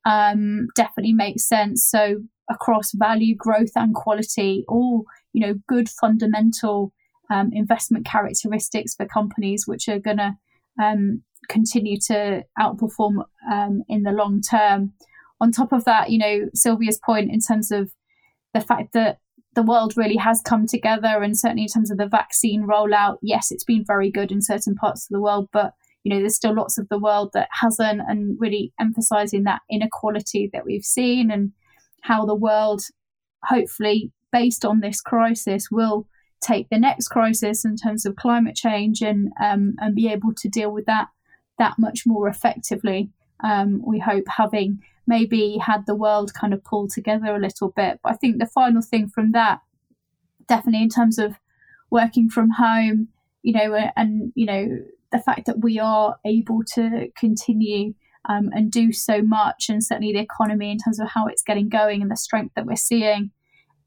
um, 0.06 0.68
definitely 0.76 1.14
makes 1.14 1.48
sense. 1.48 1.84
So, 1.84 2.24
across 2.50 2.92
value, 2.94 3.36
growth, 3.36 3.72
and 3.76 3.94
quality, 3.94 4.64
all 4.68 5.06
you 5.34 5.46
know 5.46 5.56
good 5.68 5.90
fundamental 5.90 6.94
um, 7.32 7.50
investment 7.54 8.06
characteristics 8.06 8.96
for 8.96 9.06
companies 9.06 9.66
which 9.66 9.88
are 9.88 10.00
going 10.00 10.18
to 10.18 10.38
um, 10.82 11.24
continue 11.50 11.98
to 12.08 12.44
outperform 12.60 13.24
um, 13.52 13.84
in 13.90 14.04
the 14.04 14.12
long 14.12 14.42
term. 14.42 14.94
On 15.42 15.52
top 15.52 15.74
of 15.74 15.86
that, 15.86 16.12
you 16.12 16.20
know 16.20 16.50
Silvia's 16.56 17.00
point 17.04 17.32
in 17.32 17.40
terms 17.40 17.72
of 17.72 17.92
the 18.54 18.62
fact 18.62 18.94
that 18.94 19.20
the 19.56 19.64
world 19.64 19.94
really 19.96 20.18
has 20.18 20.42
come 20.42 20.68
together, 20.68 21.24
and 21.24 21.38
certainly 21.38 21.64
in 21.64 21.70
terms 21.70 21.90
of 21.90 21.98
the 21.98 22.08
vaccine 22.08 22.68
rollout, 22.68 23.18
yes, 23.22 23.52
it's 23.52 23.64
been 23.64 23.84
very 23.86 24.12
good 24.12 24.32
in 24.32 24.42
certain 24.42 24.76
parts 24.76 25.06
of 25.06 25.14
the 25.14 25.22
world, 25.22 25.50
but 25.52 25.74
you 26.06 26.14
know 26.14 26.22
there's 26.22 26.36
still 26.38 26.56
lots 26.56 26.78
of 26.78 26.88
the 26.88 27.00
world 27.00 27.32
that 27.34 27.50
hasn't, 27.52 28.02
and 28.08 28.38
really 28.40 28.72
emphasizing 28.80 29.44
that 29.44 29.62
inequality 29.70 30.50
that 30.54 30.64
we've 30.64 30.86
seen 30.86 31.30
and 31.30 31.52
how 32.02 32.26
the 32.26 32.36
world 32.36 32.84
hopefully 33.44 34.12
based 34.36 34.66
on 34.66 34.82
this 34.82 35.00
crisis, 35.00 35.72
will 35.72 36.08
take 36.42 36.68
the 36.70 36.78
next 36.78 37.08
crisis 37.08 37.64
in 37.64 37.78
terms 37.78 38.06
of 38.06 38.18
climate 38.18 38.54
change 38.56 39.02
and 39.02 39.32
um, 39.42 39.76
and 39.80 39.96
be 39.96 40.10
able 40.10 40.34
to 40.36 40.50
deal 40.50 40.72
with 40.72 40.86
that 40.86 41.08
that 41.58 41.76
much 41.80 42.02
more 42.06 42.28
effectively. 42.28 43.10
Um, 43.42 43.82
we 43.86 44.00
hope 44.00 44.26
having 44.28 44.80
maybe 45.08 45.58
had 45.58 45.86
the 45.86 45.96
world 45.96 46.34
kind 46.34 46.54
of 46.54 46.64
pull 46.66 46.90
together 46.90 47.34
a 47.34 47.40
little 47.40 47.70
bit. 47.70 48.00
But 48.04 48.14
I 48.14 48.16
think 48.16 48.40
the 48.40 48.46
final 48.48 48.82
thing 48.82 49.08
from 49.08 49.32
that, 49.32 49.60
definitely 50.50 50.84
in 50.84 50.90
terms 50.90 51.18
of 51.18 51.36
working 51.90 52.30
from 52.30 52.50
home, 52.50 53.08
you 53.46 53.54
know, 53.54 53.76
and 53.96 54.32
you 54.36 54.48
know 54.48 54.68
the 55.12 55.20
fact 55.20 55.46
that 55.46 55.62
we 55.62 55.80
are 55.80 56.18
able 56.26 56.62
to 56.74 57.08
continue 57.16 57.94
um, 58.28 58.50
and 58.54 58.72
do 58.72 58.92
so 58.92 59.22
much, 59.22 59.70
and 59.70 59.84
certainly 59.84 60.12
the 60.12 60.20
economy 60.20 60.72
in 60.72 60.80
terms 60.80 61.00
of 61.00 61.10
how 61.10 61.28
it's 61.28 61.44
getting 61.44 61.70
going 61.70 62.02
and 62.02 62.10
the 62.10 62.18
strength 62.18 62.56
that 62.56 62.66
we're 62.66 62.76
seeing 62.76 63.30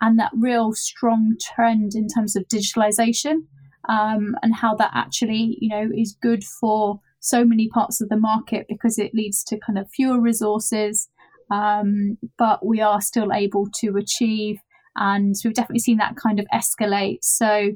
and 0.01 0.17
that 0.17 0.31
real 0.33 0.73
strong 0.73 1.35
trend 1.41 1.97
in 1.97 2.07
terms 2.07 2.37
of 2.37 2.47
digitalization 2.47 3.43
um, 3.89 4.37
and 4.43 4.55
how 4.55 4.77
that 4.77 4.93
actually, 4.95 5.59
you 5.61 5.69
know, 5.69 5.89
is 5.93 6.17
good 6.23 6.45
for 6.45 7.01
so 7.19 7.45
many 7.45 7.69
parts 7.69 8.01
of 8.01 8.09
the 8.09 8.17
market 8.17 8.67
because 8.69 8.97
it 8.97 9.13
leads 9.13 9.43
to 9.43 9.59
kind 9.59 9.77
of 9.77 9.91
fewer 9.91 10.21
resources, 10.21 11.09
um, 11.51 12.17
but 12.39 12.65
we 12.65 12.81
are 12.81 13.01
still 13.01 13.33
able 13.33 13.67
to 13.75 13.97
achieve. 13.97 14.59
And 14.95 15.35
we've 15.45 15.55
definitely 15.55 15.81
seen 15.81 15.99
that 15.99 16.17
kind 16.17 16.39
of 16.39 16.47
escalate. 16.55 17.19
So 17.23 17.73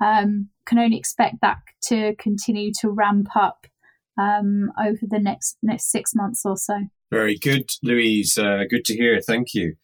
um, 0.00 0.48
can 0.66 0.78
only 0.78 0.96
expect 0.96 1.36
that 1.42 1.58
to 1.84 2.14
continue 2.16 2.72
to 2.80 2.90
ramp 2.90 3.28
up 3.36 3.66
um, 4.18 4.72
over 4.78 5.00
the 5.02 5.18
next 5.18 5.56
next 5.62 5.90
six 5.90 6.14
months 6.14 6.42
or 6.44 6.56
so. 6.56 6.86
Very 7.10 7.36
good, 7.36 7.70
Louise. 7.82 8.38
Uh, 8.38 8.64
good 8.68 8.84
to 8.86 8.94
hear. 8.94 9.20
Thank 9.20 9.54
you. 9.54 9.74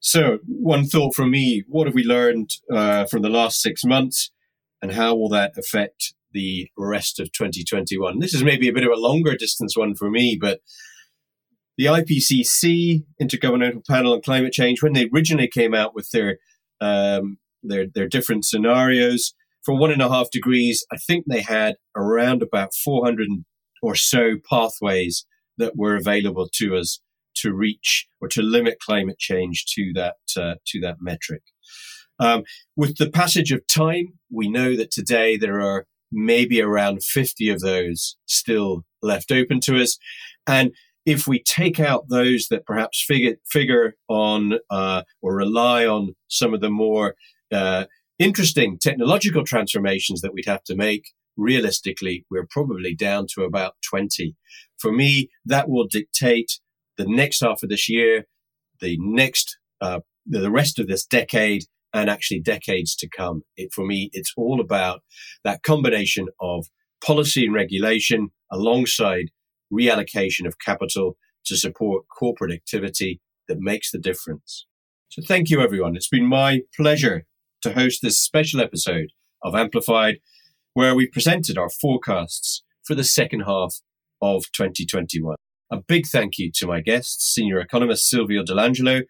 So, 0.00 0.38
one 0.46 0.84
thought 0.86 1.14
from 1.14 1.30
me 1.30 1.64
what 1.68 1.86
have 1.86 1.94
we 1.94 2.04
learned 2.04 2.50
uh, 2.72 3.04
from 3.06 3.22
the 3.22 3.28
last 3.28 3.60
six 3.60 3.84
months, 3.84 4.30
and 4.80 4.92
how 4.92 5.14
will 5.14 5.28
that 5.30 5.52
affect 5.56 6.14
the 6.32 6.68
rest 6.76 7.20
of 7.20 7.30
2021? 7.32 8.18
This 8.18 8.34
is 8.34 8.42
maybe 8.42 8.68
a 8.68 8.72
bit 8.72 8.84
of 8.84 8.92
a 8.92 9.00
longer 9.00 9.36
distance 9.36 9.76
one 9.76 9.94
for 9.94 10.10
me, 10.10 10.38
but 10.40 10.60
the 11.78 11.86
IPCC, 11.86 13.04
Intergovernmental 13.20 13.86
Panel 13.86 14.14
on 14.14 14.22
Climate 14.22 14.52
Change, 14.52 14.82
when 14.82 14.92
they 14.92 15.08
originally 15.12 15.48
came 15.48 15.74
out 15.74 15.94
with 15.94 16.10
their 16.10 16.38
um, 16.80 17.38
their 17.62 17.86
their 17.86 18.08
different 18.08 18.44
scenarios 18.44 19.34
for 19.64 19.74
one 19.74 19.92
and 19.92 20.02
a 20.02 20.08
half 20.08 20.30
degrees, 20.30 20.84
I 20.92 20.96
think 20.96 21.26
they 21.26 21.40
had 21.40 21.76
around 21.96 22.42
about 22.42 22.74
400 22.74 23.28
or 23.82 23.94
so 23.94 24.36
pathways 24.48 25.26
that 25.58 25.76
were 25.76 25.96
available 25.96 26.48
to 26.54 26.76
us 26.76 27.00
to 27.34 27.52
reach 27.52 28.06
or 28.20 28.28
to 28.28 28.42
limit 28.42 28.78
climate 28.80 29.18
change 29.18 29.64
to 29.74 29.92
that 29.94 30.16
uh, 30.36 30.54
to 30.66 30.80
that 30.80 30.96
metric. 31.00 31.42
Um, 32.18 32.44
with 32.76 32.98
the 32.98 33.10
passage 33.10 33.52
of 33.52 33.66
time, 33.66 34.18
we 34.30 34.48
know 34.48 34.76
that 34.76 34.90
today 34.90 35.36
there 35.36 35.60
are 35.60 35.86
maybe 36.12 36.60
around 36.60 37.02
50 37.02 37.48
of 37.48 37.60
those 37.60 38.16
still 38.26 38.84
left 39.02 39.32
open 39.32 39.60
to 39.60 39.80
us. 39.80 39.98
And 40.46 40.72
if 41.06 41.26
we 41.26 41.42
take 41.42 41.80
out 41.80 42.08
those 42.08 42.46
that 42.50 42.66
perhaps 42.66 43.02
figure, 43.04 43.36
figure 43.50 43.94
on 44.08 44.58
uh, 44.70 45.02
or 45.20 45.34
rely 45.34 45.86
on 45.86 46.14
some 46.28 46.54
of 46.54 46.60
the 46.60 46.70
more 46.70 47.14
uh, 47.50 47.86
interesting 48.22 48.78
technological 48.78 49.44
transformations 49.44 50.20
that 50.20 50.32
we'd 50.32 50.46
have 50.46 50.64
to 50.64 50.76
make, 50.76 51.12
realistically, 51.36 52.24
we're 52.30 52.46
probably 52.48 52.94
down 52.94 53.26
to 53.34 53.42
about 53.42 53.74
20. 53.88 54.36
For 54.78 54.92
me, 54.92 55.30
that 55.44 55.68
will 55.68 55.86
dictate 55.86 56.60
the 56.96 57.06
next 57.06 57.40
half 57.40 57.62
of 57.62 57.68
this 57.68 57.88
year, 57.88 58.26
the 58.80 58.96
next, 59.00 59.58
uh, 59.80 60.00
the 60.26 60.50
rest 60.50 60.78
of 60.78 60.86
this 60.86 61.04
decade, 61.04 61.64
and 61.94 62.08
actually 62.08 62.40
decades 62.40 62.96
to 62.96 63.08
come. 63.08 63.42
It, 63.56 63.72
for 63.72 63.84
me, 63.84 64.10
it's 64.12 64.32
all 64.36 64.60
about 64.60 65.02
that 65.44 65.62
combination 65.62 66.28
of 66.40 66.66
policy 67.04 67.44
and 67.44 67.54
regulation 67.54 68.30
alongside 68.50 69.30
reallocation 69.72 70.46
of 70.46 70.58
capital 70.58 71.16
to 71.46 71.56
support 71.56 72.04
corporate 72.08 72.52
activity 72.52 73.20
that 73.48 73.58
makes 73.60 73.90
the 73.90 73.98
difference. 73.98 74.66
So 75.08 75.22
thank 75.26 75.50
you, 75.50 75.60
everyone. 75.60 75.96
It's 75.96 76.08
been 76.08 76.26
my 76.26 76.60
pleasure 76.76 77.26
to 77.62 77.72
host 77.72 78.00
this 78.02 78.20
special 78.20 78.60
episode 78.60 79.08
of 79.42 79.54
Amplified, 79.54 80.18
where 80.74 80.94
we 80.94 81.06
presented 81.06 81.58
our 81.58 81.70
forecasts 81.70 82.62
for 82.82 82.94
the 82.94 83.04
second 83.04 83.40
half 83.40 83.80
of 84.20 84.44
2021. 84.52 85.36
A 85.70 85.78
big 85.80 86.06
thank 86.06 86.38
you 86.38 86.50
to 86.56 86.66
my 86.66 86.80
guests, 86.80 87.32
senior 87.32 87.58
economist 87.58 88.08
Silvia 88.08 88.42
Dell'Angelo, 88.44 89.02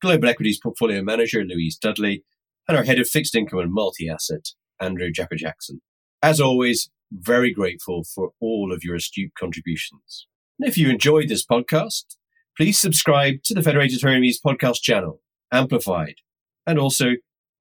global 0.00 0.28
equities 0.28 0.58
portfolio 0.60 1.02
manager 1.02 1.44
Louise 1.44 1.76
Dudley, 1.76 2.24
and 2.66 2.76
our 2.76 2.84
head 2.84 2.98
of 2.98 3.08
fixed 3.08 3.34
income 3.34 3.60
and 3.60 3.72
multi 3.72 4.08
asset, 4.08 4.48
Andrew 4.80 5.10
Jacko 5.10 5.36
Jackson. 5.36 5.80
As 6.22 6.40
always, 6.40 6.90
very 7.12 7.52
grateful 7.52 8.04
for 8.04 8.32
all 8.40 8.72
of 8.72 8.84
your 8.84 8.96
astute 8.96 9.32
contributions. 9.38 10.26
And 10.58 10.68
if 10.68 10.76
you 10.76 10.90
enjoyed 10.90 11.28
this 11.28 11.46
podcast, 11.46 12.16
please 12.56 12.78
subscribe 12.78 13.42
to 13.44 13.54
the 13.54 13.62
Federated 13.62 14.02
Hermes 14.02 14.40
podcast 14.44 14.82
channel, 14.82 15.20
Amplified, 15.52 16.16
and 16.66 16.78
also 16.78 17.12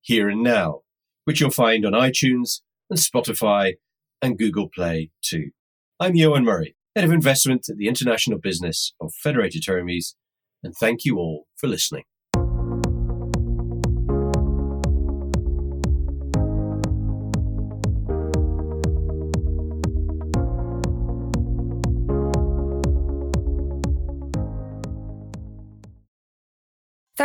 Here 0.02 0.30
and 0.30 0.42
Now, 0.42 0.82
which 1.26 1.42
you'll 1.42 1.52
find 1.52 1.86
on 1.86 1.94
iTunes 1.94 2.62
and 2.90 3.00
Spotify 3.00 3.74
and 4.22 4.38
Google 4.38 4.70
Play 4.70 5.12
too. 5.22 5.52
I'm 6.00 6.14
Eoin 6.14 6.44
Murray, 6.44 6.76
Head 6.96 7.06
of 7.06 7.12
Investment 7.12 7.68
at 7.70 7.78
the 7.78 7.88
International 7.88 8.40
Business 8.40 8.94
of 9.02 9.14
Federated 9.14 9.64
Hermes, 9.66 10.16
and 10.64 10.74
thank 10.80 11.06
you 11.06 11.18
all 11.18 11.48
for 11.56 11.68
listening. 11.68 12.04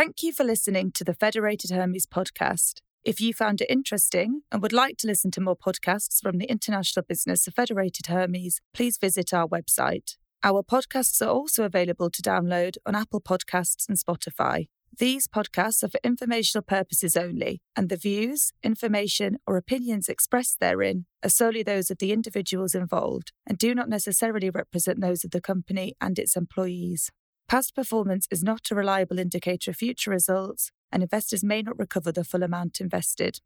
Thank 0.03 0.21
you 0.21 0.33
for 0.33 0.43
listening 0.43 0.91
to 0.95 1.05
the 1.05 1.13
Federated 1.13 1.71
Hermes 1.71 2.05
podcast. 2.05 2.81
If 3.05 3.21
you 3.21 3.33
found 3.33 3.61
it 3.61 3.69
interesting 3.69 4.41
and 4.51 4.61
would 4.61 4.73
like 4.73 4.97
to 4.97 5.07
listen 5.07 5.31
to 5.31 5.39
more 5.39 5.55
podcasts 5.55 6.21
from 6.21 6.39
the 6.39 6.45
international 6.51 7.05
business 7.07 7.47
of 7.47 7.53
Federated 7.53 8.07
Hermes, 8.07 8.59
please 8.73 8.97
visit 8.97 9.33
our 9.33 9.47
website. 9.47 10.17
Our 10.43 10.61
podcasts 10.61 11.25
are 11.25 11.29
also 11.29 11.63
available 11.63 12.09
to 12.09 12.21
download 12.21 12.75
on 12.85 12.95
Apple 12.95 13.21
Podcasts 13.21 13.87
and 13.87 13.97
Spotify. 13.97 14.67
These 14.99 15.29
podcasts 15.29 15.83
are 15.83 15.87
for 15.87 16.01
informational 16.03 16.63
purposes 16.63 17.15
only, 17.15 17.61
and 17.73 17.87
the 17.87 17.95
views, 17.95 18.51
information, 18.61 19.37
or 19.47 19.55
opinions 19.55 20.09
expressed 20.09 20.59
therein 20.59 21.05
are 21.23 21.29
solely 21.29 21.63
those 21.63 21.89
of 21.89 21.99
the 21.99 22.11
individuals 22.11 22.75
involved 22.75 23.31
and 23.47 23.57
do 23.57 23.73
not 23.73 23.87
necessarily 23.87 24.49
represent 24.49 24.99
those 24.99 25.23
of 25.23 25.31
the 25.31 25.39
company 25.39 25.93
and 26.01 26.19
its 26.19 26.35
employees. 26.35 27.09
Past 27.53 27.75
performance 27.75 28.27
is 28.31 28.41
not 28.41 28.71
a 28.71 28.75
reliable 28.75 29.19
indicator 29.19 29.69
of 29.69 29.77
future 29.77 30.09
results, 30.09 30.71
and 30.91 31.03
investors 31.03 31.43
may 31.43 31.61
not 31.61 31.77
recover 31.77 32.11
the 32.11 32.23
full 32.23 32.41
amount 32.41 32.81
invested. 32.81 33.41